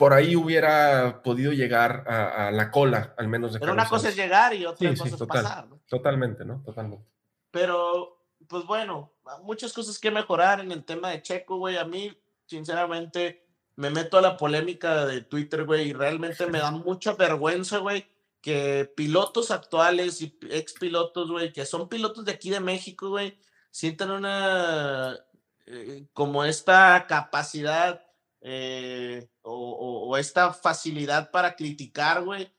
por 0.00 0.14
ahí 0.14 0.34
hubiera 0.34 1.22
podido 1.22 1.52
llegar 1.52 2.04
a, 2.08 2.48
a 2.48 2.50
la 2.50 2.70
cola, 2.70 3.14
al 3.18 3.28
menos 3.28 3.52
de 3.52 3.60
Pero 3.60 3.74
una 3.74 3.86
cosa 3.86 4.08
es 4.08 4.16
llegar 4.16 4.54
y 4.54 4.64
otra 4.64 4.88
Sí, 4.88 4.96
sí, 4.96 5.02
cosa 5.02 5.12
es 5.14 5.18
total. 5.18 5.42
pasar, 5.42 5.68
¿no? 5.68 5.78
Totalmente, 5.86 6.42
¿no? 6.46 6.62
Totalmente. 6.64 7.04
Pero, 7.50 8.24
pues 8.48 8.64
bueno, 8.64 9.12
muchas 9.42 9.74
cosas 9.74 9.98
que 9.98 10.10
mejorar 10.10 10.60
en 10.60 10.72
el 10.72 10.84
tema 10.86 11.10
de 11.10 11.20
Checo, 11.20 11.58
güey. 11.58 11.76
A 11.76 11.84
mí, 11.84 12.16
sinceramente, 12.46 13.44
me 13.76 13.90
meto 13.90 14.16
a 14.16 14.22
la 14.22 14.38
polémica 14.38 15.04
de 15.04 15.20
Twitter, 15.20 15.66
güey, 15.66 15.90
y 15.90 15.92
realmente 15.92 16.46
me 16.46 16.60
da 16.60 16.70
mucha 16.70 17.12
vergüenza, 17.12 17.76
güey, 17.76 18.06
que 18.40 18.90
pilotos 18.96 19.50
actuales 19.50 20.22
y 20.22 20.34
ex 20.50 20.72
pilotos, 20.80 21.30
güey, 21.30 21.52
que 21.52 21.66
son 21.66 21.90
pilotos 21.90 22.24
de 22.24 22.32
aquí 22.32 22.48
de 22.48 22.60
México, 22.60 23.10
güey, 23.10 23.38
sientan 23.70 24.12
una, 24.12 25.14
eh, 25.66 26.06
como 26.14 26.42
esta 26.46 27.04
capacidad 27.06 28.06
eh, 28.42 29.28
o, 29.42 29.52
o- 29.52 30.08
o 30.08 30.16
esta 30.16 30.52
facilidad 30.52 31.30
para 31.30 31.54
criticar, 31.56 32.24
güey, 32.24 32.50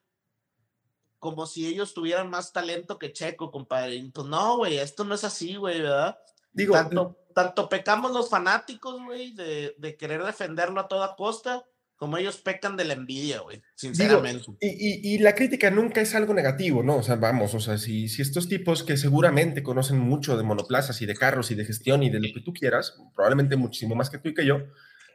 como 1.19 1.45
si 1.45 1.67
ellos 1.67 1.93
tuvieran 1.93 2.29
más 2.29 2.51
talento 2.51 2.97
que 2.97 3.13
Checo, 3.13 3.51
compadre. 3.51 3.95
Y 3.95 4.09
Pues 4.09 4.27
no, 4.27 4.57
güey, 4.57 4.77
esto 4.77 5.03
no 5.03 5.13
es 5.15 5.23
así, 5.23 5.55
güey, 5.55 5.81
¿verdad? 5.81 6.17
Digo, 6.51 6.73
tanto, 6.73 7.17
tanto 7.35 7.69
pecamos 7.69 8.11
los 8.11 8.29
fanáticos, 8.29 9.01
güey, 9.05 9.33
de, 9.33 9.75
de 9.77 9.95
querer 9.97 10.23
defenderlo 10.23 10.79
a 10.81 10.87
toda 10.87 11.15
costa, 11.15 11.63
como 11.95 12.17
ellos 12.17 12.37
pecan 12.37 12.75
de 12.75 12.85
la 12.85 12.93
envidia, 12.93 13.41
güey, 13.41 13.61
sinceramente. 13.75 14.43
y, 14.59 14.67
y- 15.11 15.15
y 15.15 15.17
la 15.19 15.35
crítica 15.35 15.69
nunca 15.69 16.01
es 16.01 16.15
algo 16.15 16.33
negativo, 16.33 16.81
¿no? 16.81 16.97
O 16.97 17.03
sea, 17.03 17.15
vamos, 17.17 17.53
o 17.53 17.59
sea, 17.59 17.77
si, 17.77 18.09
si 18.09 18.23
estos 18.23 18.49
tipos 18.49 18.81
que 18.83 18.97
seguramente 18.97 19.61
conocen 19.61 19.99
mucho 19.99 20.35
de 20.35 20.43
monoplazas 20.43 20.99
y 21.03 21.05
de 21.05 21.13
carros 21.15 21.51
y 21.51 21.55
de 21.55 21.65
gestión 21.65 22.01
y 22.01 22.09
de 22.09 22.19
lo 22.19 22.33
que 22.33 22.41
tú 22.41 22.51
quieras, 22.53 22.97
probablemente 23.13 23.55
muchísimo 23.55 23.93
más 23.93 24.09
que 24.09 24.17
tú 24.17 24.29
y 24.29 24.33
que 24.33 24.45
yo, 24.47 24.57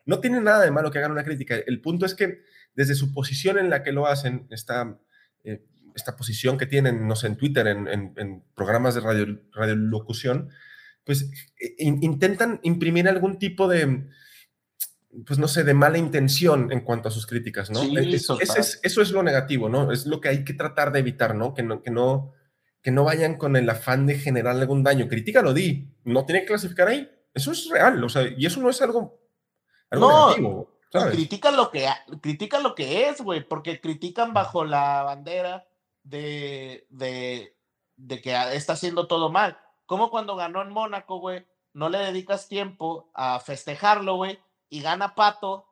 no 0.06 0.20
tiene 0.20 0.40
nada 0.40 0.64
de 0.64 0.70
malo 0.70 0.90
que 0.90 0.98
hagan 0.98 1.12
una 1.12 1.24
crítica. 1.24 1.56
El 1.66 1.80
punto 1.80 2.06
es 2.06 2.14
que 2.14 2.42
desde 2.74 2.94
su 2.94 3.12
posición 3.12 3.58
en 3.58 3.68
la 3.70 3.82
que 3.82 3.92
lo 3.92 4.06
hacen, 4.06 4.46
esta, 4.50 4.98
eh, 5.44 5.64
esta 5.94 6.16
posición 6.16 6.56
que 6.58 6.66
tienen, 6.66 7.06
no 7.06 7.16
sé, 7.16 7.26
en 7.26 7.36
Twitter, 7.36 7.66
en, 7.66 7.86
en- 7.88 8.12
en 8.16 8.44
programas 8.54 8.94
de 8.94 9.00
radio, 9.00 9.40
radiolocución, 9.52 10.50
pues 11.04 11.22
eh, 11.60 11.74
in- 11.78 12.02
intentan 12.02 12.60
imprimir 12.62 13.08
algún 13.08 13.38
tipo 13.38 13.66
de, 13.68 14.06
pues 15.26 15.38
no 15.38 15.48
sé, 15.48 15.64
de 15.64 15.72
mala 15.74 15.98
intención 15.98 16.70
en 16.72 16.80
cuanto 16.82 17.08
a 17.08 17.12
sus 17.12 17.26
críticas, 17.26 17.70
¿no? 17.70 17.80
Sí, 17.80 17.96
Es- 17.96 18.06
es- 18.14 18.26
total. 18.26 18.42
ese 18.42 18.60
es- 18.60 18.80
eso 18.82 19.00
es 19.02 19.10
lo 19.12 19.22
negativo, 19.22 19.68
¿no? 19.68 19.90
Es 19.90 20.06
lo 20.06 20.20
que 20.20 20.28
hay 20.28 20.44
que 20.44 20.52
tratar 20.54 20.92
de 20.92 20.98
evitar, 20.98 21.34
¿no? 21.34 21.54
Que 21.54 21.62
no, 21.62 21.82
que 21.82 21.90
no, 21.90 22.32
que 22.82 22.90
no 22.90 23.04
vayan 23.04 23.36
con 23.36 23.56
el 23.56 23.68
afán 23.70 24.06
de 24.06 24.18
generar 24.18 24.54
algún 24.56 24.82
daño. 24.84 25.08
Critícalo, 25.08 25.54
di, 25.54 25.88
no 26.04 26.24
tiene 26.26 26.42
que 26.42 26.48
clasificar 26.48 26.88
ahí. 26.88 27.10
Eso 27.34 27.52
es 27.52 27.68
real, 27.70 28.02
o 28.04 28.08
sea, 28.08 28.28
y 28.36 28.46
eso 28.46 28.60
no 28.60 28.68
es 28.70 28.80
algo 28.82 29.25
No, 29.90 30.66
critican 30.90 31.56
lo 31.56 31.70
que, 31.70 31.88
critican 32.20 32.62
lo 32.62 32.74
que 32.74 33.08
es, 33.08 33.20
güey, 33.20 33.46
porque 33.46 33.80
critican 33.80 34.32
bajo 34.32 34.64
la 34.64 35.02
bandera 35.02 35.66
de, 36.02 36.86
de, 36.90 37.56
de 37.96 38.20
que 38.20 38.34
está 38.54 38.74
haciendo 38.74 39.06
todo 39.06 39.30
mal. 39.30 39.58
Como 39.86 40.10
cuando 40.10 40.36
ganó 40.36 40.62
en 40.62 40.70
Mónaco, 40.70 41.18
güey, 41.18 41.46
no 41.72 41.88
le 41.88 41.98
dedicas 41.98 42.48
tiempo 42.48 43.10
a 43.14 43.38
festejarlo, 43.38 44.16
güey, 44.16 44.38
y 44.68 44.80
gana 44.80 45.14
Pato 45.14 45.66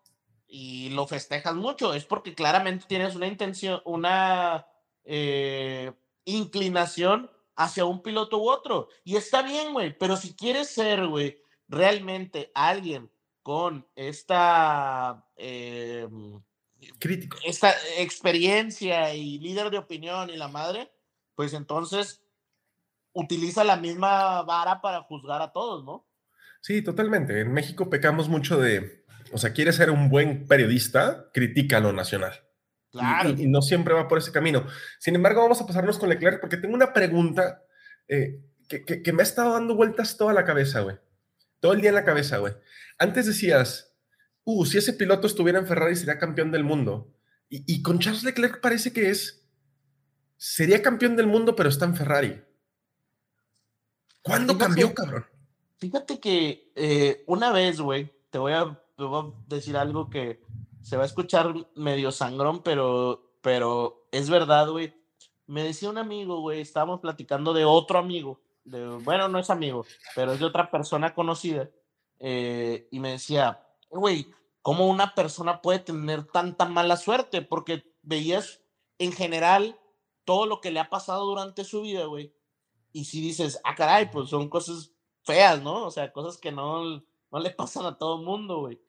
y 0.46 0.90
lo 0.90 1.07
festejas 1.07 1.55
mucho. 1.55 1.94
Es 1.94 2.05
porque 2.05 2.35
claramente 2.35 2.87
tienes 2.87 3.16
una 3.16 3.27
intención, 3.27 3.81
una 3.85 4.66
eh, 5.05 5.92
inclinación 6.24 7.31
hacia 7.57 7.85
un 7.85 8.03
piloto 8.03 8.38
u 8.38 8.50
otro. 8.50 8.88
Y 9.05 9.16
está 9.16 9.42
bien, 9.42 9.72
güey, 9.72 9.96
pero 9.96 10.16
si 10.16 10.35
quieres 10.35 10.68
ser, 10.68 11.07
güey, 11.07 11.40
realmente 11.68 12.53
alguien 12.55 13.11
con 13.45 13.87
esta, 13.95 15.25
eh, 15.37 16.09
Crítico. 16.99 17.37
esta 17.45 17.73
experiencia 17.99 19.15
y 19.15 19.39
líder 19.39 19.71
de 19.71 19.77
opinión 19.79 20.31
y 20.31 20.37
la 20.37 20.49
madre, 20.49 20.91
pues 21.37 21.53
entonces 21.53 22.23
utiliza 23.13 23.63
la 23.63 23.77
misma 23.77 24.43
vara 24.43 24.81
para 24.81 25.03
juzgar 25.03 25.43
a 25.43 25.53
todos, 25.53 25.85
¿no? 25.85 26.09
Sí, 26.63 26.81
totalmente. 26.83 27.41
En 27.41 27.53
México 27.53 27.91
pecamos 27.91 28.29
mucho 28.31 28.59
de, 28.59 29.05
o 29.31 29.37
sea, 29.39 29.53
quieres 29.53 29.77
ser 29.77 29.91
un 29.91 30.09
buen 30.09 30.47
periodista, 30.49 31.31
critica 31.33 31.81
lo 31.81 31.93
nacional. 31.93 32.33
Y- 32.33 32.45
Claro. 32.99 33.31
Y, 33.31 33.43
y 33.43 33.47
no 33.47 33.61
siempre 33.61 33.93
va 33.93 34.09
por 34.09 34.19
ese 34.19 34.33
camino. 34.33 34.67
Sin 35.01 35.15
embargo, 35.17 35.43
vamos 35.43 35.61
a 35.61 35.67
pasarnos 35.67 35.99
con 35.99 36.09
Leclerc 36.09 36.41
porque 36.41 36.57
tengo 36.57 36.75
una 36.75 36.93
pregunta 36.95 37.63
eh, 38.09 38.41
que, 38.69 38.85
que- 38.85 39.03
que 39.03 39.13
me 39.13 39.21
ha 39.23 39.25
estado 39.25 39.53
dando 39.53 39.75
vueltas 39.75 40.17
toda 40.17 40.33
la 40.33 40.45
cabeza, 40.45 40.81
güey. 40.81 40.97
Todo 41.64 41.72
el 41.72 41.81
día 41.81 41.88
en 41.88 41.94
la 41.94 42.05
cabeza, 42.05 42.37
güey. 42.37 42.53
Antes 42.98 43.24
decías, 43.24 43.96
uh, 44.44 44.66
si 44.66 44.77
ese 44.77 44.92
piloto 44.92 45.27
estuviera 45.27 45.59
en 45.59 45.66
Ferrari 45.66 45.96
sería 45.96 46.18
campeón 46.18 46.50
del 46.53 46.62
mundo. 46.62 47.11
Y, 47.48 47.64
y 47.66 47.81
con 47.81 48.00
Charles 48.00 48.22
Leclerc 48.22 48.61
parece 48.61 48.92
que 48.92 49.09
es, 49.09 49.48
sería 50.37 50.83
campeón 50.83 51.16
del 51.16 51.27
mundo, 51.27 51.57
pero 51.57 51.70
está 51.70 51.87
en 51.87 51.96
Ferrari. 51.96 52.42
¿Cuándo 54.20 54.53
Fíjate- 54.53 54.66
cambió, 54.66 54.94
cabrón? 54.94 55.24
Fíjate 55.79 56.20
que 56.20 56.70
eh, 56.74 57.24
una 57.29 57.50
vez, 57.50 57.81
güey, 57.81 58.12
te 58.29 58.37
voy 58.37 58.53
a, 58.53 58.79
te 58.98 59.03
voy 59.03 59.33
a 59.33 59.48
decir 59.48 59.79
algo 59.79 60.11
que 60.11 60.42
se 60.83 60.98
va 60.98 61.05
a 61.05 61.07
escuchar 61.07 61.55
medio 61.77 62.12
sangrón, 62.12 62.62
pero, 62.62 63.33
pero 63.40 64.07
es 64.12 64.29
verdad, 64.29 64.68
güey. 64.68 64.94
Me 65.46 65.62
decía 65.64 65.88
un 65.88 65.96
amigo, 65.96 66.42
güey, 66.42 66.61
estábamos 66.61 67.00
platicando 67.00 67.55
de 67.55 67.64
otro 67.64 67.98
amigo, 67.98 68.42
bueno, 68.64 69.29
no 69.29 69.38
es 69.38 69.50
amigo, 69.50 69.85
pero 70.14 70.33
es 70.33 70.40
de 70.40 70.46
otra 70.46 70.70
persona 70.70 71.14
conocida, 71.14 71.70
eh, 72.18 72.88
y 72.90 73.00
me 73.00 73.12
decía, 73.12 73.66
güey, 73.90 74.27
¿cómo 74.62 74.88
una 74.88 75.14
persona 75.14 75.61
puede 75.61 75.81
tener 75.81 76.24
tanta 76.24 76.64
mala 76.64 76.96
suerte? 76.96 77.42
Porque 77.42 77.85
veías 78.02 78.62
en 78.98 79.12
general 79.12 79.79
todo 80.25 80.46
lo 80.46 80.60
que 80.60 80.71
le 80.71 80.81
ha 80.81 80.88
pasado 80.88 81.27
durante 81.27 81.65
su 81.65 81.83
vida, 81.83 82.06
güey. 82.06 82.35
Y 82.92 83.04
si 83.04 83.21
dices, 83.21 83.60
ah, 83.65 83.75
caray, 83.75 84.10
pues 84.10 84.31
son 84.31 84.48
cosas 84.48 84.92
feas, 85.23 85.62
¿no? 85.62 85.87
O 85.87 85.90
sea, 85.90 86.12
cosas 86.12 86.38
que 86.38 86.52
no, 86.52 86.83
no 86.85 87.38
le 87.40 87.50
pasan 87.50 87.87
a 87.87 87.98
todo 87.98 88.19
el 88.19 88.25
mundo, 88.25 88.60
güey. 88.60 88.81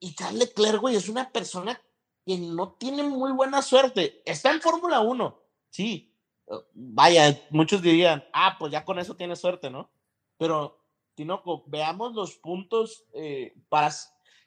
Y 0.00 0.14
Charles 0.14 0.48
Leclerc, 0.48 0.80
güey, 0.80 0.96
es 0.96 1.08
una 1.08 1.30
persona 1.30 1.80
que 2.24 2.38
no 2.38 2.72
tiene 2.74 3.02
muy 3.02 3.32
buena 3.32 3.62
suerte. 3.62 4.22
Está 4.24 4.52
en 4.52 4.60
Fórmula 4.60 5.00
1, 5.00 5.42
sí. 5.70 6.07
Vaya, 6.72 7.40
muchos 7.50 7.82
dirían, 7.82 8.24
ah, 8.32 8.56
pues 8.58 8.72
ya 8.72 8.84
con 8.84 8.98
eso 8.98 9.16
tiene 9.16 9.36
suerte, 9.36 9.70
¿no? 9.70 9.90
Pero, 10.38 10.78
Tinoco, 11.14 11.64
veamos 11.66 12.14
los 12.14 12.36
puntos 12.36 13.04
eh, 13.14 13.54
para... 13.68 13.90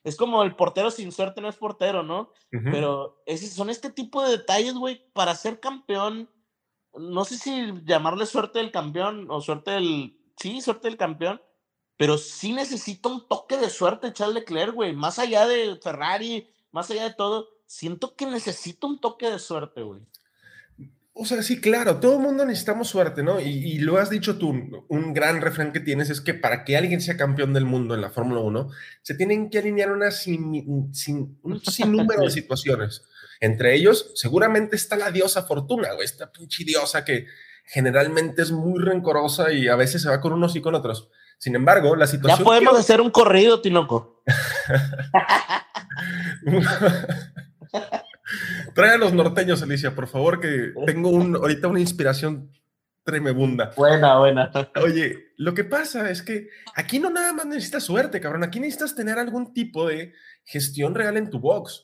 Es 0.03 0.15
como 0.15 0.41
el 0.41 0.55
portero 0.55 0.89
sin 0.89 1.11
suerte 1.11 1.41
no 1.41 1.49
es 1.49 1.57
portero, 1.57 2.01
¿no? 2.01 2.31
Pero 2.49 3.21
ese, 3.27 3.47
son 3.47 3.69
este 3.69 3.91
tipo 3.91 4.23
de 4.23 4.31
detalles, 4.31 4.73
güey, 4.73 5.05
para 5.13 5.35
ser 5.35 5.59
campeón. 5.59 6.27
No 6.95 7.23
sé 7.23 7.37
si 7.37 7.71
llamarle 7.85 8.25
suerte 8.25 8.57
del 8.57 8.71
campeón 8.71 9.27
o 9.29 9.41
suerte 9.41 9.71
del. 9.71 10.17
Sí, 10.37 10.59
suerte 10.59 10.87
del 10.87 10.97
campeón. 10.97 11.39
Pero 11.97 12.17
sí 12.17 12.51
necesita 12.51 13.09
un 13.09 13.27
toque 13.27 13.57
de 13.57 13.69
suerte 13.69 14.11
Charles 14.11 14.33
Leclerc, 14.33 14.73
güey. 14.73 14.91
Más 14.91 15.19
allá 15.19 15.45
de 15.45 15.77
Ferrari, 15.79 16.49
más 16.71 16.89
allá 16.89 17.03
de 17.03 17.13
todo, 17.13 17.49
siento 17.67 18.15
que 18.15 18.25
necesito 18.25 18.87
un 18.87 18.99
toque 18.99 19.29
de 19.29 19.37
suerte, 19.37 19.83
güey. 19.83 20.01
O 21.21 21.25
sea, 21.25 21.43
sí, 21.43 21.61
claro, 21.61 21.97
todo 21.97 22.15
el 22.15 22.23
mundo 22.23 22.43
necesitamos 22.45 22.87
suerte, 22.87 23.21
¿no? 23.21 23.39
Y, 23.39 23.77
lo 23.77 23.99
has 23.99 24.09
dicho 24.09 24.39
tú, 24.39 24.55
un 24.87 25.13
gran 25.13 25.39
refrán 25.39 25.71
que 25.71 25.79
tienes 25.79 26.09
es 26.09 26.19
que 26.19 26.33
para 26.33 26.63
que 26.63 26.75
alguien 26.75 26.99
sea 26.99 27.15
campeón 27.15 27.53
del 27.53 27.65
mundo 27.65 27.93
en 27.93 28.01
la 28.01 28.09
Fórmula 28.09 28.41
1, 28.41 28.69
se 29.03 29.13
tienen 29.13 29.51
que 29.51 29.59
alinear 29.59 29.91
una 29.91 30.09
sin, 30.09 30.91
sin, 30.95 31.37
un 31.43 31.61
sinnúmero 31.61 32.23
de 32.23 32.31
situaciones. 32.31 33.03
Entre 33.39 33.75
ellos, 33.75 34.13
seguramente 34.15 34.75
está 34.75 34.95
la 34.95 35.11
diosa 35.11 35.43
Fortuna, 35.43 35.93
güey, 35.93 36.05
esta 36.05 36.31
pinche 36.31 36.63
diosa 36.63 37.05
que 37.05 37.27
generalmente 37.65 38.41
es 38.41 38.51
muy 38.51 38.79
rencorosa 38.79 39.51
y 39.51 39.67
a 39.67 39.75
veces 39.75 40.01
se 40.01 40.09
va 40.09 40.21
con 40.21 40.33
unos 40.33 40.55
y 40.55 40.61
con 40.61 40.73
otros. 40.73 41.11
Sin 41.37 41.53
embargo, 41.53 41.95
la 41.95 42.07
situación... 42.07 42.39
Ya 42.39 42.45
podemos 42.45 42.79
hacer 42.79 42.99
un 42.99 43.11
corrido, 43.11 43.61
Tinoco. 43.61 44.23
Trae 48.73 48.91
a 48.91 48.97
los 48.97 49.13
norteños, 49.13 49.61
Alicia, 49.61 49.95
por 49.95 50.07
favor, 50.07 50.39
que 50.39 50.73
tengo 50.85 51.09
un, 51.09 51.35
ahorita 51.35 51.67
una 51.67 51.79
inspiración 51.79 52.51
tremebunda. 53.03 53.71
Buena, 53.75 54.17
buena. 54.19 54.51
Oye, 54.81 55.33
lo 55.37 55.53
que 55.53 55.63
pasa 55.63 56.09
es 56.09 56.21
que 56.21 56.49
aquí 56.75 56.99
no 56.99 57.09
nada 57.09 57.33
más 57.33 57.45
necesitas 57.45 57.83
suerte, 57.83 58.21
cabrón. 58.21 58.43
Aquí 58.43 58.59
necesitas 58.59 58.95
tener 58.95 59.17
algún 59.17 59.53
tipo 59.53 59.87
de 59.87 60.13
gestión 60.43 60.95
real 60.95 61.17
en 61.17 61.29
tu 61.29 61.39
box. 61.39 61.81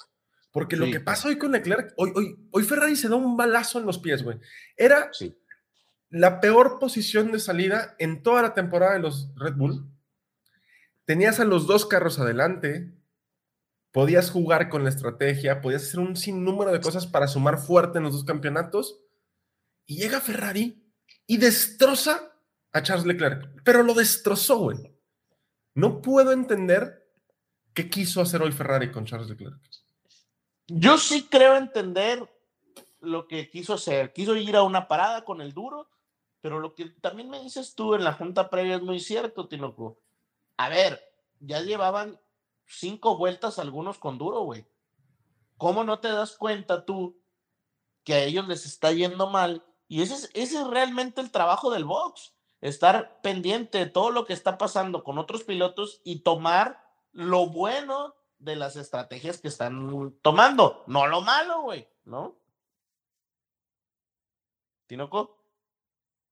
Porque 0.51 0.75
lo 0.75 0.85
que 0.85 0.99
pasa 0.99 1.27
hoy 1.27 1.37
con 1.37 1.51
Leclerc, 1.51 1.93
hoy, 1.97 2.11
hoy, 2.15 2.35
hoy 2.51 2.63
Ferrari 2.63 2.95
se 2.95 3.09
da 3.09 3.15
un 3.15 3.37
balazo 3.37 3.79
en 3.79 3.85
los 3.85 3.99
pies, 3.99 4.23
güey. 4.23 4.39
Era 4.75 5.11
la 6.09 6.39
peor 6.39 6.79
posición 6.79 7.31
de 7.31 7.39
salida 7.39 7.95
en 7.99 8.23
toda 8.23 8.41
la 8.41 8.53
temporada 8.53 8.93
de 8.93 8.99
los 8.99 9.31
Red 9.35 9.53
Bull. 9.53 9.85
Tenías 11.05 11.39
a 11.39 11.45
los 11.45 11.67
dos 11.67 11.85
carros 11.85 12.19
adelante, 12.19 12.91
podías 13.91 14.31
jugar 14.31 14.69
con 14.69 14.83
la 14.83 14.89
estrategia, 14.89 15.61
podías 15.61 15.83
hacer 15.83 15.99
un 15.99 16.15
sinnúmero 16.15 16.71
de 16.71 16.81
cosas 16.81 17.07
para 17.07 17.27
sumar 17.27 17.57
fuerte 17.57 17.97
en 17.97 18.03
los 18.03 18.13
dos 18.13 18.23
campeonatos. 18.23 18.99
Y 19.85 19.97
llega 19.97 20.19
Ferrari 20.19 20.83
y 21.25 21.37
destroza 21.37 22.33
a 22.73 22.83
Charles 22.83 23.05
Leclerc, 23.05 23.61
pero 23.63 23.83
lo 23.83 23.93
destrozó, 23.93 24.57
güey. 24.57 24.93
No 25.73 26.01
puedo 26.01 26.31
entender 26.31 27.07
qué 27.73 27.89
quiso 27.89 28.21
hacer 28.21 28.41
hoy 28.41 28.51
Ferrari 28.51 28.91
con 28.91 29.05
Charles 29.05 29.29
Leclerc. 29.29 29.59
Yo 30.67 30.97
sí 30.97 31.27
creo 31.29 31.55
entender 31.55 32.27
lo 32.99 33.27
que 33.27 33.49
quiso 33.49 33.75
hacer. 33.75 34.11
Quiso 34.13 34.35
ir 34.35 34.55
a 34.55 34.63
una 34.63 34.87
parada 34.87 35.23
con 35.23 35.41
el 35.41 35.53
duro, 35.53 35.89
pero 36.41 36.59
lo 36.59 36.75
que 36.75 36.89
también 37.01 37.29
me 37.29 37.41
dices 37.41 37.75
tú 37.75 37.95
en 37.95 38.03
la 38.03 38.13
junta 38.13 38.49
previa 38.49 38.75
es 38.75 38.81
muy 38.81 38.99
cierto, 38.99 39.47
Tinoco. 39.47 39.99
A 40.57 40.69
ver, 40.69 41.01
ya 41.39 41.61
llevaban 41.61 42.19
cinco 42.67 43.17
vueltas 43.17 43.59
algunos 43.59 43.97
con 43.97 44.17
duro, 44.17 44.41
güey. 44.41 44.65
¿Cómo 45.57 45.83
no 45.83 45.99
te 45.99 46.09
das 46.09 46.37
cuenta 46.37 46.85
tú 46.85 47.19
que 48.03 48.13
a 48.13 48.23
ellos 48.23 48.47
les 48.47 48.65
está 48.65 48.91
yendo 48.91 49.29
mal? 49.29 49.65
Y 49.87 50.01
ese 50.01 50.13
es, 50.13 50.29
ese 50.33 50.61
es 50.61 50.67
realmente 50.67 51.21
el 51.21 51.31
trabajo 51.31 51.71
del 51.71 51.85
box, 51.85 52.35
estar 52.61 53.21
pendiente 53.21 53.79
de 53.79 53.85
todo 53.87 54.11
lo 54.11 54.25
que 54.25 54.33
está 54.33 54.57
pasando 54.57 55.03
con 55.03 55.17
otros 55.17 55.43
pilotos 55.43 56.01
y 56.03 56.19
tomar 56.19 56.85
lo 57.13 57.47
bueno 57.47 58.15
de 58.37 58.55
las 58.55 58.75
estrategias 58.75 59.39
que 59.41 59.47
están 59.47 60.19
tomando, 60.21 60.83
no 60.85 61.07
lo 61.07 61.21
malo, 61.21 61.61
güey, 61.61 61.87
¿no? 62.03 62.37
¿Tinoco? 64.85 65.37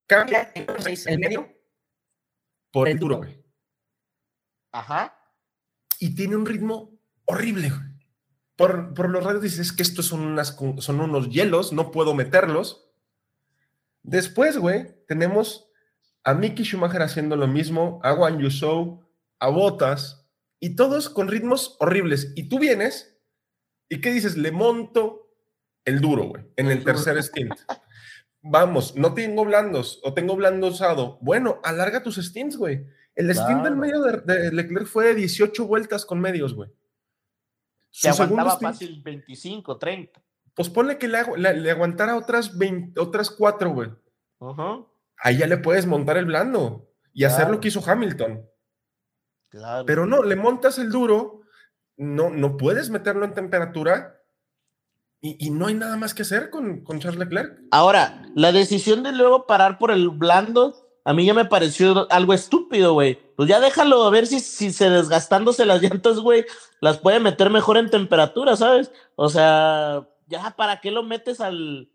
Cambia 0.05 0.51
el 0.53 1.19
medio 1.19 1.51
por 2.71 2.87
el 2.87 2.99
duro, 2.99 3.17
güey. 3.17 3.43
Ajá 4.71 5.24
y 5.99 6.15
tiene 6.15 6.35
un 6.35 6.45
ritmo 6.45 6.97
horrible. 7.25 7.71
Por, 8.55 8.93
por 8.93 9.09
los 9.09 9.23
radios 9.23 9.43
dices 9.43 9.71
que 9.71 9.83
estos 9.83 10.05
son, 10.05 10.21
unas, 10.21 10.57
son 10.79 11.01
unos 11.01 11.29
hielos, 11.29 11.73
no 11.73 11.91
puedo 11.91 12.13
meterlos. 12.13 12.89
Después, 14.03 14.57
güey, 14.57 15.03
tenemos 15.07 15.69
a 16.23 16.33
Mickey 16.33 16.65
Schumacher 16.65 17.01
haciendo 17.01 17.35
lo 17.35 17.47
mismo, 17.47 17.99
a 18.03 18.13
Juan 18.15 18.39
Yusou, 18.39 19.05
a 19.39 19.49
Botas, 19.49 20.27
y 20.59 20.75
todos 20.75 21.09
con 21.09 21.27
ritmos 21.27 21.75
horribles. 21.79 22.33
Y 22.35 22.49
tú 22.49 22.59
vienes, 22.59 23.19
¿y 23.89 24.01
qué 24.01 24.11
dices? 24.11 24.37
Le 24.37 24.51
monto 24.51 25.31
el 25.85 26.01
duro, 26.01 26.23
güey, 26.23 26.45
en 26.55 26.71
el 26.71 26.83
tercer 26.83 27.21
stint. 27.21 27.53
Vamos, 28.47 28.95
no 28.95 29.15
tengo 29.15 29.43
blandos, 29.43 29.99
o 30.03 30.13
tengo 30.13 30.35
blando 30.35 30.67
usado. 30.67 31.17
Bueno, 31.19 31.59
alarga 31.63 32.03
tus 32.03 32.17
stints, 32.17 32.57
güey. 32.57 32.85
El 33.15 33.33
stint 33.33 33.63
del 33.63 33.75
medio 33.75 34.03
de, 34.03 34.51
Leclerc 34.51 34.85
fue 34.85 35.05
de 35.07 35.15
18 35.15 35.65
vueltas 35.65 36.05
con 36.05 36.21
medios, 36.21 36.53
güey. 36.53 36.69
Se 37.89 38.07
aguantaba 38.07 38.59
fácil 38.59 39.01
25, 39.01 39.79
30. 39.79 40.21
Pues 40.53 40.69
ponle 40.69 40.99
que 40.99 41.07
le, 41.07 41.71
aguantara 41.71 42.15
otras, 42.15 42.55
20, 42.55 42.99
otras 42.99 43.31
4, 43.31 43.71
güey. 43.71 43.91
Ahí 45.17 45.37
ya 45.37 45.47
le 45.47 45.57
puedes 45.57 45.87
montar 45.87 46.17
el 46.17 46.25
blando 46.25 46.91
y 47.13 47.23
hacer 47.23 47.49
lo 47.49 47.59
que 47.59 47.69
hizo 47.69 47.81
Hamilton. 47.83 48.47
Claro. 49.49 49.85
Pero 49.87 50.05
no, 50.05 50.21
le 50.21 50.35
montas 50.35 50.77
el 50.77 50.91
duro, 50.91 51.41
no, 51.97 52.29
no 52.29 52.57
puedes 52.57 52.91
meterlo 52.91 53.25
en 53.25 53.33
temperatura 53.33 54.14
y, 55.39 55.49
no 55.49 55.67
hay 55.67 55.73
nada 55.73 55.97
más 55.97 56.13
que 56.13 56.21
hacer 56.21 56.49
con, 56.49 56.81
con 56.81 56.99
Charles 56.99 57.19
Leclerc. 57.19 57.59
Ahora, 57.71 58.23
la 58.35 58.51
decisión 58.51 59.01
de 59.03 59.11
luego 59.11 59.47
parar 59.47 59.77
por 59.77 59.91
el 59.91 60.09
blando 60.09 60.85
a 61.07 61.13
mí 61.13 61.23
ya 61.23 61.35
me 61.35 61.45
pareció 61.45 62.11
algo 62.11 62.33
estúpido, 62.33 62.93
güey. 62.93 63.19
Pues 63.35 63.47
ya 63.47 63.59
déjalo 63.59 64.03
a 64.03 64.09
ver 64.09 64.25
si, 64.25 64.39
si 64.39 64.73
se 64.73 64.89
desgastándose 64.89 65.63
las 65.65 65.81
llantas, 65.83 66.19
güey, 66.19 66.45
las 66.81 66.97
puede 66.97 67.19
meter 67.19 67.51
mejor 67.51 67.77
en 67.77 67.91
temperatura, 67.91 68.55
¿sabes? 68.55 68.91
O 69.15 69.29
sea, 69.29 70.09
ya 70.25 70.55
para 70.57 70.81
qué 70.81 70.89
lo 70.89 71.03
metes 71.03 71.41
al, 71.41 71.91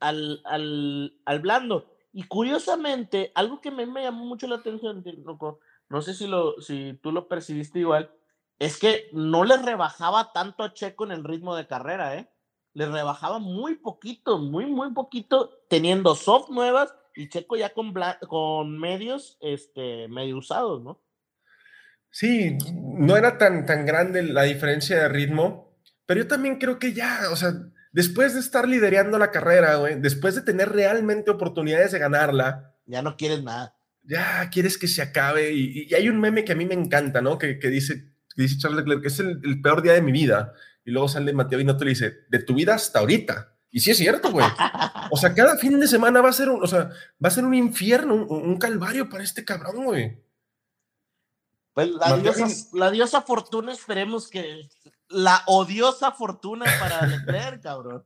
al, 0.00 0.42
al, 0.46 1.40
blando. 1.40 1.92
Y 2.14 2.22
curiosamente, 2.22 3.30
algo 3.34 3.60
que 3.60 3.70
me, 3.70 3.84
me 3.84 4.04
llamó 4.04 4.24
mucho 4.24 4.46
la 4.46 4.56
atención, 4.56 5.04
loco, 5.22 5.60
no 5.90 6.00
sé 6.00 6.14
si, 6.14 6.26
lo, 6.26 6.58
si 6.62 6.98
tú 7.02 7.12
lo 7.12 7.28
percibiste 7.28 7.80
igual, 7.80 8.10
es 8.58 8.78
que 8.78 9.10
no 9.12 9.44
le 9.44 9.58
rebajaba 9.58 10.32
tanto 10.32 10.62
a 10.62 10.72
Checo 10.72 11.04
en 11.04 11.12
el 11.12 11.24
ritmo 11.24 11.54
de 11.54 11.66
carrera, 11.66 12.16
¿eh? 12.16 12.30
Le 12.76 12.84
rebajaba 12.84 13.38
muy 13.38 13.76
poquito, 13.76 14.38
muy, 14.38 14.66
muy 14.66 14.92
poquito, 14.92 15.50
teniendo 15.70 16.14
soft 16.14 16.50
nuevas 16.50 16.94
y 17.14 17.30
Checo 17.30 17.56
ya 17.56 17.70
con, 17.70 17.94
con 18.28 18.78
medios 18.78 19.38
este, 19.40 20.08
medio 20.08 20.36
usados, 20.36 20.82
¿no? 20.82 21.00
Sí, 22.10 22.58
no 22.74 23.16
era 23.16 23.38
tan, 23.38 23.64
tan 23.64 23.86
grande 23.86 24.22
la 24.22 24.42
diferencia 24.42 25.00
de 25.00 25.08
ritmo, 25.08 25.74
pero 26.04 26.20
yo 26.20 26.28
también 26.28 26.58
creo 26.58 26.78
que 26.78 26.92
ya, 26.92 27.30
o 27.32 27.36
sea, 27.36 27.54
después 27.92 28.34
de 28.34 28.40
estar 28.40 28.68
liderando 28.68 29.18
la 29.18 29.30
carrera, 29.30 29.76
güey, 29.76 29.98
después 29.98 30.34
de 30.34 30.42
tener 30.42 30.70
realmente 30.70 31.30
oportunidades 31.30 31.92
de 31.92 31.98
ganarla. 31.98 32.74
Ya 32.84 33.00
no 33.00 33.16
quieres 33.16 33.42
nada. 33.42 33.74
Ya 34.02 34.50
quieres 34.50 34.76
que 34.76 34.86
se 34.86 35.00
acabe. 35.00 35.52
Y, 35.54 35.92
hay 35.94 36.10
un 36.10 36.20
meme 36.20 36.44
que 36.44 36.52
a 36.52 36.56
mí 36.56 36.66
me 36.66 36.74
encanta, 36.74 37.22
¿no? 37.22 37.38
Que, 37.38 37.54
dice, 37.54 38.12
dice 38.36 38.58
Charles 38.58 38.80
Leclerc 38.80 39.00
que 39.00 39.08
es 39.08 39.18
el, 39.18 39.62
peor 39.62 39.80
día 39.80 39.94
de 39.94 40.02
mi 40.02 40.12
vida. 40.12 40.52
Y 40.86 40.92
luego 40.92 41.08
sale 41.08 41.32
Mateo 41.32 41.58
Binotto 41.58 41.82
y 41.82 41.86
le 41.86 41.90
dice, 41.90 42.14
de 42.28 42.38
tu 42.38 42.54
vida 42.54 42.74
hasta 42.74 43.00
ahorita. 43.00 43.52
Y 43.72 43.80
sí 43.80 43.90
es 43.90 43.98
cierto, 43.98 44.30
güey. 44.30 44.46
O 45.10 45.16
sea, 45.16 45.34
cada 45.34 45.56
fin 45.56 45.78
de 45.78 45.86
semana 45.86 46.20
va 46.20 46.30
a 46.30 46.32
ser 46.32 46.48
un, 46.48 46.62
o 46.62 46.66
sea, 46.66 46.90
va 47.22 47.28
a 47.28 47.30
ser 47.30 47.44
un 47.44 47.54
infierno, 47.54 48.14
un, 48.14 48.58
calvario 48.58 49.08
para 49.08 49.22
este 49.22 49.44
cabrón, 49.44 49.84
güey. 49.84 50.20
Pues 51.74 51.90
la 51.90 52.16
diosa, 52.16 52.46
la 52.72 52.90
diosa, 52.90 53.22
fortuna, 53.22 53.72
esperemos 53.72 54.28
que 54.28 54.68
la 55.08 55.42
odiosa 55.46 56.10
fortuna 56.10 56.64
para 56.80 57.06
Leclerc, 57.06 57.62
cabrón. 57.62 58.02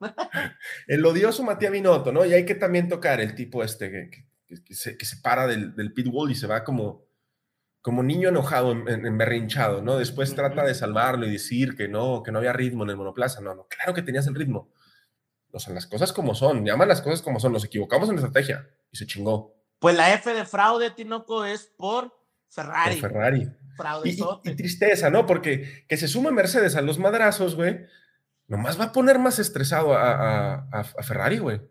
El 0.86 1.06
odioso 1.06 1.42
Matías 1.42 1.72
Binotto, 1.72 2.12
¿no? 2.12 2.26
Y 2.26 2.34
hay 2.34 2.44
que 2.44 2.54
también 2.54 2.88
tocar 2.88 3.20
el 3.20 3.34
tipo 3.34 3.64
este 3.64 4.10
que, 4.46 4.74
se, 4.74 4.98
que 4.98 5.06
se, 5.06 5.16
para 5.18 5.46
del, 5.46 5.74
del 5.74 5.94
pitbull 5.94 6.32
y 6.32 6.34
se 6.34 6.46
va 6.46 6.64
como, 6.64 7.06
como 7.82 8.02
niño 8.02 8.28
enojado, 8.28 8.72
emberrinchado, 8.72 9.82
¿no? 9.82 9.96
Después 9.96 10.34
trata 10.34 10.64
de 10.64 10.74
salvarlo 10.74 11.26
y 11.26 11.32
decir 11.32 11.76
que 11.76 11.88
no, 11.88 12.22
que 12.22 12.32
no 12.32 12.38
había 12.38 12.52
ritmo 12.52 12.84
en 12.84 12.90
el 12.90 12.96
monoplaza. 12.96 13.40
No, 13.40 13.54
no, 13.54 13.66
claro 13.68 13.94
que 13.94 14.02
tenías 14.02 14.26
el 14.26 14.34
ritmo 14.34 14.70
o 15.52 15.58
sea, 15.58 15.74
las 15.74 15.86
cosas 15.86 16.12
como 16.12 16.34
son, 16.34 16.64
llaman 16.64 16.88
las 16.88 17.02
cosas 17.02 17.22
como 17.22 17.40
son, 17.40 17.52
nos 17.52 17.64
equivocamos 17.64 18.08
en 18.08 18.16
la 18.16 18.22
estrategia 18.22 18.68
y 18.92 18.96
se 18.96 19.06
chingó. 19.06 19.54
Pues 19.78 19.96
la 19.96 20.12
F 20.14 20.32
de 20.32 20.44
fraude, 20.44 20.90
Tinoco, 20.90 21.44
es 21.44 21.72
por 21.76 22.12
Ferrari. 22.48 23.00
Por 23.00 23.10
Ferrari. 23.10 23.50
Y, 24.04 24.50
y, 24.50 24.56
tristeza, 24.56 25.10
¿no? 25.10 25.26
Porque 25.26 25.86
que 25.88 25.96
se 25.96 26.06
sume 26.06 26.30
Mercedes 26.30 26.76
a 26.76 26.82
los 26.82 26.98
madrazos, 26.98 27.54
güey, 27.54 27.86
nomás 28.46 28.78
va 28.78 28.86
a 28.86 28.92
poner 28.92 29.18
más 29.18 29.38
estresado 29.38 29.94
a, 29.94 30.68
a, 30.70 30.84
Ferrari, 30.84 31.38
güey. 31.38 31.62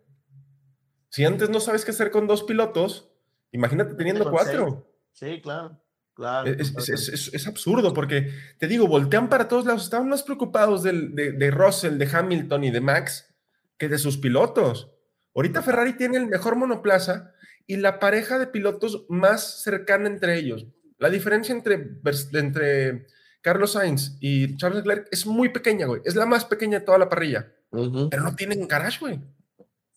Si 1.08 1.24
antes 1.24 1.50
no 1.50 1.60
sabes 1.60 1.84
qué 1.84 1.92
hacer 1.92 2.10
con 2.10 2.26
dos 2.26 2.42
pilotos, 2.42 3.12
imagínate 3.52 3.94
teniendo 3.94 4.28
cuatro. 4.30 4.92
Sí, 5.12 5.40
claro. 5.40 5.80
Claro, 6.20 6.50
es, 6.50 6.74
es, 6.76 7.30
es, 7.32 7.46
absurdo 7.46 7.94
porque, 7.94 8.30
te 8.58 8.66
digo, 8.66 8.86
voltean 8.86 9.30
para 9.30 9.48
todos 9.48 9.64
lados, 9.64 9.84
estaban 9.84 10.06
más 10.06 10.22
preocupados 10.22 10.82
del, 10.82 11.14
de, 11.14 11.32
de 11.32 11.50
Russell, 11.50 11.96
de 11.96 12.06
Hamilton 12.12 12.64
y 12.64 12.70
de 12.70 12.82
Max 12.82 13.34
que 13.78 13.88
de 13.88 13.96
sus 13.96 14.18
pilotos. 14.18 14.90
Ahorita 15.34 15.62
Ferrari 15.62 15.94
tiene 15.94 16.18
el 16.18 16.26
mejor 16.26 16.56
monoplaza 16.56 17.32
y 17.66 17.78
la 17.78 17.98
pareja 17.98 18.38
de 18.38 18.48
pilotos 18.48 19.06
más 19.08 19.62
cercana 19.62 20.08
entre 20.08 20.36
ellos. 20.36 20.66
La 20.98 21.08
diferencia 21.08 21.54
entre, 21.54 21.98
entre 22.34 23.06
Carlos 23.40 23.72
Sainz 23.72 24.18
y 24.20 24.58
Charles 24.58 24.84
Leclerc 24.84 25.08
es 25.10 25.24
muy 25.24 25.48
pequeña, 25.48 25.86
güey. 25.86 26.02
Es 26.04 26.14
la 26.16 26.26
más 26.26 26.44
pequeña 26.44 26.80
de 26.80 26.84
toda 26.84 26.98
la 26.98 27.08
parrilla. 27.08 27.50
Pero 27.70 28.22
no 28.22 28.36
tienen 28.36 28.68
garage, 28.68 28.98
güey. 29.00 29.18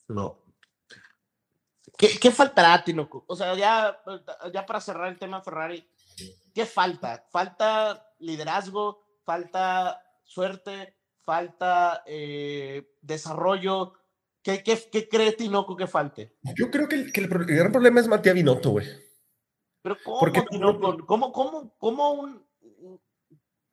No. 0.08 0.40
¿Qué, 1.98 2.18
¿Qué, 2.20 2.32
faltará, 2.32 2.82
Tinoco? 2.84 3.26
O 3.28 3.36
sea, 3.36 3.54
ya, 3.56 4.02
ya 4.54 4.66
para 4.66 4.80
cerrar 4.80 5.10
el 5.10 5.20
tema 5.20 5.42
Ferrari, 5.42 5.86
¿qué 6.54 6.66
falta? 6.66 7.26
¿Falta 7.32 8.14
liderazgo? 8.20 9.06
¿Falta 9.24 10.02
suerte? 10.24 10.96
¿Falta 11.24 12.04
eh, 12.06 12.96
desarrollo? 13.02 13.94
¿Qué, 14.42 14.62
qué, 14.62 14.78
qué 14.92 15.08
cree 15.08 15.32
Tinoco 15.34 15.76
que 15.76 15.88
falte? 15.88 16.36
Yo 16.56 16.70
creo 16.70 16.88
que 16.88 16.96
el, 16.96 17.14
que 17.14 17.22
el, 17.22 17.28
gran 17.28 17.72
problema 17.72 18.00
es 18.00 18.08
Matías 18.08 18.36
Binotto, 18.36 18.72
güey. 18.72 18.88
Pero 19.82 19.98
¿cómo, 20.04 20.20
Porque, 20.20 20.42
Tinoco? 20.50 21.06
¿Cómo, 21.06 21.32
cómo, 21.32 21.76
cómo 21.78 22.12
un, 22.12 22.46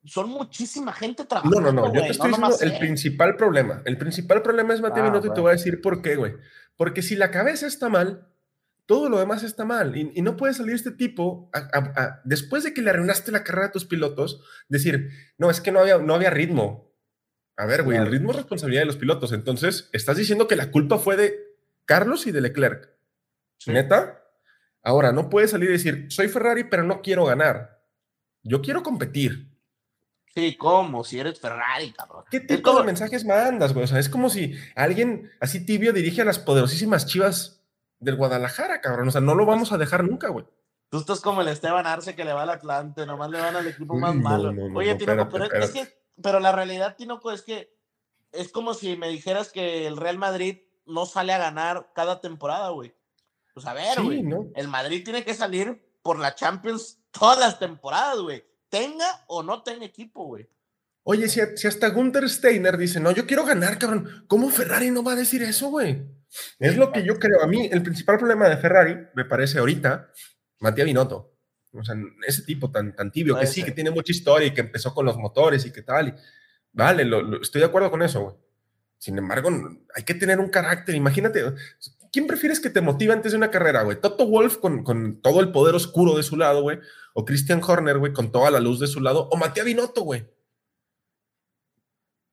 son 0.05 0.29
muchísima 0.29 0.93
gente 0.93 1.25
trabajando. 1.25 1.59
No, 1.59 1.71
no, 1.71 1.87
no, 1.87 1.93
yo 1.93 2.01
te 2.01 2.11
estoy 2.11 2.29
diciendo 2.31 2.57
el 2.61 2.77
principal 2.79 3.35
problema. 3.35 3.81
El 3.85 3.97
principal 3.97 4.41
problema 4.41 4.73
es 4.73 4.81
Matías 4.81 5.05
ah, 5.05 5.09
Binotto 5.09 5.27
y 5.27 5.33
te 5.33 5.41
voy 5.41 5.49
a 5.49 5.55
decir 5.55 5.81
por 5.81 6.01
qué, 6.01 6.15
güey. 6.15 6.33
Porque 6.75 7.01
si 7.01 7.15
la 7.15 7.31
cabeza 7.31 7.67
está 7.67 7.89
mal, 7.89 8.30
todo 8.91 9.07
lo 9.07 9.19
demás 9.19 9.41
está 9.43 9.63
mal. 9.63 9.95
Y, 9.95 10.21
no 10.21 10.35
puede 10.35 10.53
salir 10.53 10.75
este 10.75 10.91
tipo, 10.91 11.49
después 12.25 12.65
de 12.65 12.73
que 12.73 12.81
le 12.81 12.89
arruinaste 12.89 13.31
la 13.31 13.41
carrera 13.41 13.67
a 13.67 13.71
tus 13.71 13.85
pilotos, 13.85 14.43
decir, 14.67 15.11
no, 15.37 15.49
es 15.49 15.61
que 15.61 15.71
no 15.71 15.79
había, 15.79 15.97
no 15.99 16.13
había 16.13 16.29
ritmo. 16.29 16.93
A 17.55 17.65
ver, 17.65 17.83
güey, 17.83 17.97
el 17.97 18.07
ritmo 18.07 18.31
es 18.31 18.35
responsabilidad 18.35 18.81
de 18.81 18.87
los 18.87 18.97
pilotos. 18.97 19.31
Entonces, 19.31 19.89
estás 19.93 20.17
diciendo 20.17 20.45
que 20.45 20.57
la 20.57 20.71
culpa 20.71 20.97
fue 20.97 21.15
de 21.15 21.39
Carlos 21.85 22.27
y 22.27 22.33
de 22.33 22.41
Leclerc. 22.41 22.89
¿Neta? 23.65 24.25
Ahora, 24.83 25.13
no 25.13 25.29
puedes 25.29 25.51
salir 25.51 25.69
y 25.69 25.73
decir, 25.73 26.07
soy 26.09 26.27
Ferrari, 26.27 26.65
pero 26.65 26.83
no 26.83 27.01
quiero 27.01 27.23
ganar. 27.23 27.81
Yo 28.43 28.61
quiero 28.61 28.83
competir. 28.83 29.55
Sí, 30.35 30.57
¿cómo? 30.57 31.05
Si 31.05 31.17
eres 31.17 31.39
Ferrari, 31.39 31.93
cabrón. 31.93 32.25
¿Qué 32.29 32.41
tipo 32.41 32.77
de 32.77 32.83
mensajes 32.83 33.23
mandas, 33.23 33.71
güey? 33.71 33.85
O 33.85 33.87
sea, 33.87 33.99
es 33.99 34.09
como 34.09 34.29
si 34.29 34.53
alguien 34.75 35.31
así 35.39 35.65
tibio 35.65 35.93
dirige 35.93 36.23
a 36.23 36.25
las 36.25 36.39
poderosísimas 36.39 37.05
chivas 37.05 37.60
del 38.01 38.17
Guadalajara, 38.17 38.81
cabrón. 38.81 39.07
O 39.07 39.11
sea, 39.11 39.21
no 39.21 39.35
lo 39.35 39.45
vamos 39.45 39.71
a 39.71 39.77
dejar 39.77 40.03
nunca, 40.03 40.27
güey. 40.27 40.45
Tú 40.89 40.97
estás 40.97 41.21
como 41.21 41.41
el 41.41 41.47
Esteban 41.47 41.87
Arce 41.87 42.15
que 42.15 42.25
le 42.25 42.33
va 42.33 42.43
al 42.43 42.49
Atlante, 42.49 43.05
nomás 43.05 43.29
le 43.29 43.39
van 43.39 43.55
al 43.55 43.67
equipo 43.67 43.95
más 43.95 44.13
malo. 44.13 44.51
Oye, 44.75 44.95
Tinoco, 44.95 45.29
pero 45.29 45.45
es 45.45 45.71
que 45.71 46.01
pero 46.21 46.39
la 46.39 46.51
realidad, 46.51 46.95
Tinoco, 46.97 47.31
es 47.31 47.41
que 47.41 47.73
es 48.31 48.51
como 48.51 48.73
si 48.73 48.97
me 48.97 49.09
dijeras 49.09 49.51
que 49.51 49.87
el 49.87 49.97
Real 49.97 50.17
Madrid 50.17 50.59
no 50.85 51.05
sale 51.05 51.33
a 51.33 51.37
ganar 51.37 51.91
cada 51.95 52.19
temporada, 52.19 52.69
güey. 52.69 52.93
Pues 53.53 53.65
a 53.65 53.73
ver, 53.73 54.01
güey. 54.01 54.23
El 54.55 54.67
Madrid 54.67 55.03
tiene 55.03 55.23
que 55.23 55.33
salir 55.33 55.81
por 56.01 56.19
la 56.19 56.35
Champions 56.35 56.99
todas 57.11 57.39
las 57.39 57.59
temporadas, 57.59 58.19
güey. 58.19 58.43
Tenga 58.69 59.23
o 59.27 59.43
no 59.43 59.63
tenga 59.63 59.85
equipo, 59.85 60.25
güey. 60.25 60.49
Oye, 61.03 61.27
si, 61.27 61.41
si, 61.55 61.67
hasta 61.67 61.89
Gunther 61.89 62.29
Steiner 62.29 62.77
dice, 62.77 62.99
no, 62.99 63.11
yo 63.11 63.25
quiero 63.25 63.43
ganar, 63.43 63.79
cabrón, 63.79 64.25
¿cómo 64.27 64.49
Ferrari 64.49 64.91
no 64.91 65.03
va 65.03 65.13
a 65.13 65.15
decir 65.15 65.41
eso, 65.41 65.69
güey? 65.69 66.05
Es 66.59 66.77
lo 66.77 66.91
que 66.91 67.03
yo 67.03 67.19
creo. 67.19 67.41
A 67.41 67.47
mí, 67.47 67.69
el 67.71 67.83
principal 67.83 68.17
problema 68.17 68.47
de 68.47 68.57
Ferrari, 68.57 68.97
me 69.15 69.25
parece 69.25 69.59
ahorita, 69.59 70.11
Matías 70.59 70.85
Binotto. 70.85 71.35
O 71.73 71.83
sea, 71.83 71.95
ese 72.27 72.43
tipo 72.43 72.69
tan, 72.69 72.95
tan 72.95 73.11
tibio, 73.11 73.37
que 73.37 73.47
sí, 73.47 73.63
que 73.63 73.71
tiene 73.71 73.91
mucha 73.91 74.11
historia 74.11 74.47
y 74.47 74.53
que 74.53 74.61
empezó 74.61 74.93
con 74.93 75.05
los 75.05 75.17
motores 75.17 75.65
y 75.65 75.71
que 75.71 75.81
tal. 75.81 76.09
Y, 76.09 76.13
vale, 76.73 77.05
lo, 77.05 77.41
estoy 77.41 77.61
de 77.61 77.67
acuerdo 77.67 77.89
con 77.89 78.01
eso, 78.01 78.21
güey. 78.21 78.35
Sin 78.97 79.17
embargo, 79.17 79.49
hay 79.95 80.03
que 80.03 80.13
tener 80.13 80.39
un 80.39 80.49
carácter. 80.49 80.93
Imagínate, 80.95 81.43
¿quién 82.11 82.27
prefieres 82.27 82.59
que 82.59 82.69
te 82.69 82.81
motive 82.81 83.13
antes 83.13 83.31
de 83.31 83.37
una 83.37 83.49
carrera, 83.49 83.83
güey? 83.83 83.99
¿Toto 83.99 84.27
Wolf 84.27 84.57
con, 84.57 84.83
con 84.83 85.21
todo 85.21 85.39
el 85.39 85.51
poder 85.51 85.75
oscuro 85.75 86.15
de 86.15 86.23
su 86.23 86.37
lado, 86.37 86.61
güey? 86.61 86.79
¿O 87.13 87.25
Christian 87.25 87.61
Horner, 87.65 87.97
güey, 87.97 88.13
con 88.13 88.31
toda 88.31 88.51
la 88.51 88.59
luz 88.59 88.79
de 88.79 88.87
su 88.87 88.99
lado? 88.99 89.27
¿O 89.31 89.37
Matías 89.37 89.65
Binotto, 89.65 90.01
güey? 90.01 90.27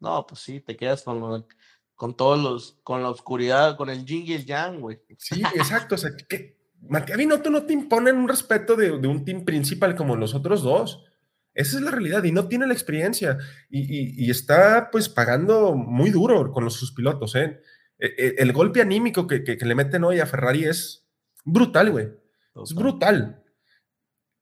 No, 0.00 0.26
pues 0.26 0.40
sí, 0.40 0.60
te 0.60 0.76
quedas 0.76 1.02
con, 1.02 1.46
con 1.98 2.16
todos 2.16 2.40
los, 2.40 2.78
con 2.84 3.02
la 3.02 3.10
oscuridad, 3.10 3.76
con 3.76 3.90
el 3.90 4.06
yin 4.06 4.24
y 4.24 4.34
el 4.34 4.46
yang, 4.46 4.80
güey. 4.80 5.00
Sí, 5.18 5.42
exacto. 5.56 5.96
O 5.96 5.98
sea, 5.98 6.12
¿qué, 6.28 6.56
Matías 6.80 7.18
Binotto 7.18 7.50
no 7.50 7.64
te 7.64 7.72
imponen 7.72 8.16
un 8.16 8.28
respeto 8.28 8.76
de, 8.76 8.92
un 8.92 9.24
team 9.24 9.44
principal 9.44 9.96
como 9.96 10.14
los 10.14 10.32
otros 10.32 10.62
dos. 10.62 11.04
Esa 11.54 11.76
es 11.76 11.82
la 11.82 11.90
realidad 11.90 12.22
y 12.22 12.30
no 12.30 12.46
tiene 12.46 12.68
la 12.68 12.72
experiencia 12.72 13.36
y, 13.68 14.30
está 14.30 14.90
pues 14.92 15.08
pagando 15.08 15.74
muy 15.74 16.10
duro 16.10 16.52
con 16.52 16.64
los, 16.64 16.74
sus 16.74 16.92
pilotos. 16.92 17.34
¿eh? 17.34 17.60
E, 17.98 18.06
e, 18.06 18.34
el, 18.38 18.52
golpe 18.52 18.80
anímico 18.80 19.26
que, 19.26 19.58
le 19.60 19.74
meten 19.74 20.04
hoy 20.04 20.20
a 20.20 20.26
Ferrari 20.26 20.66
es 20.66 21.04
brutal, 21.44 21.90
güey. 21.90 22.10
Es 22.62 22.74
brutal. 22.76 23.42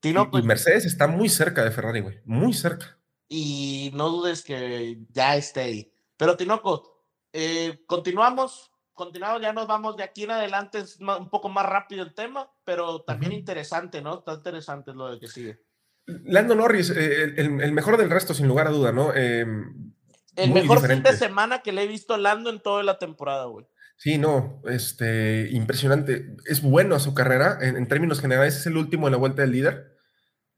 y, 0.02 0.12
pues 0.30 0.44
Mercedes 0.44 0.84
está 0.84 1.06
muy 1.06 1.30
cerca 1.30 1.64
de 1.64 1.70
Ferrari, 1.70 2.00
güey. 2.00 2.20
Muy 2.26 2.52
cerca. 2.52 2.98
Y 3.30 3.92
no 3.94 4.10
dudes 4.10 4.42
que 4.42 4.98
ya 5.08 5.36
esté 5.36 5.60
ahí. 5.60 5.92
Pero 6.18 6.36
Tinoco, 6.36 6.95
eh, 7.36 7.84
continuamos 7.86 8.72
continuamos, 8.96 9.42
ya 9.42 9.52
nos 9.52 9.68
vamos 9.68 9.96
de 9.96 10.02
aquí 10.02 10.24
en 10.24 10.32
adelante, 10.32 10.78
es 10.78 10.98
un 10.98 11.28
poco 11.28 11.50
más 11.50 11.66
rápido 11.66 12.02
el 12.02 12.14
tema, 12.14 12.50
pero 12.64 13.02
también 13.02 13.30
interesante, 13.30 14.00
¿no? 14.00 14.18
Está 14.18 14.32
interesante 14.32 14.92
lo 14.94 15.12
de 15.12 15.20
que 15.20 15.28
sigue. 15.28 15.60
Lando 16.06 16.54
Norris, 16.54 16.90
eh, 16.90 17.34
el, 17.36 17.72
mejor 17.72 17.98
del 17.98 18.10
resto, 18.10 18.32
sin 18.32 18.48
lugar 18.48 18.66
a 18.66 18.70
duda, 18.70 18.92
¿no? 18.92 19.14
Em, 19.14 19.92
el 20.34 20.50
mejor 20.50 20.80
fin 20.86 21.02
de 21.02 21.12
semana 21.12 21.60
que 21.60 21.72
le 21.72 21.82
he 21.82 21.86
visto 21.86 22.14
a 22.14 22.18
Lando 22.18 22.48
en 22.48 22.60
toda 22.60 22.82
la 22.82 22.98
temporada, 22.98 23.44
güey. 23.44 23.66
Sí, 23.98 24.16
no, 24.16 24.62
este, 24.64 25.48
impresionante. 25.50 26.34
Es 26.46 26.62
bueno 26.62 26.94
a 26.94 27.00
su 27.00 27.12
carrera, 27.12 27.58
en, 27.60 27.76
en, 27.76 27.88
términos 27.88 28.20
generales, 28.20 28.56
es 28.56 28.66
el 28.66 28.78
último 28.78 29.08
en 29.08 29.12
la 29.12 29.18
vuelta 29.18 29.42
del 29.42 29.52
líder. 29.52 29.98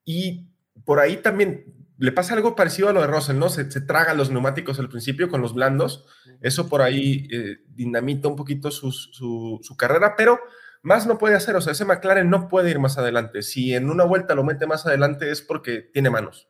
Y 0.05 0.49
por 0.85 1.01
ahí 1.01 1.17
también 1.17 1.78
le 1.99 2.13
pasa 2.13 2.35
algo 2.35 2.55
parecido 2.55 2.89
a 2.89 2.93
lo 2.93 3.01
de 3.01 3.09
Russell, 3.09 3.39
¿no? 3.39 3.49
Se, 3.49 3.65
traga 3.81 4.15
los 4.15 4.31
neumáticos 4.31 4.79
al 4.79 4.89
principio 4.89 5.29
con 5.29 5.43
los 5.43 5.53
blandos. 5.53 6.07
Eso 6.41 6.69
por 6.69 6.81
ahí 6.81 7.27
eh, 7.33 7.59
dinamita 7.67 8.29
un 8.29 8.37
poquito 8.37 8.71
su, 8.71 8.93
su, 8.93 9.77
carrera, 9.77 10.15
pero 10.17 10.39
más 10.83 11.09
no 11.09 11.19
puede 11.19 11.35
hacer. 11.35 11.57
O 11.57 11.61
sea, 11.61 11.73
ese 11.73 11.85
McLaren 11.85 12.31
no 12.31 12.47
puede 12.47 12.71
ir 12.71 12.79
más 12.79 12.99
adelante. 12.99 13.43
Si 13.43 13.75
en 13.75 13.91
una 13.91 14.05
vuelta 14.05 14.37
lo 14.37 14.45
mete 14.45 14.67
más 14.69 14.87
adelante 14.87 15.31
es 15.33 15.43
porque 15.43 15.81
tiene 15.81 16.09
manos. 16.09 16.49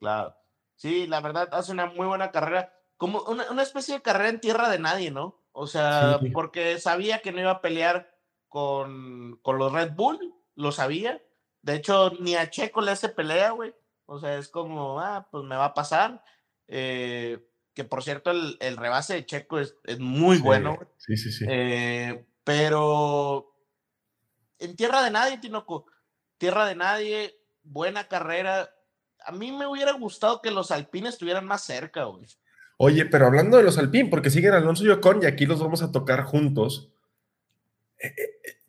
Claro. 0.00 0.34
Sí, 0.74 1.06
la 1.06 1.20
verdad, 1.20 1.48
hace 1.52 1.70
una 1.70 1.86
muy 1.86 2.06
buena 2.06 2.32
carrera. 2.32 2.72
Como 2.96 3.22
una, 3.22 3.62
especie 3.62 3.94
de 3.94 4.02
carrera 4.02 4.30
en 4.30 4.40
tierra 4.40 4.68
de 4.68 4.80
nadie, 4.80 5.12
¿no? 5.12 5.40
O 5.52 5.68
sea, 5.68 6.18
porque 6.32 6.80
sabía 6.80 7.20
que 7.20 7.30
no 7.30 7.40
iba 7.40 7.52
a 7.52 7.60
pelear 7.60 8.10
con, 8.48 9.38
con 9.42 9.58
los 9.58 9.72
Red 9.72 9.92
Bull, 9.92 10.34
lo 10.56 10.72
sabía. 10.72 11.22
De 11.62 11.76
hecho, 11.76 12.10
ni 12.18 12.34
a 12.34 12.50
Checo 12.50 12.80
le 12.80 12.90
hace 12.90 13.08
pelea, 13.08 13.50
güey. 13.50 13.72
O 14.10 14.18
sea, 14.18 14.38
es 14.38 14.48
como, 14.48 14.98
ah, 15.00 15.28
pues 15.30 15.44
me 15.44 15.54
va 15.54 15.66
a 15.66 15.74
pasar. 15.74 16.24
Eh, 16.66 17.46
que 17.74 17.84
por 17.84 18.02
cierto, 18.02 18.30
el, 18.30 18.56
el, 18.60 18.78
rebase 18.78 19.12
de 19.14 19.26
Checo 19.26 19.58
es, 19.58 19.76
es 19.84 20.00
muy 20.00 20.38
bueno. 20.38 20.78
Sí, 20.96 21.18
sí, 21.18 21.30
sí. 21.30 21.44
Eh, 21.46 22.26
pero 22.42 23.54
en 24.58 24.76
tierra 24.76 25.02
de 25.02 25.10
nadie, 25.10 25.36
Tinoco. 25.36 25.84
Tierra 26.38 26.64
de 26.64 26.74
nadie, 26.74 27.38
buena 27.62 28.08
carrera. 28.08 28.70
A 29.26 29.32
mí 29.32 29.52
me 29.52 29.66
hubiera 29.66 29.92
gustado 29.92 30.40
que 30.40 30.50
los 30.50 30.70
alpines 30.70 31.12
estuvieran 31.12 31.44
más 31.44 31.64
cerca, 31.64 32.04
güey. 32.04 32.24
Oye, 32.78 33.04
pero 33.04 33.26
hablando 33.26 33.58
de 33.58 33.62
los 33.62 33.76
alpines, 33.76 34.08
porque 34.08 34.30
siguen 34.30 34.54
Alonso 34.54 34.84
y 34.84 34.88
Ocon 34.88 35.22
y 35.22 35.26
aquí 35.26 35.44
los 35.44 35.60
vamos 35.60 35.82
a 35.82 35.92
tocar 35.92 36.24
juntos. 36.24 36.94
Eh, 38.02 38.14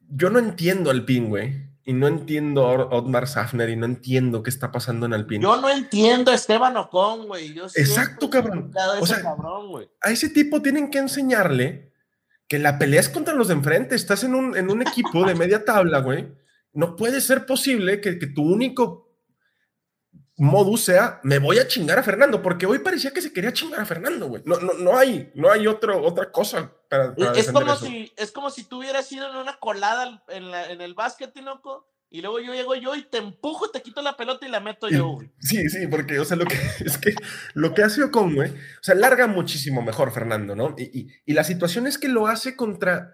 yo 0.10 0.30
no 0.30 0.40
entiendo 0.40 0.92
Alpine, 0.92 1.30
güey 1.30 1.69
y 1.90 1.94
no 1.94 2.08
entiendo 2.08 2.68
a 2.68 2.96
Otmar 2.96 3.28
Safner 3.28 3.68
y 3.68 3.76
no 3.76 3.88
entiendo 3.88 4.44
qué 4.44 4.52
está 4.52 4.72
pasando 4.72 5.08
en 5.08 5.16
Alpine. 5.16 5.42
Yo 5.42 5.60
no 5.60 5.72
entiendo 5.72 6.30
a 6.30 6.36
Esteban 6.36 6.78
Ocon, 6.78 7.26
güey. 7.26 7.58
Exacto, 7.74 8.30
cabrón. 8.30 8.72
O 9.00 9.08
sea, 9.08 9.24
a 10.00 10.12
ese 10.12 10.30
tipo 10.30 10.62
tienen 10.62 10.92
que 10.92 11.00
enseñarle 11.00 11.92
que 12.48 12.60
la 12.60 12.78
pelea 12.78 13.00
es 13.00 13.10
contra 13.10 13.34
los 13.34 13.48
de 13.48 13.56
enfrente. 13.56 13.96
Estás 13.96 14.24
en 14.24 14.36
un, 14.36 14.56
en 14.56 14.70
un 14.70 14.84
equipo 14.84 15.26
de 15.26 15.34
media 15.34 15.66
tabla, 15.66 15.98
güey. 16.02 16.32
No 16.74 16.96
puede 16.96 17.22
ser 17.22 17.48
posible 17.48 18.00
que, 18.02 18.20
que 18.20 18.28
tu 18.28 18.44
único 18.44 19.09
modus 20.40 20.86
sea, 20.86 21.20
me 21.24 21.38
voy 21.38 21.60
a 21.60 21.68
chingar 21.68 22.00
a 22.00 22.04
Fernando, 22.04 22.42
porque 22.42 22.66
hoy 22.66 22.80
parecía 22.80 23.12
que 23.12 23.22
se 23.22 23.34
quería 23.34 23.54
chingar 23.54 23.82
a 23.82 23.86
Fernando, 23.86 24.28
güey. 24.28 24.42
No, 24.46 24.58
no, 24.60 24.74
no 24.74 24.98
hay, 24.98 25.32
no 25.36 25.52
hay 25.52 25.68
otro, 25.68 26.02
otra 26.02 26.32
cosa 26.32 26.74
para, 26.90 27.14
es 27.36 27.52
como 27.52 27.76
si 27.76 28.12
Es 28.16 28.32
como 28.32 28.50
si 28.50 28.64
tú 28.64 28.80
hubieras 28.80 29.12
ido 29.12 29.30
en 29.30 29.36
una 29.36 29.60
colada 29.60 30.24
en, 30.30 30.50
la, 30.50 30.72
en 30.72 30.82
el 30.82 30.94
básquet, 30.94 31.36
loco, 31.42 31.88
y 32.10 32.22
luego 32.22 32.40
yo 32.40 32.54
llego 32.54 32.74
yo 32.76 32.96
y 32.96 33.04
te 33.04 33.18
empujo, 33.18 33.70
te 33.70 33.82
quito 33.82 34.02
la 34.02 34.18
pelota 34.18 34.48
y 34.48 34.50
la 34.50 34.62
meto 34.62 34.90
yo, 34.90 35.10
güey. 35.10 35.30
Sí, 35.40 35.70
sí, 35.70 35.86
porque, 35.88 36.20
o 36.20 36.26
sea, 36.26 36.38
lo 36.38 36.46
que 36.46 36.56
es 36.86 36.98
que 36.98 37.14
lo 37.54 37.74
que 37.74 37.84
hace 37.84 38.02
Ocon, 38.02 38.34
güey, 38.34 38.50
o 38.50 38.82
sea, 38.84 38.96
larga 38.96 39.28
muchísimo 39.28 39.82
mejor 39.82 40.12
Fernando, 40.12 40.56
¿no? 40.56 40.74
Y, 40.78 41.10
y, 41.26 41.34
la 41.34 41.44
situación 41.44 41.86
es 41.86 41.98
que 41.98 42.08
lo 42.08 42.28
hace 42.28 42.56
contra, 42.56 43.14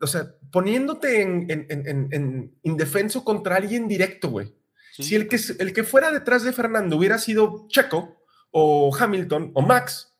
o 0.00 0.06
sea, 0.06 0.34
poniéndote 0.50 1.20
en, 1.20 1.46
en, 1.48 1.66
en, 1.68 2.08
en 2.10 2.58
indefenso 2.62 3.22
contra 3.22 3.56
alguien 3.56 3.86
directo, 3.86 4.30
güey. 4.30 4.61
Si 4.92 5.14
el 5.14 5.26
que, 5.28 5.40
el 5.58 5.72
que 5.72 5.84
fuera 5.84 6.10
detrás 6.10 6.42
de 6.42 6.52
Fernando 6.52 6.96
hubiera 6.96 7.18
sido 7.18 7.66
Checo 7.68 8.22
o 8.50 8.94
Hamilton 8.94 9.52
o 9.54 9.62
Max, 9.62 10.14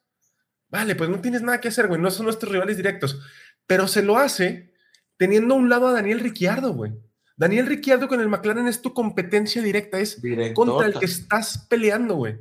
vale, 0.69 0.97
pues 0.97 1.11
no 1.11 1.21
tienes 1.21 1.43
nada 1.43 1.61
que 1.61 1.69
hacer, 1.69 1.89
güey, 1.89 2.01
no 2.01 2.11
son 2.11 2.25
nuestros 2.25 2.51
rivales 2.51 2.79
directos, 2.79 3.21
pero 3.67 3.87
se 3.87 4.03
lo 4.03 4.17
hace 4.17 4.73
teniendo 5.19 5.55
a 5.55 5.59
un 5.59 5.69
lado 5.69 5.89
a 5.89 5.93
Daniel 5.93 6.21
Ricciardo, 6.21 6.73
güey. 6.73 6.93
Daniel 7.37 7.67
Ricciardo 7.67 8.09
con 8.09 8.21
el 8.21 8.29
McLaren 8.29 8.67
es 8.67 8.83
tu 8.83 8.95
competencia 8.95 9.63
directa, 9.63 9.99
es 9.99 10.21
contra 10.55 10.87
el 10.87 10.99
que 10.99 11.07
estás 11.07 11.67
peleando, 11.69 12.15
güey. 12.15 12.39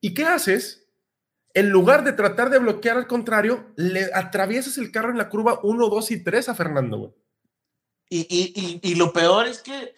¿Y 0.00 0.14
qué 0.14 0.24
haces? 0.24 0.88
En 1.52 1.70
lugar 1.70 2.04
de 2.04 2.12
tratar 2.12 2.48
de 2.48 2.58
bloquear 2.58 2.96
al 2.96 3.06
contrario, 3.06 3.72
le 3.76 4.08
atraviesas 4.14 4.78
el 4.78 4.92
carro 4.92 5.10
en 5.10 5.18
la 5.18 5.28
curva 5.28 5.60
1, 5.62 5.88
2 5.88 6.10
y 6.12 6.22
3 6.22 6.48
a 6.48 6.54
Fernando, 6.54 6.98
güey. 6.98 7.12
Y, 8.08 8.26
y, 8.28 8.80
y, 8.82 8.94
lo 8.96 9.12
peor 9.12 9.46
es 9.46 9.60
que 9.60 9.94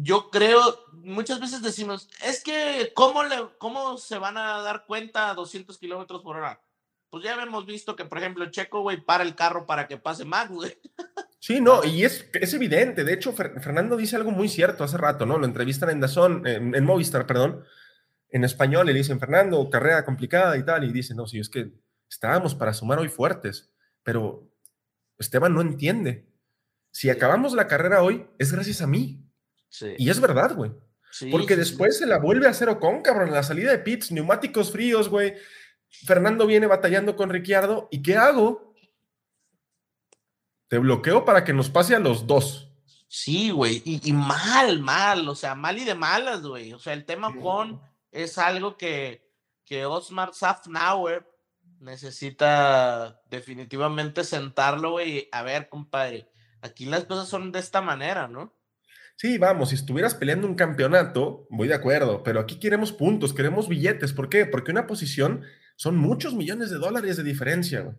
yo 0.00 0.30
creo, 0.30 0.60
muchas 0.92 1.40
veces 1.40 1.62
decimos, 1.62 2.08
es 2.24 2.42
que 2.42 2.92
¿cómo, 2.94 3.24
le, 3.24 3.36
cómo 3.58 3.98
se 3.98 4.18
van 4.18 4.36
a 4.36 4.62
dar 4.62 4.86
cuenta 4.86 5.30
a 5.30 5.34
200 5.34 5.76
kilómetros 5.78 6.22
por 6.22 6.36
hora? 6.36 6.62
Pues 7.10 7.24
ya 7.24 7.34
hemos 7.42 7.66
visto 7.66 7.96
que, 7.96 8.04
por 8.04 8.18
ejemplo, 8.18 8.50
Checo, 8.50 8.82
güey, 8.82 9.00
para 9.00 9.24
el 9.24 9.34
carro 9.34 9.66
para 9.66 9.88
que 9.88 9.96
pase 9.96 10.24
Max, 10.24 10.50
güey. 10.50 10.78
Sí, 11.40 11.60
no, 11.60 11.84
y 11.84 12.04
es, 12.04 12.28
es 12.34 12.52
evidente. 12.52 13.04
De 13.04 13.14
hecho, 13.14 13.32
Fernando 13.32 13.96
dice 13.96 14.16
algo 14.16 14.30
muy 14.32 14.48
cierto 14.48 14.84
hace 14.84 14.98
rato, 14.98 15.24
¿no? 15.24 15.38
Lo 15.38 15.46
entrevistan 15.46 15.90
en 15.90 16.00
Dazón, 16.00 16.46
en, 16.46 16.74
en 16.74 16.84
Movistar, 16.84 17.26
perdón, 17.26 17.64
en 18.30 18.44
español, 18.44 18.86
le 18.86 18.92
dicen, 18.92 19.20
Fernando, 19.20 19.70
carrera 19.70 20.04
complicada 20.04 20.56
y 20.56 20.64
tal, 20.64 20.84
y 20.84 20.92
dice, 20.92 21.14
no, 21.14 21.26
sí, 21.26 21.38
es 21.38 21.48
que 21.48 21.72
estábamos 22.10 22.54
para 22.54 22.74
sumar 22.74 22.98
hoy 22.98 23.08
fuertes, 23.08 23.70
pero 24.02 24.50
Esteban 25.18 25.54
no 25.54 25.60
entiende. 25.60 26.28
Si 26.90 27.08
acabamos 27.08 27.54
la 27.54 27.66
carrera 27.66 28.02
hoy, 28.02 28.26
es 28.38 28.52
gracias 28.52 28.82
a 28.82 28.86
mí. 28.86 29.27
Y 29.98 30.10
es 30.10 30.20
verdad, 30.20 30.54
güey. 30.54 30.72
Porque 31.30 31.56
después 31.56 31.98
se 31.98 32.06
la 32.06 32.18
vuelve 32.18 32.46
a 32.46 32.50
hacer 32.50 32.68
Ocon, 32.68 33.02
cabrón, 33.02 33.28
en 33.28 33.34
la 33.34 33.42
salida 33.42 33.70
de 33.70 33.78
pits, 33.78 34.12
neumáticos 34.12 34.70
fríos, 34.70 35.08
güey. 35.08 35.34
Fernando 35.88 36.46
viene 36.46 36.66
batallando 36.66 37.16
con 37.16 37.30
Ricciardo. 37.30 37.88
¿Y 37.90 38.02
qué 38.02 38.16
hago? 38.16 38.74
Te 40.68 40.78
bloqueo 40.78 41.24
para 41.24 41.44
que 41.44 41.54
nos 41.54 41.70
pase 41.70 41.94
a 41.94 41.98
los 41.98 42.26
dos. 42.26 42.70
Sí, 43.08 43.50
güey. 43.50 43.82
Y, 43.84 44.12
mal, 44.12 44.80
mal. 44.80 45.28
O 45.28 45.34
sea, 45.34 45.54
mal 45.54 45.78
y 45.78 45.84
de 45.84 45.94
malas, 45.94 46.42
güey. 46.42 46.74
O 46.74 46.78
sea, 46.78 46.92
el 46.92 47.06
tema 47.06 47.34
con 47.40 47.80
es 48.12 48.36
algo 48.36 48.76
que, 48.76 49.26
que 49.64 49.86
Osmar 49.86 50.34
Safnauer 50.34 51.26
necesita 51.80 53.22
definitivamente 53.30 54.24
sentarlo, 54.24 54.92
güey. 54.92 55.28
A 55.32 55.42
ver, 55.42 55.70
compadre, 55.70 56.30
aquí 56.60 56.84
las 56.84 57.04
cosas 57.04 57.28
son 57.28 57.50
de 57.50 57.60
esta 57.60 57.80
manera, 57.80 58.28
¿no? 58.28 58.57
Sí, 59.20 59.36
vamos, 59.36 59.70
si 59.70 59.74
estuvieras 59.74 60.14
peleando 60.14 60.46
un 60.46 60.54
campeonato, 60.54 61.48
voy 61.50 61.66
de 61.66 61.74
acuerdo, 61.74 62.22
pero 62.22 62.38
aquí 62.38 62.60
queremos 62.60 62.92
puntos, 62.92 63.34
queremos 63.34 63.68
billetes. 63.68 64.12
¿Por 64.12 64.28
qué? 64.28 64.46
Porque 64.46 64.70
una 64.70 64.86
posición 64.86 65.42
son 65.74 65.96
muchos 65.96 66.34
millones 66.34 66.70
de 66.70 66.78
dólares 66.78 67.16
de 67.16 67.24
diferencia. 67.24 67.96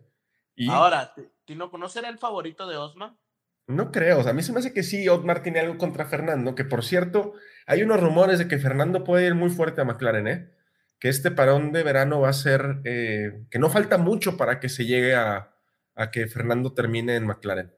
Y... 0.56 0.70
Ahora, 0.70 1.12
¿no 1.46 1.70
conocer 1.70 2.06
el 2.06 2.16
favorito 2.16 2.66
de 2.66 2.78
Osmar? 2.78 3.18
No 3.66 3.92
creo, 3.92 4.20
o 4.20 4.22
sea, 4.22 4.30
a 4.30 4.34
mí 4.34 4.42
se 4.42 4.54
me 4.54 4.60
hace 4.60 4.72
que 4.72 4.82
sí, 4.82 5.10
Osmar 5.10 5.42
tiene 5.42 5.60
algo 5.60 5.76
contra 5.76 6.06
Fernando, 6.06 6.54
que 6.54 6.64
por 6.64 6.82
cierto, 6.82 7.34
hay 7.66 7.82
unos 7.82 8.00
rumores 8.00 8.38
de 8.38 8.48
que 8.48 8.58
Fernando 8.58 9.04
puede 9.04 9.26
ir 9.26 9.34
muy 9.34 9.50
fuerte 9.50 9.82
a 9.82 9.84
McLaren, 9.84 10.26
¿eh? 10.26 10.50
Que 10.98 11.10
este 11.10 11.30
parón 11.30 11.70
de 11.72 11.82
verano 11.82 12.22
va 12.22 12.30
a 12.30 12.32
ser, 12.32 12.80
eh, 12.84 13.44
que 13.50 13.58
no 13.58 13.68
falta 13.68 13.98
mucho 13.98 14.38
para 14.38 14.58
que 14.58 14.70
se 14.70 14.86
llegue 14.86 15.14
a, 15.14 15.54
a 15.94 16.10
que 16.10 16.26
Fernando 16.28 16.72
termine 16.72 17.16
en 17.16 17.26
McLaren. 17.26 17.74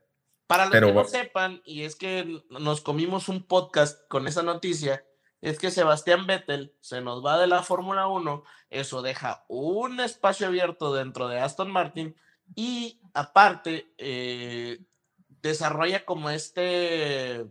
Para 0.52 0.66
los 0.66 0.74
que 0.74 0.92
no 0.92 1.04
sepan, 1.04 1.62
y 1.64 1.84
es 1.84 1.96
que 1.96 2.42
nos 2.50 2.82
comimos 2.82 3.30
un 3.30 3.42
podcast 3.42 4.06
con 4.08 4.28
esa 4.28 4.42
noticia, 4.42 5.02
es 5.40 5.58
que 5.58 5.70
Sebastián 5.70 6.26
Vettel 6.26 6.74
se 6.82 7.00
nos 7.00 7.24
va 7.24 7.38
de 7.38 7.46
la 7.46 7.62
Fórmula 7.62 8.06
1, 8.06 8.44
eso 8.68 9.00
deja 9.00 9.46
un 9.48 9.98
espacio 10.00 10.48
abierto 10.48 10.92
dentro 10.92 11.28
de 11.28 11.40
Aston 11.40 11.70
Martin 11.70 12.14
y 12.54 13.00
aparte 13.14 13.94
eh, 13.96 14.84
desarrolla 15.40 16.04
como 16.04 16.28
este, 16.28 17.46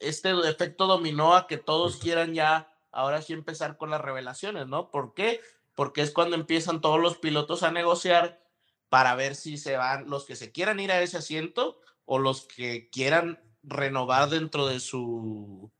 este 0.00 0.30
efecto 0.48 0.88
dominó 0.88 1.36
a 1.36 1.46
que 1.46 1.56
todos 1.56 1.98
quieran 1.98 2.34
ya 2.34 2.74
ahora 2.90 3.22
sí 3.22 3.32
empezar 3.32 3.76
con 3.76 3.90
las 3.90 4.00
revelaciones, 4.00 4.66
¿no? 4.66 4.90
¿Por 4.90 5.14
qué? 5.14 5.40
Porque 5.76 6.02
es 6.02 6.10
cuando 6.10 6.34
empiezan 6.34 6.80
todos 6.80 6.98
los 6.98 7.16
pilotos 7.16 7.62
a 7.62 7.70
negociar 7.70 8.42
para 8.88 9.14
ver 9.14 9.36
si 9.36 9.56
se 9.56 9.76
van 9.76 10.10
los 10.10 10.24
que 10.24 10.34
se 10.34 10.50
quieran 10.50 10.80
ir 10.80 10.90
a 10.90 11.00
ese 11.00 11.18
asiento 11.18 11.78
o 12.10 12.18
los 12.18 12.46
que 12.46 12.88
quieran 12.88 13.38
renovar 13.62 14.30
dentro 14.30 14.66
de 14.66 14.80
su, 14.80 15.70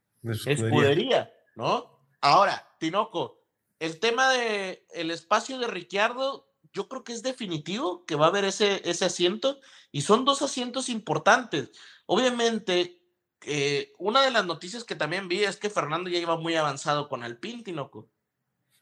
escudería. 0.45 1.33
¿no? 1.55 1.99
Ahora, 2.21 2.67
Tinoco, 2.79 3.41
el 3.79 3.99
tema 3.99 4.29
de 4.29 4.85
el 4.93 5.09
espacio 5.09 5.57
de 5.57 5.65
Ricciardo, 5.65 6.47
yo 6.71 6.87
creo 6.87 7.03
que 7.03 7.13
es 7.13 7.23
definitivo 7.23 8.05
que 8.05 8.15
va 8.15 8.27
a 8.27 8.29
haber 8.29 8.45
ese, 8.45 8.87
ese 8.87 9.05
asiento 9.05 9.59
y 9.91 10.01
son 10.01 10.23
dos 10.23 10.43
asientos 10.43 10.87
importantes. 10.87 11.71
Obviamente, 12.05 13.01
eh, 13.45 13.91
una 13.97 14.21
de 14.21 14.29
las 14.29 14.45
noticias 14.45 14.83
que 14.83 14.95
también 14.95 15.27
vi 15.27 15.43
es 15.43 15.57
que 15.57 15.71
Fernando 15.71 16.11
ya 16.11 16.19
iba 16.19 16.37
muy 16.37 16.55
avanzado 16.55 17.09
con 17.09 17.23
Alpine, 17.23 17.63
Tinoco. 17.63 18.07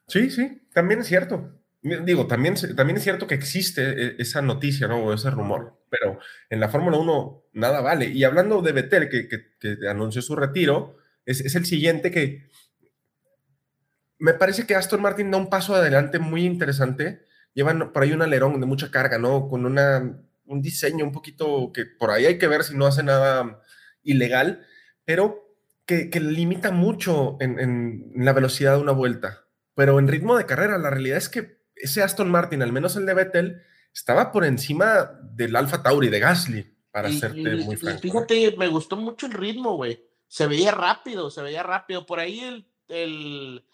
Sí, 0.06 0.30
sí, 0.30 0.60
también 0.74 1.00
es 1.00 1.06
cierto. 1.06 1.57
Digo, 1.80 2.26
también, 2.26 2.56
también 2.74 2.96
es 2.96 3.04
cierto 3.04 3.28
que 3.28 3.36
existe 3.36 3.82
e, 3.82 4.16
esa 4.18 4.42
noticia, 4.42 4.88
¿no? 4.88 5.04
O 5.04 5.14
ese 5.14 5.30
rumor, 5.30 5.80
pero 5.90 6.18
en 6.50 6.58
la 6.58 6.68
Fórmula 6.68 6.96
1 6.98 7.44
nada 7.52 7.80
vale. 7.80 8.06
Y 8.06 8.24
hablando 8.24 8.62
de 8.62 8.72
Vettel, 8.72 9.08
que, 9.08 9.28
que, 9.28 9.88
anunció 9.88 10.20
su 10.20 10.34
retiro, 10.34 10.96
es, 11.24 11.40
es, 11.40 11.54
el 11.54 11.66
siguiente 11.66 12.10
que 12.10 12.48
me 14.18 14.34
parece 14.34 14.66
que 14.66 14.74
Aston 14.74 15.00
Martin 15.00 15.30
da 15.30 15.38
un 15.38 15.50
paso 15.50 15.74
adelante 15.76 16.18
muy 16.18 16.44
interesante. 16.44 17.24
Llevan 17.54 17.92
por 17.92 18.02
ahí 18.02 18.12
un 18.12 18.22
alerón 18.22 18.60
de 18.60 18.66
mucha 18.66 18.90
carga, 18.90 19.18
¿no? 19.18 19.48
Con 19.48 19.64
una, 19.64 20.20
un 20.46 20.62
diseño 20.62 21.04
un 21.04 21.12
poquito 21.12 21.70
que 21.72 21.86
por 21.86 22.10
ahí 22.10 22.26
hay 22.26 22.38
que 22.38 22.48
ver 22.48 22.64
si 22.64 22.76
no 22.76 22.86
hace 22.86 23.04
nada 23.04 23.62
ilegal, 24.02 24.66
pero 25.04 25.56
que, 25.86 26.10
que 26.10 26.20
limita 26.20 26.72
mucho 26.72 27.36
en, 27.40 27.60
en 27.60 28.12
la 28.16 28.32
velocidad 28.32 28.74
de 28.74 28.82
una 28.82 28.92
vuelta. 28.92 29.44
Pero 29.76 30.00
en 30.00 30.08
ritmo 30.08 30.36
de 30.36 30.46
carrera, 30.46 30.76
la 30.78 30.90
realidad 30.90 31.18
es 31.18 31.28
que 31.28 31.57
ese 31.80 32.02
Aston 32.02 32.30
Martin, 32.30 32.62
al 32.62 32.72
menos 32.72 32.96
el 32.96 33.06
de 33.06 33.14
Vettel, 33.14 33.62
estaba 33.92 34.30
por 34.32 34.44
encima 34.44 35.10
del 35.22 35.56
Alfa 35.56 35.82
Tauri 35.82 36.08
de 36.08 36.20
Gasly, 36.20 36.76
para 36.90 37.08
hacerte 37.08 37.56
muy 37.56 37.76
franco. 37.76 38.00
Fíjate, 38.00 38.56
me 38.56 38.68
gustó 38.68 38.96
mucho 38.96 39.26
el 39.26 39.32
ritmo, 39.32 39.76
güey. 39.76 40.04
Se 40.26 40.46
veía 40.46 40.72
rápido, 40.72 41.30
se 41.30 41.42
veía 41.42 41.62
rápido. 41.62 42.06
Por 42.06 42.20
ahí 42.20 42.40
el, 42.40 42.68
el 42.88 43.64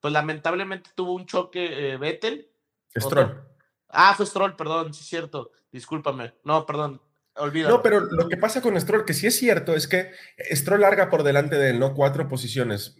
pues 0.00 0.12
lamentablemente 0.12 0.90
tuvo 0.94 1.14
un 1.14 1.26
choque 1.26 1.92
eh, 1.92 1.96
Vettel. 1.96 2.50
Stroll. 2.96 3.42
Ah, 3.88 4.14
fue 4.16 4.26
Stroll, 4.26 4.56
perdón, 4.56 4.92
sí 4.92 5.02
es 5.02 5.08
cierto. 5.08 5.52
Discúlpame. 5.70 6.34
No, 6.44 6.66
perdón. 6.66 7.00
Olvídalo. 7.36 7.76
No, 7.76 7.82
pero 7.82 8.00
lo 8.00 8.28
que 8.28 8.36
pasa 8.36 8.60
con 8.60 8.78
Stroll, 8.80 9.04
que 9.04 9.14
sí 9.14 9.26
es 9.26 9.36
cierto, 9.36 9.74
es 9.74 9.86
que 9.86 10.10
Stroll 10.52 10.80
larga 10.80 11.08
por 11.10 11.22
delante 11.22 11.56
de 11.56 11.70
él, 11.70 11.78
¿no? 11.78 11.94
Cuatro 11.94 12.28
posiciones. 12.28 12.96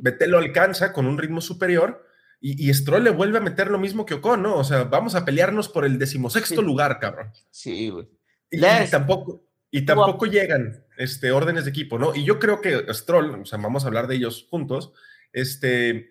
Vettel 0.00 0.30
lo 0.30 0.38
alcanza 0.38 0.92
con 0.92 1.06
un 1.06 1.18
ritmo 1.18 1.40
superior 1.40 2.07
y, 2.40 2.72
Stroll 2.72 3.02
le 3.02 3.10
vuelve 3.10 3.38
a 3.38 3.42
meter 3.42 3.68
lo 3.68 3.78
mismo 3.78 4.06
que 4.06 4.14
Ocon, 4.14 4.42
¿no? 4.42 4.56
O 4.56 4.64
sea, 4.64 4.84
vamos 4.84 5.14
a 5.16 5.24
pelearnos 5.24 5.68
por 5.68 5.84
el 5.84 5.98
decimosexto 5.98 6.62
lugar, 6.62 7.00
cabrón. 7.00 7.32
Sí, 7.50 7.90
güey. 7.90 8.08
Y, 8.50 8.60
tampoco, 8.90 9.44
y 9.70 9.84
tampoco 9.84 10.26
llegan 10.26 10.84
este, 10.96 11.32
órdenes 11.32 11.64
de 11.64 11.70
equipo, 11.70 11.98
¿no? 11.98 12.14
Y 12.14 12.24
yo 12.24 12.38
creo 12.38 12.60
que 12.60 12.86
Stroll, 12.94 13.42
o 13.42 13.44
sea, 13.44 13.58
vamos 13.58 13.84
a 13.84 13.88
hablar 13.88 14.06
de 14.06 14.14
ellos 14.14 14.46
juntos, 14.48 14.92
este, 15.32 16.10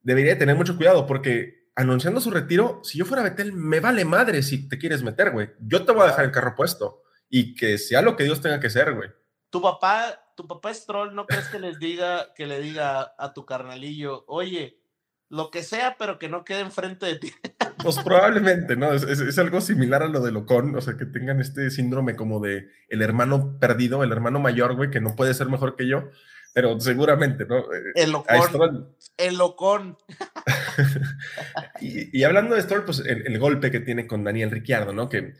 debería 0.00 0.38
tener 0.38 0.56
mucho 0.56 0.76
cuidado 0.76 1.06
porque 1.06 1.70
anunciando 1.76 2.20
su 2.20 2.30
retiro, 2.30 2.80
si 2.82 2.96
yo 2.98 3.04
fuera 3.04 3.22
Betel, 3.22 3.52
me 3.52 3.80
vale 3.80 4.04
madre 4.06 4.42
si 4.42 4.68
te 4.68 4.78
quieres 4.78 5.02
meter, 5.02 5.30
güey. 5.30 5.50
Yo 5.60 5.84
te 5.84 5.92
voy 5.92 6.04
a 6.04 6.06
dejar 6.06 6.24
el 6.24 6.32
carro 6.32 6.54
puesto 6.56 7.02
y 7.28 7.54
que 7.54 7.76
sea 7.76 8.00
lo 8.00 8.16
que 8.16 8.24
Dios 8.24 8.40
tenga 8.40 8.60
que 8.60 8.70
ser, 8.70 8.94
güey. 8.94 9.10
Tu 9.50 9.60
papá, 9.60 10.32
tu 10.34 10.46
papá 10.46 10.72
Stroll, 10.72 11.14
¿no 11.14 11.26
crees 11.26 11.48
que 11.48 11.58
les 11.58 11.78
diga, 11.78 12.32
que 12.34 12.46
le 12.46 12.60
diga 12.60 13.14
a 13.18 13.34
tu 13.34 13.44
carnalillo, 13.44 14.24
oye, 14.26 14.80
lo 15.28 15.50
que 15.50 15.62
sea, 15.62 15.96
pero 15.98 16.18
que 16.18 16.28
no 16.28 16.44
quede 16.44 16.60
enfrente 16.60 17.06
de 17.06 17.16
ti. 17.16 17.32
Pues 17.82 17.98
probablemente, 17.98 18.74
¿no? 18.74 18.92
Es, 18.92 19.38
algo 19.38 19.60
similar 19.60 20.02
a 20.02 20.08
lo 20.08 20.20
de 20.20 20.32
Locón, 20.32 20.74
o 20.74 20.80
sea, 20.80 20.96
que 20.96 21.04
tengan 21.04 21.40
este 21.40 21.70
síndrome 21.70 22.16
como 22.16 22.40
de 22.40 22.68
el 22.88 23.00
hermano 23.00 23.58
perdido, 23.60 24.02
el 24.02 24.10
hermano 24.10 24.40
mayor, 24.40 24.74
güey, 24.74 24.90
que 24.90 25.00
no 25.00 25.14
puede 25.14 25.34
ser 25.34 25.48
mejor 25.48 25.76
que 25.76 25.86
yo, 25.86 26.10
pero 26.52 26.80
seguramente, 26.80 27.44
¿no? 27.44 27.58
Eh, 27.58 27.92
el 27.94 28.10
Locón. 28.10 28.96
El 29.16 29.36
Locón. 29.36 29.98
y, 31.80 32.24
hablando 32.24 32.56
de 32.56 32.62
Stroll, 32.62 32.84
pues 32.84 33.00
el, 33.00 33.38
golpe 33.38 33.70
que 33.70 33.80
tiene 33.80 34.08
con 34.08 34.24
Daniel 34.24 34.50
Ricciardo, 34.50 34.92
¿no? 34.92 35.08
Que, 35.08 35.34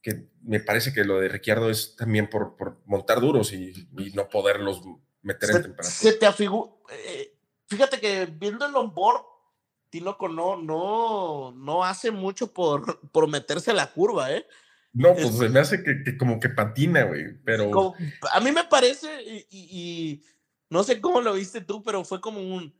que 0.00 0.28
me 0.42 0.60
parece 0.60 0.92
que 0.92 1.04
lo 1.04 1.18
de 1.18 1.28
Ricciardo 1.30 1.68
es 1.68 1.96
también 1.96 2.28
por, 2.28 2.54
por 2.54 2.80
montar 2.84 3.18
duros 3.20 3.52
y, 3.52 3.88
no 4.14 4.28
poderlos 4.28 4.82
meter 5.22 5.50
en 5.50 5.62
temperatura. 5.62 5.90
Se 5.90 6.12
te 6.12 6.26
afigura... 6.26 6.70
Eh, 6.92 7.37
fíjate 7.68 8.00
que 8.00 8.26
viendo 8.26 8.66
el 8.66 8.74
onboard, 8.74 9.22
Tinoco 9.90 10.28
no, 10.28 10.56
no, 10.56 11.52
no 11.52 11.84
hace 11.84 12.10
mucho 12.10 12.52
por, 12.52 13.00
por 13.10 13.28
meterse 13.28 13.70
a 13.70 13.74
la 13.74 13.90
curva, 13.90 14.32
¿eh? 14.32 14.46
No, 14.92 15.14
pues 15.14 15.36
se 15.36 15.48
me 15.48 15.60
hace 15.60 15.82
que, 15.82 16.16
como 16.16 16.40
que 16.40 16.48
patina, 16.48 17.04
güey, 17.04 17.34
pero... 17.44 17.94
a 18.32 18.40
mí 18.40 18.50
me 18.50 18.64
parece, 18.64 19.22
y, 19.22 19.46
y, 19.50 20.22
no 20.70 20.82
sé 20.82 21.00
cómo 21.00 21.20
lo 21.20 21.34
viste 21.34 21.60
tú, 21.60 21.82
pero 21.82 22.04
fue 22.04 22.20
como 22.20 22.40
un, 22.40 22.74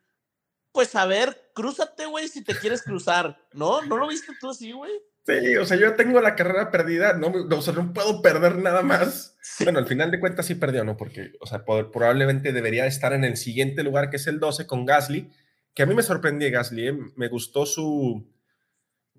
pues 0.72 0.94
a 0.94 1.06
ver, 1.06 1.50
crúzate, 1.54 2.06
güey, 2.06 2.28
si 2.28 2.42
te 2.42 2.54
quieres 2.54 2.82
cruzar, 2.82 3.38
¿no? 3.52 3.82
¿No 3.82 3.96
lo 3.96 4.08
viste 4.08 4.32
tú 4.40 4.50
así, 4.50 4.72
güey? 4.72 4.92
Sí, 5.26 5.56
o 5.56 5.66
sea, 5.66 5.76
yo 5.76 5.94
tengo 5.94 6.20
la 6.20 6.34
carrera 6.34 6.70
perdida, 6.70 7.12
no, 7.12 7.28
o 7.28 7.62
sea, 7.62 7.74
no 7.74 7.92
puedo 7.92 8.22
perder 8.22 8.56
nada 8.56 8.82
más. 8.82 9.36
Bueno, 9.62 9.78
al 9.78 9.86
final 9.86 10.10
de 10.10 10.20
cuentas 10.20 10.46
sí 10.46 10.54
perdió, 10.54 10.84
¿no? 10.84 10.96
Porque, 10.96 11.32
o 11.40 11.46
sea, 11.46 11.64
probablemente 11.64 12.52
debería 12.52 12.86
estar 12.86 13.12
en 13.12 13.24
el 13.24 13.36
siguiente 13.36 13.82
lugar, 13.82 14.08
que 14.08 14.16
es 14.16 14.26
el 14.26 14.40
12, 14.40 14.66
con 14.66 14.86
Gasly, 14.86 15.30
que 15.74 15.82
a 15.82 15.86
mí 15.86 15.94
me 15.94 16.02
sorprendió 16.02 16.50
Gasly, 16.50 16.88
¿eh? 16.88 16.98
me 17.16 17.28
gustó 17.28 17.66
su, 17.66 18.26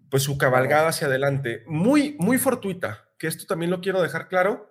pues 0.10 0.24
su 0.24 0.38
cabalgada 0.38 0.90
hacia 0.90 1.08
adelante, 1.08 1.64
muy, 1.68 2.16
muy 2.20 2.38
fortuita, 2.38 3.10
que 3.18 3.28
esto 3.28 3.46
también 3.46 3.72
lo 3.72 3.82
quiero 3.82 4.02
dejar 4.02 4.28
claro, 4.28 4.70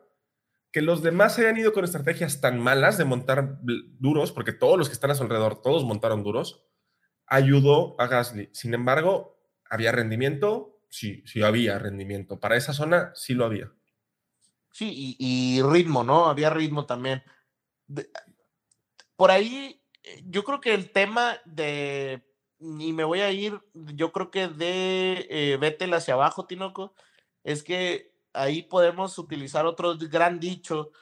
que 0.73 0.83
los 0.83 1.03
demás 1.03 1.39
hayan 1.39 1.57
ido 1.57 1.73
con 1.73 1.85
estrategias 1.85 2.41
tan 2.41 2.59
malas 2.59 2.99
de 2.99 3.05
montar 3.05 3.59
duros, 3.99 4.33
porque 4.33 4.53
todos 4.53 4.77
los 4.77 4.89
que 4.89 4.95
están 4.95 5.11
a 5.11 5.15
su 5.15 5.23
alrededor, 5.23 5.63
todos 5.63 5.85
montaron 5.85 6.23
duros, 6.23 6.65
ayudó 7.27 7.99
a 8.01 8.07
Gasly. 8.07 8.51
Sin 8.53 8.75
embargo, 8.75 9.41
había 9.71 9.93
rendimiento, 9.93 10.78
sí, 10.89 11.23
sí 11.27 11.43
había 11.43 11.79
rendimiento. 11.79 12.39
Para 12.41 12.57
esa 12.57 12.73
zona 12.73 13.13
sí 13.15 13.35
lo 13.35 13.45
había. 13.45 13.73
Sí, 14.73 15.17
y, 15.19 15.61
ritmo, 15.63 16.05
¿no? 16.05 16.27
Había 16.27 16.51
ritmo 16.51 16.87
también. 16.87 17.23
por 19.17 19.31
ahí, 19.31 19.83
eh, 20.05 20.23
yo 20.27 20.45
creo 20.45 20.61
que 20.61 20.75
el 20.75 20.91
tema 20.93 21.39
de, 21.45 22.23
y 22.61 22.93
me 22.93 23.05
voy 23.05 23.21
a 23.21 23.33
ir, 23.33 23.61
yo 23.75 24.13
creo 24.13 24.31
que 24.31 24.49
de 24.49 25.27
eh, 25.31 25.93
hacia 25.93 26.15
abajo, 26.15 26.47
Tinoco, 26.47 26.95
es 27.43 27.63
que 27.63 28.15
ahí 28.33 28.63
podemos 28.63 29.19
utilizar 29.19 29.67
otro 29.67 29.97
gran 29.99 30.39
dicho 30.39 30.93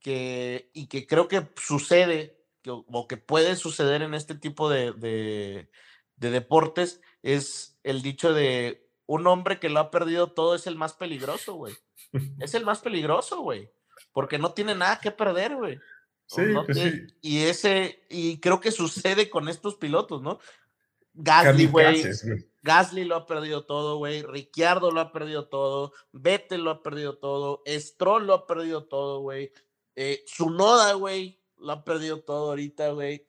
que, 0.00 0.70
y 0.72 0.86
que 0.86 1.06
creo 1.06 1.28
que 1.28 1.48
sucede, 1.56 2.38
o 2.66 3.08
que 3.08 3.16
puede 3.16 3.56
suceder 3.56 4.02
en 4.02 4.14
este 4.14 4.34
tipo 4.36 4.70
de, 4.70 4.92
de 6.16 6.30
deportes, 6.30 7.00
es 7.22 7.78
el 7.82 8.02
dicho 8.02 8.32
de 8.32 8.87
un 9.08 9.26
hombre 9.26 9.58
que 9.58 9.70
lo 9.70 9.80
ha 9.80 9.90
perdido 9.90 10.32
todo 10.32 10.54
es 10.54 10.66
el 10.66 10.76
más 10.76 10.92
peligroso, 10.92 11.54
güey. 11.54 11.74
Es 12.38 12.52
el 12.52 12.64
más 12.64 12.80
peligroso, 12.80 13.40
güey. 13.40 13.70
Porque 14.12 14.38
no 14.38 14.52
tiene 14.52 14.74
nada 14.74 15.00
que 15.00 15.10
perder, 15.10 15.56
güey. 15.56 15.80
Sí, 16.26 16.42
pues 16.66 16.78
sí. 16.78 17.06
Y 17.22 17.38
ese, 17.44 18.04
y 18.10 18.38
creo 18.38 18.60
que 18.60 18.70
sucede 18.70 19.30
con 19.30 19.48
estos 19.48 19.76
pilotos, 19.76 20.20
¿no? 20.20 20.40
Gasly, 21.14 21.66
güey. 21.66 22.04
Gasly 22.62 23.04
lo 23.04 23.16
ha 23.16 23.26
perdido 23.26 23.64
todo, 23.64 23.96
güey. 23.96 24.22
Ricciardo 24.22 24.90
lo 24.90 25.00
ha 25.00 25.10
perdido 25.10 25.48
todo. 25.48 25.94
Vettel 26.12 26.64
lo 26.64 26.70
ha 26.70 26.82
perdido 26.82 27.16
todo. 27.16 27.62
Stroll 27.66 28.26
lo 28.26 28.34
ha 28.34 28.46
perdido 28.46 28.84
todo, 28.84 29.20
güey. 29.20 29.50
Eh, 29.96 30.22
Sunoda, 30.26 30.92
güey, 30.92 31.40
lo 31.56 31.72
ha 31.72 31.82
perdido 31.82 32.20
todo 32.20 32.50
ahorita, 32.50 32.90
güey. 32.90 33.26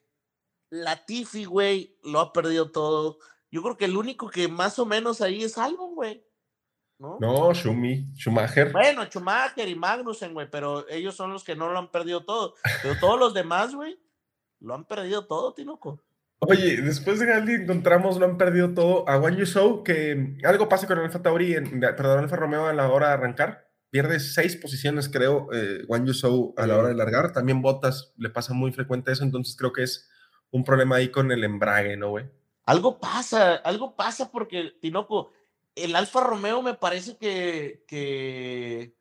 Latifi, 0.72 1.46
güey, 1.46 1.98
lo 2.04 2.20
ha 2.20 2.34
perdido 2.34 2.70
todo. 2.70 3.20
Yo 3.52 3.62
creo 3.64 3.78
que 3.78 3.86
el 3.86 3.98
único 3.98 4.30
que 4.30 4.48
más 4.48 4.78
o 4.80 4.86
menos 4.86 5.22
ahí 5.22 5.44
es 5.44 5.58
Albon, 5.58 5.96
güey. 5.96 6.24
¿No? 7.00 7.18
No, 7.20 7.54
Schumi, 7.54 8.08
Schumacher. 8.16 8.72
Bueno, 8.74 9.06
Schumacher 9.06 9.68
y 9.68 9.76
Magnussen, 9.76 10.34
güey, 10.34 10.50
pero 10.52 10.88
ellos 10.90 11.16
son 11.16 11.32
los 11.32 11.44
que 11.46 11.56
no 11.56 11.72
lo 11.72 11.80
han 11.80 11.92
perdido 11.92 12.26
todo. 12.26 12.56
Pero 12.84 13.00
todos 13.00 13.18
los 13.18 13.34
demás, 13.34 13.74
güey, 13.74 13.98
lo 14.60 14.76
han 14.76 14.86
perdido 14.86 15.26
todo, 15.26 15.54
Tinoco. 15.54 16.04
Oye, 16.40 16.82
después 16.82 17.20
de 17.20 17.26
Gasly 17.26 17.54
encontramos, 17.56 18.18
lo 18.18 18.26
han 18.26 18.38
perdido 18.38 18.74
todo 18.74 19.08
a 19.10 19.20
Juan 19.20 19.36
Yusou, 19.36 19.84
que 19.84 20.38
algo 20.44 20.70
pasa 20.70 20.88
con 20.88 21.00
Alfa 21.00 21.22
Tauri, 21.22 21.54
en, 21.54 21.80
perdón, 21.80 22.20
Alfa 22.20 22.36
Romeo 22.36 22.68
a 22.68 22.74
la 22.74 22.90
hora 22.90 23.08
de 23.08 23.14
arrancar. 23.14 23.70
Pierde 23.90 24.20
seis 24.20 24.56
posiciones, 24.56 25.10
creo, 25.10 25.50
eh, 25.52 25.84
Juan 25.88 26.06
Yusou 26.06 26.54
a 26.58 26.68
la 26.68 26.78
hora 26.78 26.90
de 26.90 26.96
largar. 26.96 27.34
También 27.34 27.62
Botas 27.62 28.14
le 28.18 28.30
pasa 28.30 28.54
muy 28.54 28.72
frecuente 28.72 29.12
eso, 29.12 29.24
entonces 29.24 29.56
creo 29.58 29.74
que 29.74 29.84
es 29.84 30.10
un 30.52 30.64
problema 30.64 30.98
ahí 30.98 31.10
con 31.10 31.32
el 31.32 31.44
embrague, 31.44 31.98
¿no, 31.98 32.10
güey? 32.12 32.26
Algo 32.70 33.00
pasa, 33.00 33.56
algo 33.56 33.96
pasa 33.96 34.30
porque, 34.32 34.76
Tinoco, 34.80 35.32
el 35.74 35.96
Alfa 35.96 36.22
Romeo 36.22 36.62
me 36.62 36.76
parece 36.76 37.18
que, 37.18 37.84
que, 37.88 38.94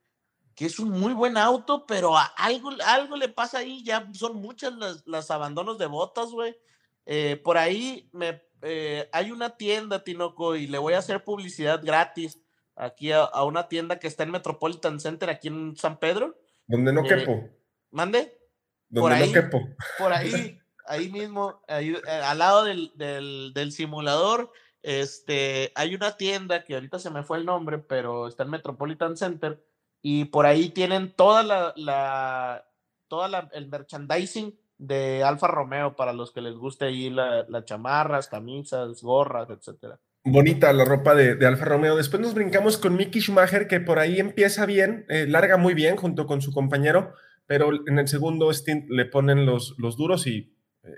es 0.56 0.78
un 0.78 0.88
muy 0.88 1.12
buen 1.12 1.36
auto, 1.36 1.84
pero 1.86 2.14
algo, 2.38 2.70
algo 2.86 3.16
le 3.16 3.28
pasa 3.28 3.58
ahí, 3.58 3.84
ya 3.84 4.08
son 4.14 4.36
muchas 4.36 4.72
las, 5.04 5.30
abandonos 5.30 5.76
de 5.76 5.84
botas, 5.84 6.30
güey. 6.30 6.56
Eh, 7.04 7.36
por 7.44 7.58
ahí 7.58 8.08
me, 8.14 8.42
eh, 8.62 9.06
hay 9.12 9.32
una 9.32 9.58
tienda, 9.58 10.02
Tinoco, 10.02 10.56
y 10.56 10.66
le 10.66 10.78
voy 10.78 10.94
a 10.94 11.00
hacer 11.00 11.22
publicidad 11.22 11.82
gratis 11.84 12.40
aquí 12.74 13.12
a, 13.12 13.28
una 13.44 13.68
tienda 13.68 13.98
que 13.98 14.06
está 14.06 14.22
en 14.22 14.30
Metropolitan 14.30 14.98
Center, 14.98 15.28
aquí 15.28 15.48
en 15.48 15.76
San 15.76 15.98
Pedro. 15.98 16.38
Donde 16.66 16.90
no 16.90 17.04
eh, 17.04 17.08
quepo. 17.08 17.50
¿Mande? 17.90 18.40
Donde 18.88 19.26
no 19.26 19.30
quepo. 19.30 19.68
Por 19.98 20.10
ahí 20.10 20.57
ahí 20.88 21.10
mismo, 21.10 21.62
ahí, 21.68 21.90
eh, 21.90 22.10
al 22.10 22.38
lado 22.38 22.64
del, 22.64 22.92
del, 22.96 23.72
simulador, 23.72 24.50
este, 24.82 25.72
hay 25.74 25.94
una 25.94 26.16
tienda 26.16 26.64
que 26.64 26.74
ahorita 26.74 26.98
se 26.98 27.10
me 27.10 27.22
fue 27.22 27.38
el 27.38 27.44
nombre, 27.44 27.78
pero 27.78 28.28
está 28.28 28.44
en 28.44 28.50
Metropolitan 28.50 29.16
Center 29.16 29.62
y 30.02 30.26
por 30.26 30.46
ahí 30.46 30.70
tienen 30.70 31.12
toda 31.12 31.42
la, 31.42 31.72
la 31.76 32.64
toda 33.08 33.28
la, 33.28 33.48
el 33.52 33.68
merchandising 33.68 34.58
de 34.78 35.24
Alfa 35.24 35.48
Romeo 35.48 35.96
para 35.96 36.12
los 36.12 36.32
que 36.32 36.40
les 36.40 36.54
guste 36.54 36.86
ahí 36.86 37.10
las 37.10 37.64
chamarras, 37.64 38.28
camisas, 38.28 39.02
gorras, 39.02 39.50
etcétera. 39.50 39.98
Bonita 40.24 40.72
la 40.72 40.84
ropa 40.84 41.14
de, 41.14 41.44
Alfa 41.46 41.64
Romeo. 41.64 41.96
Después 41.96 42.20
nos 42.20 42.34
brincamos 42.34 42.76
con 42.76 42.96
Mickey 42.96 43.20
Schumacher, 43.20 43.66
que 43.66 43.80
por 43.80 43.98
ahí 43.98 44.20
empieza 44.20 44.66
bien, 44.66 45.04
eh, 45.08 45.26
larga 45.26 45.56
muy 45.56 45.74
bien 45.74 45.96
junto 45.96 46.26
con 46.26 46.42
su 46.42 46.52
compañero, 46.52 47.14
pero 47.46 47.70
en 47.86 47.98
el 47.98 48.08
segundo 48.08 48.52
stint 48.52 48.88
le 48.90 49.06
ponen 49.06 49.46
los, 49.46 49.74
los 49.78 49.96
duros 49.96 50.26
y 50.26 50.54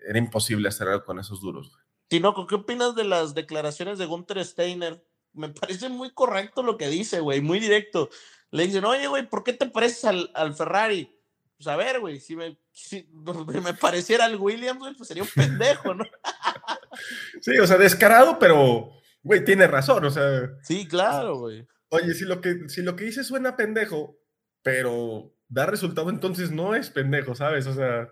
era 0.06 0.18
imposible 0.18 0.68
hacer 0.68 0.88
algo 0.88 1.04
con 1.04 1.18
esos 1.18 1.40
duros. 1.40 1.72
Tinoco, 2.08 2.46
¿qué 2.46 2.56
opinas 2.56 2.94
de 2.94 3.04
las 3.04 3.34
declaraciones 3.34 3.98
de 3.98 4.06
Gunther 4.06 4.44
Steiner? 4.44 5.04
Me 5.32 5.48
parece 5.48 5.88
muy 5.88 6.10
correcto 6.12 6.62
lo 6.62 6.76
que 6.76 6.88
dice, 6.88 7.20
güey, 7.20 7.40
muy 7.40 7.60
directo. 7.60 8.10
Le 8.50 8.66
dicen, 8.66 8.84
oye, 8.84 9.06
güey, 9.06 9.28
¿por 9.28 9.44
qué 9.44 9.52
te 9.52 9.66
pareces 9.66 10.04
al, 10.04 10.54
Ferrari? 10.54 11.16
Pues 11.56 11.68
a 11.68 11.76
ver, 11.76 12.00
güey, 12.00 12.18
si 12.18 12.34
me, 12.34 12.58
si 12.72 13.08
me 13.62 13.74
pareciera 13.74 14.24
al 14.24 14.36
Williams, 14.36 14.80
güey, 14.80 14.94
pues 14.94 15.06
sería 15.06 15.22
un 15.22 15.28
pendejo, 15.28 15.94
¿no? 15.94 16.04
sí, 17.40 17.56
o 17.58 17.66
sea, 17.66 17.76
descarado, 17.76 18.38
pero, 18.38 18.90
güey, 19.22 19.44
tiene 19.44 19.66
razón, 19.68 20.04
o 20.04 20.10
sea. 20.10 20.50
Sí, 20.62 20.88
claro, 20.88 21.38
güey. 21.38 21.66
Oye, 21.90 22.14
si 22.14 22.24
lo 22.24 22.40
que, 22.40 22.68
si 22.68 22.82
lo 22.82 22.96
que 22.96 23.04
dice 23.04 23.22
suena 23.22 23.56
pendejo, 23.56 24.18
pero 24.62 25.32
da 25.48 25.66
resultado, 25.66 26.10
entonces 26.10 26.50
no 26.50 26.74
es 26.74 26.90
pendejo, 26.90 27.34
¿sabes? 27.34 27.66
O 27.66 27.74
sea, 27.74 28.08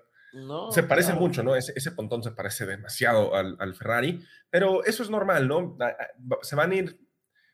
se 0.70 0.82
parece 0.82 1.14
mucho, 1.14 1.42
¿no? 1.42 1.56
Ese, 1.56 1.72
ese, 1.76 1.92
pontón 1.92 2.22
se 2.22 2.32
parece 2.32 2.66
demasiado 2.66 3.34
al, 3.34 3.74
Ferrari, 3.74 4.24
pero 4.50 4.84
eso 4.84 5.02
es 5.02 5.10
normal, 5.10 5.48
¿no? 5.48 5.76
Se 6.42 6.56
van 6.56 6.72
a 6.72 6.74
ir 6.74 7.00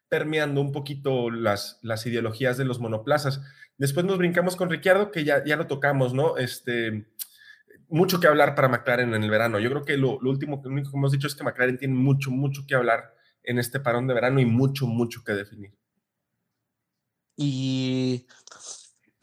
permeando 0.08 0.60
un 0.60 0.72
poquito 0.72 1.30
las, 1.30 1.78
las 1.82 2.06
ideologías 2.06 2.56
de 2.56 2.64
los 2.64 2.80
monoplazas. 2.80 3.40
Después 3.78 4.06
nos 4.06 4.18
brincamos 4.18 4.56
con 4.56 4.70
Ricciardo, 4.70 5.10
que 5.10 5.24
ya, 5.24 5.44
ya 5.44 5.56
lo 5.56 5.66
tocamos, 5.66 6.14
¿no? 6.14 6.36
Este, 6.36 7.06
mucho 7.88 8.20
que 8.20 8.26
hablar 8.26 8.54
para 8.54 8.68
McLaren 8.68 9.14
en 9.14 9.22
el 9.24 9.30
verano. 9.30 9.58
Yo 9.58 9.70
creo 9.70 9.84
que 9.84 9.96
lo, 9.96 10.18
último 10.18 10.62
que 10.62 10.68
hemos 10.68 11.12
dicho 11.12 11.26
es 11.26 11.34
que 11.34 11.44
McLaren 11.44 11.78
tiene 11.78 11.94
mucho, 11.94 12.30
mucho 12.30 12.62
que 12.66 12.74
hablar 12.74 13.14
en 13.42 13.58
este 13.58 13.80
parón 13.80 14.06
de 14.06 14.14
verano 14.14 14.40
y 14.40 14.46
mucho, 14.46 14.86
mucho 14.86 15.22
que 15.24 15.32
definir. 15.32 15.74
Y 17.36 18.26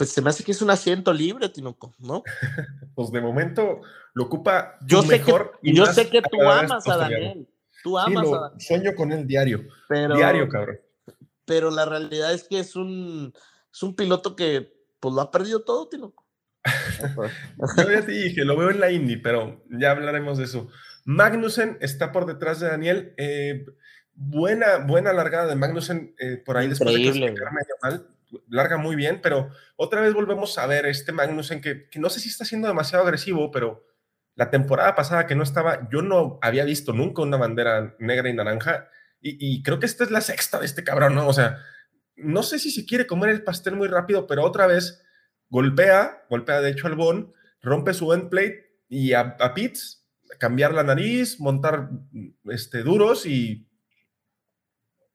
pues 0.02 0.14
se 0.14 0.22
me 0.24 0.32
hace 0.32 0.44
que 0.44 0.52
es 0.52 0.64
un 0.64 0.72
asiento 0.72 1.14
libre, 1.14 1.48
Tinoco, 1.48 1.94
¿no? 2.00 2.24
pues 2.96 3.12
de 3.12 3.22
momento 3.22 3.82
lo 4.16 4.24
ocupa 4.24 4.80
yo 4.84 5.04
sé 5.04 5.20
mejor. 5.20 5.60
Que, 5.62 5.74
yo 5.76 5.86
sé 5.86 6.10
que 6.10 6.24
tú 6.24 6.42
amas 6.42 6.88
a 6.88 6.98
Daniel. 6.98 7.48
Tú 7.84 8.00
amas 8.00 8.28
a 8.28 8.32
Daniel. 8.32 8.60
Sueño 8.60 8.96
con 8.96 9.12
él 9.12 9.28
diario. 9.28 9.64
diario, 9.88 10.50
cabrón. 10.50 10.80
Pero 11.46 11.70
la 11.70 11.86
realidad 11.86 12.34
es 12.34 12.46
que 12.46 12.58
es 12.58 12.76
un, 12.76 13.32
es 13.72 13.84
un 13.84 13.96
piloto 13.96 14.36
que 14.36 14.74
pues 15.00 15.14
lo 15.14 15.22
ha 15.22 15.30
perdido 15.30 15.62
todo, 15.64 15.88
Tinoco. 15.88 16.26
yo 17.78 17.92
ya 17.92 18.04
te 18.04 18.12
dije, 18.12 18.44
lo 18.44 18.58
veo 18.58 18.72
en 18.72 18.80
la 18.80 18.92
Indy, 18.92 19.18
pero 19.18 19.64
ya 19.70 19.92
hablaremos 19.92 20.40
de 20.40 20.46
eso. 20.46 20.68
Magnussen 21.06 21.78
está 21.80 22.12
por 22.12 22.26
detrás 22.26 22.60
de 22.60 22.70
Daniel. 22.70 23.14
Eh, 23.18 23.68
buena, 24.16 24.78
buena 24.78 25.14
largada 25.14 25.46
de 25.46 25.56
Magnussen 25.58 26.16
eh, 26.18 26.42
por 26.44 26.58
ahí 26.58 26.70
después 26.70 26.92
de 26.92 27.02
clasificar 27.04 27.54
medio 27.54 27.76
mal 27.84 28.08
larga 28.48 28.78
muy 28.78 28.96
bien, 28.96 29.20
pero 29.22 29.50
otra 29.76 30.02
vez 30.02 30.14
volvemos 30.14 30.58
a 30.58 30.68
ver 30.68 30.86
este 30.86 31.12
Magnussen 31.12 31.62
que, 31.62 31.90
que 31.90 32.00
no 32.00 32.10
sé 32.10 32.20
si 32.20 32.30
está 32.30 32.46
siendo 32.46 32.68
demasiado 32.68 33.04
agresivo, 33.04 33.52
pero 33.52 33.86
la 34.36 34.50
temporada 34.50 34.96
pasada 34.96 35.28
que 35.28 35.36
no 35.36 35.44
estaba, 35.44 35.90
yo 35.92 36.02
no 36.02 36.40
había 36.42 36.66
visto 36.66 36.94
nunca 36.94 37.22
una 37.22 37.38
bandera 37.38 37.96
negra 38.00 38.30
y 38.30 38.34
naranja, 38.34 38.90
y, 39.24 39.62
creo 39.62 39.78
que 39.78 39.86
esta 39.86 40.04
es 40.04 40.10
la 40.10 40.22
sexta 40.22 40.60
de 40.60 40.66
este 40.66 40.84
cabrón, 40.84 41.14
¿no? 41.14 41.28
O 41.28 41.34
sea, 41.34 41.60
no 42.16 42.42
sé 42.42 42.58
si 42.58 42.72
se 42.72 42.88
quiere 42.88 43.06
comer 43.06 43.30
el 43.30 43.44
pastel 43.44 43.76
muy 43.76 43.88
rápido, 43.88 44.26
pero 44.26 44.44
otra 44.44 44.66
vez 44.66 45.04
golpea, 45.50 46.26
golpea 46.28 46.60
de 46.60 46.72
hecho 46.72 46.88
al 46.88 46.96
Bon, 46.96 47.32
rompe 47.62 47.94
su 47.94 48.14
end 48.14 48.30
plate 48.30 48.80
y 48.90 49.14
a, 49.14 49.38
a 49.40 49.54
Pitts, 49.54 50.08
cambiar 50.40 50.74
la 50.74 50.82
nariz, 50.82 51.40
montar 51.40 51.92
este, 52.46 52.82
duros 52.82 53.28
y 53.28 53.70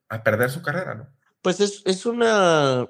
a 0.07 0.23
perder 0.23 0.51
su 0.51 0.61
carrera, 0.61 0.95
¿no? 0.95 1.13
Pues 1.41 1.59
es, 1.59 1.81
es 1.85 2.05
una, 2.05 2.87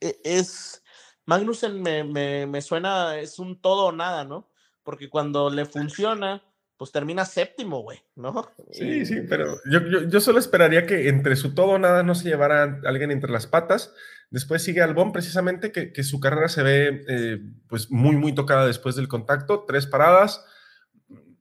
es, 0.00 0.82
Magnussen 1.26 1.82
me, 1.82 2.04
me, 2.04 2.46
me, 2.46 2.62
suena, 2.62 3.18
es 3.18 3.38
un 3.38 3.60
todo 3.60 3.86
o 3.86 3.92
nada, 3.92 4.24
¿no? 4.24 4.50
Porque 4.82 5.08
cuando 5.08 5.50
le 5.50 5.66
funciona, 5.66 6.42
pues 6.76 6.92
termina 6.92 7.24
séptimo, 7.24 7.82
güey, 7.82 7.98
¿no? 8.16 8.50
Sí, 8.72 9.04
sí, 9.04 9.16
pero 9.28 9.56
yo, 9.70 9.80
yo, 10.08 10.20
solo 10.20 10.38
esperaría 10.38 10.86
que 10.86 11.08
entre 11.08 11.36
su 11.36 11.54
todo 11.54 11.72
o 11.72 11.78
nada 11.78 12.02
no 12.02 12.14
se 12.14 12.28
llevara 12.28 12.62
a 12.62 12.88
alguien 12.88 13.10
entre 13.10 13.32
las 13.32 13.46
patas. 13.46 13.92
Después 14.30 14.62
sigue 14.62 14.82
Albón, 14.82 15.12
precisamente, 15.12 15.72
que, 15.72 15.92
que 15.92 16.04
su 16.04 16.20
carrera 16.20 16.48
se 16.48 16.62
ve 16.62 17.04
eh, 17.08 17.38
pues 17.66 17.90
muy, 17.90 18.16
muy 18.16 18.34
tocada 18.34 18.66
después 18.66 18.94
del 18.94 19.08
contacto. 19.08 19.64
Tres 19.66 19.86
paradas, 19.86 20.44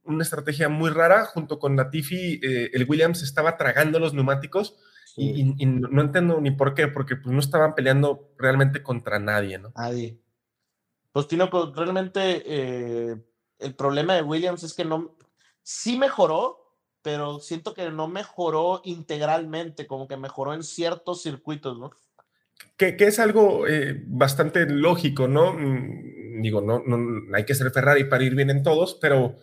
una 0.04 0.24
estrategia 0.24 0.70
muy 0.70 0.90
rara. 0.90 1.26
Junto 1.26 1.60
con 1.60 1.76
Latifi, 1.76 2.40
eh, 2.42 2.72
el 2.74 2.86
Williams 2.88 3.24
estaba 3.24 3.58
tragando 3.58 4.00
los 4.00 4.14
neumáticos 4.14 4.78
y, 5.16 5.66
no 5.66 6.02
entiendo 6.02 6.40
ni 6.42 6.52
por 6.52 6.74
qué, 6.74 6.88
porque 6.88 7.16
pues, 7.16 7.34
no 7.34 7.40
estaban 7.40 7.76
peleando 7.76 8.34
realmente 8.38 8.84
contra 8.84 9.20
nadie, 9.20 9.58
¿no? 9.58 9.72
Nadie. 9.76 10.20
Pues, 11.12 11.28
Tino, 11.28 11.50
pues, 11.50 11.76
realmente 11.76 12.44
eh, 12.46 13.16
el 13.60 13.76
problema 13.76 14.16
de 14.16 14.22
Williams 14.22 14.64
es 14.64 14.74
que 14.74 14.86
no, 14.86 15.16
sí 15.64 15.98
mejoró, 15.98 16.76
pero 17.02 17.40
siento 17.40 17.74
que 17.74 17.90
no 17.90 18.08
mejoró 18.08 18.82
integralmente, 18.84 19.88
como 19.88 20.08
que 20.08 20.18
mejoró 20.18 20.54
en 20.54 20.64
ciertos 20.64 21.24
circuitos, 21.24 21.80
¿no? 21.80 21.92
Que, 22.76 22.96
es 23.00 23.20
algo 23.20 23.68
eh, 23.68 24.04
bastante 24.08 24.68
lógico, 24.68 25.28
¿no? 25.28 25.54
Mm, 25.54 26.42
digo, 26.42 26.62
no, 26.62 26.80
no 26.86 27.36
hay 27.36 27.46
que 27.46 27.56
ser 27.56 27.72
Ferrari 27.72 28.04
para 28.04 28.24
ir 28.24 28.36
bien 28.36 28.50
en 28.50 28.64
todos, 28.64 28.96
pero 28.96 29.36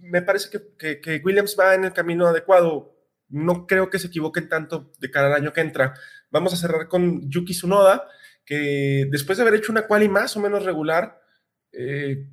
me 0.00 0.22
parece 0.22 0.48
que, 0.78 1.00
que, 1.00 1.20
Williams 1.24 1.56
va 1.58 1.74
en 1.74 1.84
el 1.84 1.92
camino 1.92 2.26
adecuado. 2.26 2.94
No 3.28 3.66
creo 3.66 3.90
que 3.90 3.98
se 3.98 4.08
equivoquen 4.08 4.48
tanto 4.48 4.92
de 4.98 5.10
cara 5.10 5.28
al 5.28 5.34
año 5.34 5.52
que 5.52 5.60
entra. 5.60 5.94
Vamos 6.30 6.52
a 6.52 6.56
cerrar 6.56 6.88
con 6.88 7.30
Yuki 7.30 7.52
Tsunoda, 7.52 8.08
que 8.44 9.06
después 9.10 9.38
de 9.38 9.42
haber 9.42 9.54
hecho 9.54 9.72
una 9.72 9.86
quali 9.86 10.08
más 10.08 10.36
o 10.36 10.40
menos 10.40 10.64
regular, 10.64 11.20
eh, 11.72 12.26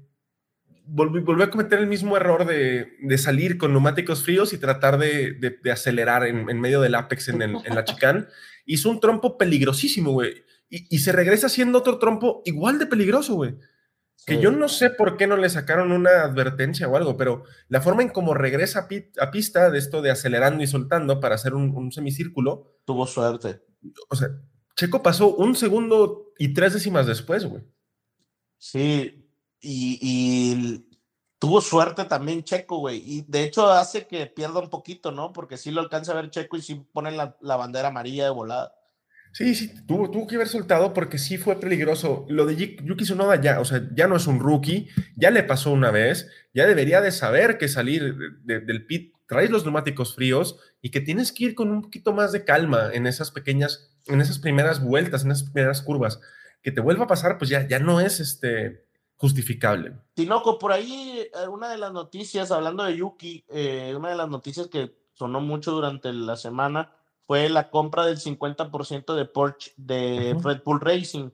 volvió, 0.85 1.43
a 1.43 1.49
cometer 1.49 1.79
el 1.79 1.87
mismo 1.87 2.15
error 2.15 2.45
de, 2.45 3.17
salir 3.17 3.57
con 3.57 3.71
neumáticos 3.71 4.23
fríos 4.23 4.53
y 4.53 4.57
tratar 4.57 4.97
de, 4.97 5.59
acelerar 5.71 6.25
en, 6.25 6.59
medio 6.59 6.81
del 6.81 6.95
Apex 6.95 7.29
en, 7.29 7.41
en 7.41 7.75
la 7.75 7.83
chicane. 7.83 8.25
Hizo 8.65 8.89
un 8.89 8.99
trompo 8.99 9.37
peligrosísimo, 9.37 10.11
güey. 10.11 10.45
Y, 10.69 10.99
se 10.99 11.11
regresa 11.11 11.47
haciendo 11.47 11.77
otro 11.77 11.99
trompo 11.99 12.41
igual 12.45 12.79
de 12.79 12.87
peligroso, 12.87 13.35
güey. 13.35 13.55
Que 14.25 14.41
yo 14.41 14.51
no 14.51 14.67
sé 14.69 14.89
por 14.89 15.17
qué 15.17 15.27
no 15.27 15.37
le 15.37 15.49
sacaron 15.49 15.91
una 15.91 16.23
advertencia 16.23 16.87
o 16.87 16.95
algo, 16.95 17.15
pero 17.15 17.43
la 17.67 17.81
forma 17.81 18.01
en 18.01 18.09
cómo 18.09 18.33
regresa 18.33 18.87
a, 19.19 19.31
pista 19.31 19.69
de 19.69 19.77
esto 19.77 20.01
de 20.01 20.09
acelerando 20.09 20.63
y 20.63 20.67
soltando 20.67 21.19
para 21.19 21.35
hacer 21.35 21.53
un, 21.53 21.91
semicírculo. 21.91 22.79
Tuvo 22.85 23.05
suerte. 23.05 23.61
O 24.09 24.15
sea, 24.15 24.29
Checo 24.75 25.03
pasó 25.03 25.35
un 25.35 25.55
segundo 25.55 26.33
y 26.39 26.53
tres 26.53 26.73
décimas 26.73 27.05
después, 27.05 27.45
güey. 27.45 27.63
Sí, 28.57 29.29
y, 29.61 30.87
tuvo 31.37 31.61
suerte 31.61 32.05
también 32.05 32.43
Checo, 32.43 32.79
güey. 32.79 33.03
Y 33.05 33.21
de 33.27 33.43
hecho 33.43 33.69
hace 33.69 34.07
que 34.07 34.25
pierda 34.25 34.59
un 34.59 34.71
poquito, 34.71 35.11
¿no? 35.11 35.33
Porque 35.33 35.57
sí 35.57 35.69
lo 35.69 35.81
alcanza 35.81 36.13
a 36.13 36.15
ver 36.15 36.31
Checo 36.31 36.57
y 36.57 36.63
sí 36.63 36.83
pone 36.91 37.11
la, 37.11 37.37
la 37.41 37.57
bandera 37.57 37.89
amarilla 37.89 38.23
de 38.23 38.31
volada. 38.31 38.73
Sí, 39.35 39.53
sí, 39.53 39.69
tuvo, 39.85 40.09
tuvo 40.09 40.27
que 40.27 40.35
haber 40.35 40.47
soltado 40.47 40.93
porque 40.93 41.17
sí 41.17 41.37
fue 41.37 41.59
peligroso. 41.59 42.25
Lo 42.29 42.45
de 42.45 42.55
Yuki 42.55 43.03
Tsunoda 43.03 43.35
ya, 43.41 43.59
o 43.59 43.65
sea, 43.65 43.85
ya 43.93 44.07
no 44.07 44.15
es 44.15 44.27
un 44.27 44.39
rookie, 44.39 44.87
ya 45.17 45.29
le 45.29 45.43
pasó 45.43 45.71
una 45.71 45.91
vez, 45.91 46.31
ya 46.53 46.65
debería 46.65 47.01
de 47.01 47.11
saber 47.11 47.57
que 47.57 47.67
salir 47.67 48.15
del 48.45 48.85
pit, 48.85 49.13
traes 49.27 49.49
los 49.49 49.65
neumáticos 49.65 50.15
fríos 50.15 50.57
y 50.81 50.89
que 50.89 51.01
tienes 51.01 51.33
que 51.33 51.43
ir 51.43 51.55
con 51.55 51.69
un 51.69 51.81
poquito 51.81 52.13
más 52.13 52.31
de 52.31 52.45
calma 52.45 52.91
en 52.93 53.07
esas 53.07 53.29
pequeñas, 53.31 53.91
en 54.07 54.21
esas 54.21 54.39
primeras 54.39 54.81
vueltas, 54.81 55.25
en 55.25 55.31
esas 55.31 55.49
primeras 55.49 55.81
curvas. 55.81 56.21
Que 56.61 56.71
te 56.71 56.79
vuelva 56.79 57.03
a 57.03 57.07
pasar, 57.07 57.37
pues 57.37 57.49
ya, 57.49 57.67
ya 57.67 57.79
no 57.79 57.99
es 57.99 58.21
este 58.21 58.85
justificable. 59.17 59.97
Tinoco, 60.13 60.57
por 60.57 60.71
ahí 60.71 61.19
eh, 61.19 61.47
una 61.49 61.69
de 61.69 61.77
las 61.77 61.91
noticias, 61.91 62.51
hablando 62.51 62.85
de 62.85 62.95
Yuki, 62.95 63.43
eh, 63.49 63.93
una 63.97 64.11
de 64.11 64.15
las 64.15 64.29
noticias 64.29 64.69
que 64.69 64.95
sonó 65.13 65.41
mucho 65.41 65.73
durante 65.73 66.13
la 66.13 66.37
semana 66.37 66.93
fue 67.27 67.49
la 67.49 67.69
compra 67.69 68.05
del 68.05 68.17
50% 68.17 69.15
de 69.15 69.25
Porsche 69.25 69.73
de 69.77 70.37
Red 70.41 70.61
Bull 70.63 70.79
Racing. 70.79 71.29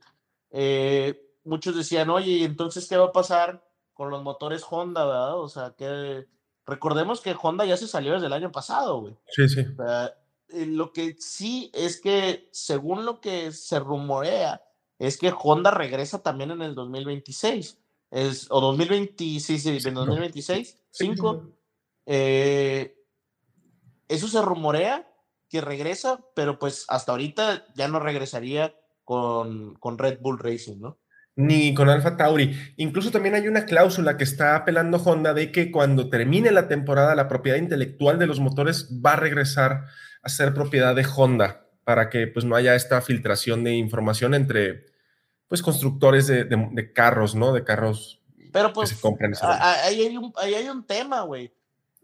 Eh, 0.51 1.21
muchos 1.43 1.75
decían, 1.75 2.09
oye, 2.09 2.31
¿y 2.31 2.43
entonces 2.43 2.87
qué 2.87 2.97
va 2.97 3.07
a 3.07 3.11
pasar 3.11 3.65
con 3.93 4.09
los 4.09 4.23
motores 4.23 4.63
Honda, 4.69 5.05
verdad? 5.05 5.39
O 5.39 5.49
sea, 5.49 5.73
que 5.77 6.27
recordemos 6.65 7.21
que 7.21 7.35
Honda 7.41 7.65
ya 7.65 7.77
se 7.77 7.87
salió 7.87 8.13
desde 8.13 8.27
el 8.27 8.33
año 8.33 8.51
pasado, 8.51 9.01
güey. 9.01 9.15
Sí, 9.27 9.49
sí. 9.49 9.61
Eh, 9.61 10.65
lo 10.65 10.93
que 10.93 11.15
sí 11.19 11.71
es 11.73 11.99
que, 11.99 12.49
según 12.51 13.05
lo 13.05 13.19
que 13.19 13.51
se 13.51 13.79
rumorea, 13.79 14.61
es 14.97 15.17
que 15.17 15.33
Honda 15.37 15.71
regresa 15.71 16.21
también 16.21 16.51
en 16.51 16.61
el 16.61 16.75
2026. 16.75 17.77
Es, 18.11 18.47
o 18.49 18.61
2026, 18.61 19.63
sí, 19.63 19.87
en 19.87 19.93
2026, 19.93 20.77
5. 20.91 21.49
Eh, 22.05 22.97
eso 24.07 24.27
se 24.27 24.41
rumorea 24.41 25.11
que 25.52 25.62
regresa, 25.62 26.20
pero 26.34 26.58
pues 26.58 26.86
hasta 26.88 27.12
ahorita 27.12 27.66
ya 27.76 27.89
no 27.89 27.99
regresaría 27.99 28.74
con, 29.04 29.76
con 29.76 29.97
Red 29.97 30.20
Bull 30.22 30.39
Racing, 30.39 30.80
¿no? 30.80 30.97
Ni 31.36 31.74
con 31.74 31.89
Alfa 31.89 32.16
Tauri. 32.16 32.74
Incluso 32.78 33.12
también 33.12 33.36
hay 33.36 33.47
una 33.47 33.66
cláusula 33.66 34.16
que 34.16 34.24
está 34.24 34.56
apelando 34.56 34.97
Honda 34.97 35.34
de 35.34 35.52
que 35.52 35.70
cuando 35.70 36.10
termine 36.10 36.52
la 36.52 36.70
temporada 36.70 37.16
la 37.16 37.28
propiedad 37.28 37.58
intelectual 37.58 38.18
de 38.18 38.28
los 38.28 38.39
motores 38.39 38.89
va 39.06 39.14
a 39.14 39.18
regresar 39.18 39.86
a 40.24 40.30
ser 40.30 40.54
propiedad 40.54 40.95
de 40.95 41.06
Honda 41.06 41.66
para 41.84 42.10
que 42.10 42.28
pues 42.28 42.45
no 42.45 42.56
haya 42.56 42.76
esta 42.76 43.02
filtración 43.02 43.64
de 43.64 43.74
información 43.74 44.34
entre 44.34 44.86
pues 45.49 45.62
constructores 45.62 46.28
de, 46.28 46.45
de, 46.45 46.93
carros, 46.93 47.36
¿no? 47.36 47.52
De 47.52 47.66
carros 47.66 48.22
Pero 48.54 48.72
pues, 48.72 48.89
que 48.89 48.95
se 48.95 49.02
compran. 49.02 49.34
Ahí 49.41 50.02
hay 50.02 50.18
un, 50.18 50.34
ahí 50.38 50.54
hay 50.54 50.70
un 50.70 50.86
tema, 50.86 51.24
güey. 51.24 51.54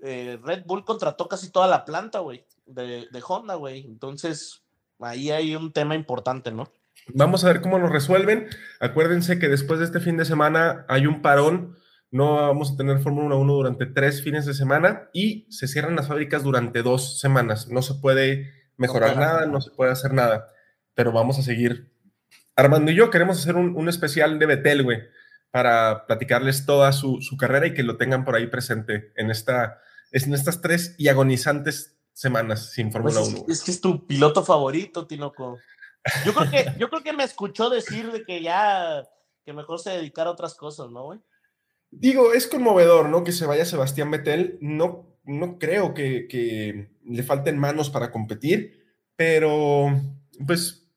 Eh, 0.03 0.37
Red 0.43 0.63
Bull 0.65 0.83
contrató 0.83 1.29
casi 1.29 1.49
toda 1.49 1.67
la 1.67 1.85
planta, 1.85 2.19
güey 2.19 2.45
de, 2.67 3.07
Honda, 3.27 3.55
güey. 3.55 3.85
Entonces, 3.85 4.63
ahí 4.99 5.31
hay 5.31 5.55
un 5.55 5.71
tema 5.73 5.95
importante, 5.95 6.51
¿no? 6.51 6.71
Vamos 7.13 7.43
a 7.43 7.47
ver 7.47 7.61
cómo 7.61 7.79
lo 7.79 7.87
resuelven. 7.87 8.47
Acuérdense 8.79 9.39
que 9.39 9.47
después 9.47 9.79
de 9.79 9.85
este 9.85 9.99
fin 9.99 10.17
de 10.17 10.25
semana 10.25 10.85
hay 10.89 11.07
un 11.07 11.21
parón. 11.21 11.75
No 12.09 12.35
vamos 12.35 12.71
a 12.71 12.77
tener 12.77 12.99
Fórmula 12.99 13.35
1 13.35 13.53
durante 13.53 13.85
tres 13.85 14.23
fines 14.23 14.45
de 14.45 14.53
semana 14.53 15.09
y 15.13 15.45
se 15.49 15.67
cierran 15.67 15.95
las 15.95 16.07
fábricas 16.07 16.43
durante 16.43 16.81
dos 16.81 17.19
semanas. 17.19 17.67
No 17.69 17.81
se 17.81 17.95
puede 17.95 18.51
mejorar 18.77 19.17
nada, 19.17 19.45
no 19.45 19.59
se 19.59 19.71
puede 19.71 19.91
hacer 19.91 20.13
nada, 20.13 20.47
pero 20.93 21.11
vamos 21.11 21.37
a 21.39 21.41
seguir. 21.41 21.91
Armando 22.55 22.91
y 22.91 22.95
yo 22.95 23.09
queremos 23.09 23.39
hacer 23.39 23.55
un, 23.55 23.89
especial 23.89 24.39
de 24.39 24.45
Betel, 24.45 24.83
güey, 24.83 25.01
para 25.51 26.05
platicarles 26.07 26.65
toda 26.65 26.91
su, 26.91 27.19
carrera 27.37 27.67
y 27.67 27.73
que 27.73 27.83
lo 27.83 27.97
tengan 27.97 28.25
por 28.25 28.35
ahí 28.35 28.47
presente 28.47 29.11
en, 29.15 29.29
esta, 29.29 29.79
en 30.11 30.33
estas 30.33 30.61
tres 30.61 30.95
y 30.97 31.09
agonizantes 31.09 31.96
semanas 32.17 32.71
sin 32.71 32.91
Fórmula 32.91 33.21
1. 33.21 33.43
Pues 33.45 33.59
es, 33.59 33.63
que 33.63 33.71
es 33.71 33.79
tu 33.79 34.07
piloto 34.07 34.43
favorito, 34.43 35.05
Tinoco. 35.05 35.59
Yo 36.25 36.33
creo 36.33 36.49
que, 36.49 36.65
yo 36.79 36.89
creo 36.89 37.03
que 37.03 37.13
me 37.13 37.23
escuchó 37.23 37.69
decir 37.69 38.11
de 38.11 38.23
que 38.23 38.41
ya, 38.41 39.07
que 39.45 39.53
mejor 39.53 39.79
se 39.79 39.91
dedicara 39.91 40.31
a 40.31 40.33
otras 40.33 40.55
cosas, 40.55 40.89
¿no, 40.89 41.03
güey? 41.03 41.19
Digo, 41.91 42.33
es 42.33 42.47
conmovedor, 42.47 43.09
¿no? 43.09 43.23
Que 43.23 43.31
se 43.31 43.45
vaya 43.45 43.65
Sebastián 43.65 44.09
Vettel. 44.09 44.57
No, 44.61 45.15
no 45.25 45.59
creo 45.59 45.93
que, 45.93 46.27
que 46.27 46.89
le 47.05 47.23
falten 47.23 47.59
manos 47.59 47.91
para 47.91 48.11
competir, 48.11 48.83
pero 49.15 49.89
pues 50.45 50.89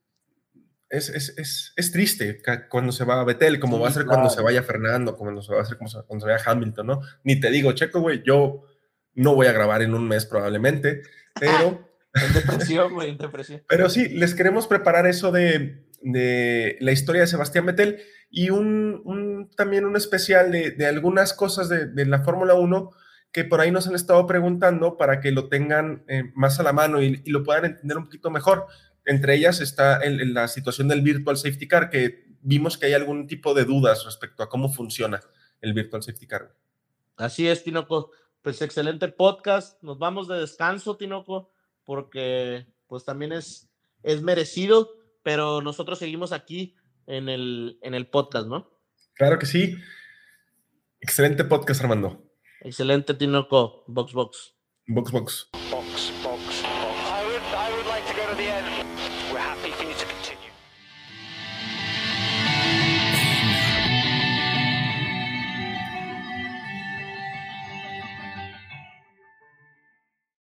es, 0.88 1.10
es, 1.10 1.34
es, 1.36 1.74
es, 1.76 1.92
triste 1.92 2.40
cuando 2.70 2.92
se 2.92 3.04
va 3.04 3.20
a 3.20 3.24
Betel, 3.24 3.60
como 3.60 3.78
va 3.78 3.88
a 3.88 3.92
ser 3.92 4.06
cuando 4.06 4.30
se 4.30 4.40
vaya 4.40 4.62
Fernando, 4.62 5.16
como 5.16 5.42
se 5.42 5.52
va 5.52 5.60
a 5.60 5.62
hacer 5.62 5.76
cuando 5.76 6.20
se 6.20 6.32
vaya 6.32 6.42
Hamilton, 6.44 6.86
¿no? 6.86 7.00
Ni 7.24 7.38
te 7.38 7.50
digo, 7.50 7.72
Checo, 7.72 8.00
güey, 8.00 8.22
yo 8.24 8.64
no 9.14 9.34
voy 9.34 9.46
a 9.46 9.52
grabar 9.52 9.82
en 9.82 9.94
un 9.94 10.08
mes 10.08 10.26
probablemente, 10.26 11.02
pero... 11.40 11.88
en 12.14 12.32
depresión, 12.34 12.94
güey, 12.94 13.10
en 13.10 13.18
depresión. 13.18 13.62
Pero 13.68 13.88
sí, 13.88 14.08
les 14.08 14.34
queremos 14.34 14.66
preparar 14.66 15.06
eso 15.06 15.30
de, 15.32 15.84
de 16.02 16.76
la 16.80 16.92
historia 16.92 17.22
de 17.22 17.26
Sebastián 17.26 17.66
Vettel 17.66 18.00
y 18.30 18.50
un, 18.50 19.02
un 19.04 19.50
también 19.56 19.84
un 19.84 19.96
especial 19.96 20.52
de, 20.52 20.70
de 20.70 20.86
algunas 20.86 21.34
cosas 21.34 21.68
de, 21.68 21.86
de 21.86 22.06
la 22.06 22.22
Fórmula 22.22 22.54
1 22.54 22.90
que 23.32 23.44
por 23.44 23.60
ahí 23.60 23.70
nos 23.70 23.86
han 23.86 23.94
estado 23.94 24.26
preguntando 24.26 24.96
para 24.96 25.20
que 25.20 25.30
lo 25.30 25.48
tengan 25.48 26.04
eh, 26.08 26.24
más 26.34 26.58
a 26.58 26.62
la 26.62 26.72
mano 26.72 27.02
y, 27.02 27.22
y, 27.24 27.30
lo 27.30 27.44
puedan 27.44 27.64
entender 27.64 27.96
un 27.96 28.04
poquito 28.04 28.30
mejor. 28.30 28.66
Entre 29.04 29.34
ellas 29.34 29.60
está 29.60 29.98
el, 29.98 30.34
la 30.34 30.48
situación 30.48 30.88
del 30.88 31.02
Virtual 31.02 31.36
Safety 31.36 31.68
Car, 31.68 31.90
que 31.90 32.24
vimos 32.42 32.76
que 32.76 32.86
hay 32.86 32.92
algún 32.92 33.26
tipo 33.26 33.54
de 33.54 33.64
dudas 33.64 34.04
respecto 34.04 34.42
a 34.42 34.48
cómo 34.48 34.72
funciona 34.72 35.20
el 35.60 35.74
Virtual 35.74 36.02
Safety 36.02 36.26
Car. 36.26 36.54
Así 37.16 37.46
es, 37.46 37.62
Tinoco 37.62 38.10
pues 38.42 38.62
excelente 38.62 39.08
podcast. 39.08 39.82
Nos 39.82 39.98
vamos 39.98 40.28
de 40.28 40.38
descanso, 40.38 40.96
Tinoco, 40.96 41.52
porque 41.84 42.66
pues 42.86 43.04
también 43.04 43.32
es, 43.32 43.70
es 44.02 44.22
merecido, 44.22 44.90
pero 45.22 45.60
nosotros 45.60 45.98
seguimos 45.98 46.32
aquí 46.32 46.76
en 47.06 47.28
el, 47.28 47.78
en 47.82 47.94
el 47.94 48.08
podcast, 48.08 48.46
¿no? 48.46 48.70
Claro 49.14 49.38
que 49.38 49.46
sí. 49.46 49.76
Excelente 51.00 51.44
podcast, 51.44 51.80
Armando. 51.82 52.24
Excelente, 52.60 53.14
Tinoco. 53.14 53.84
Box 53.86 54.12
Box. 54.12 54.54
Box 54.86 55.12
Box. 55.12 55.50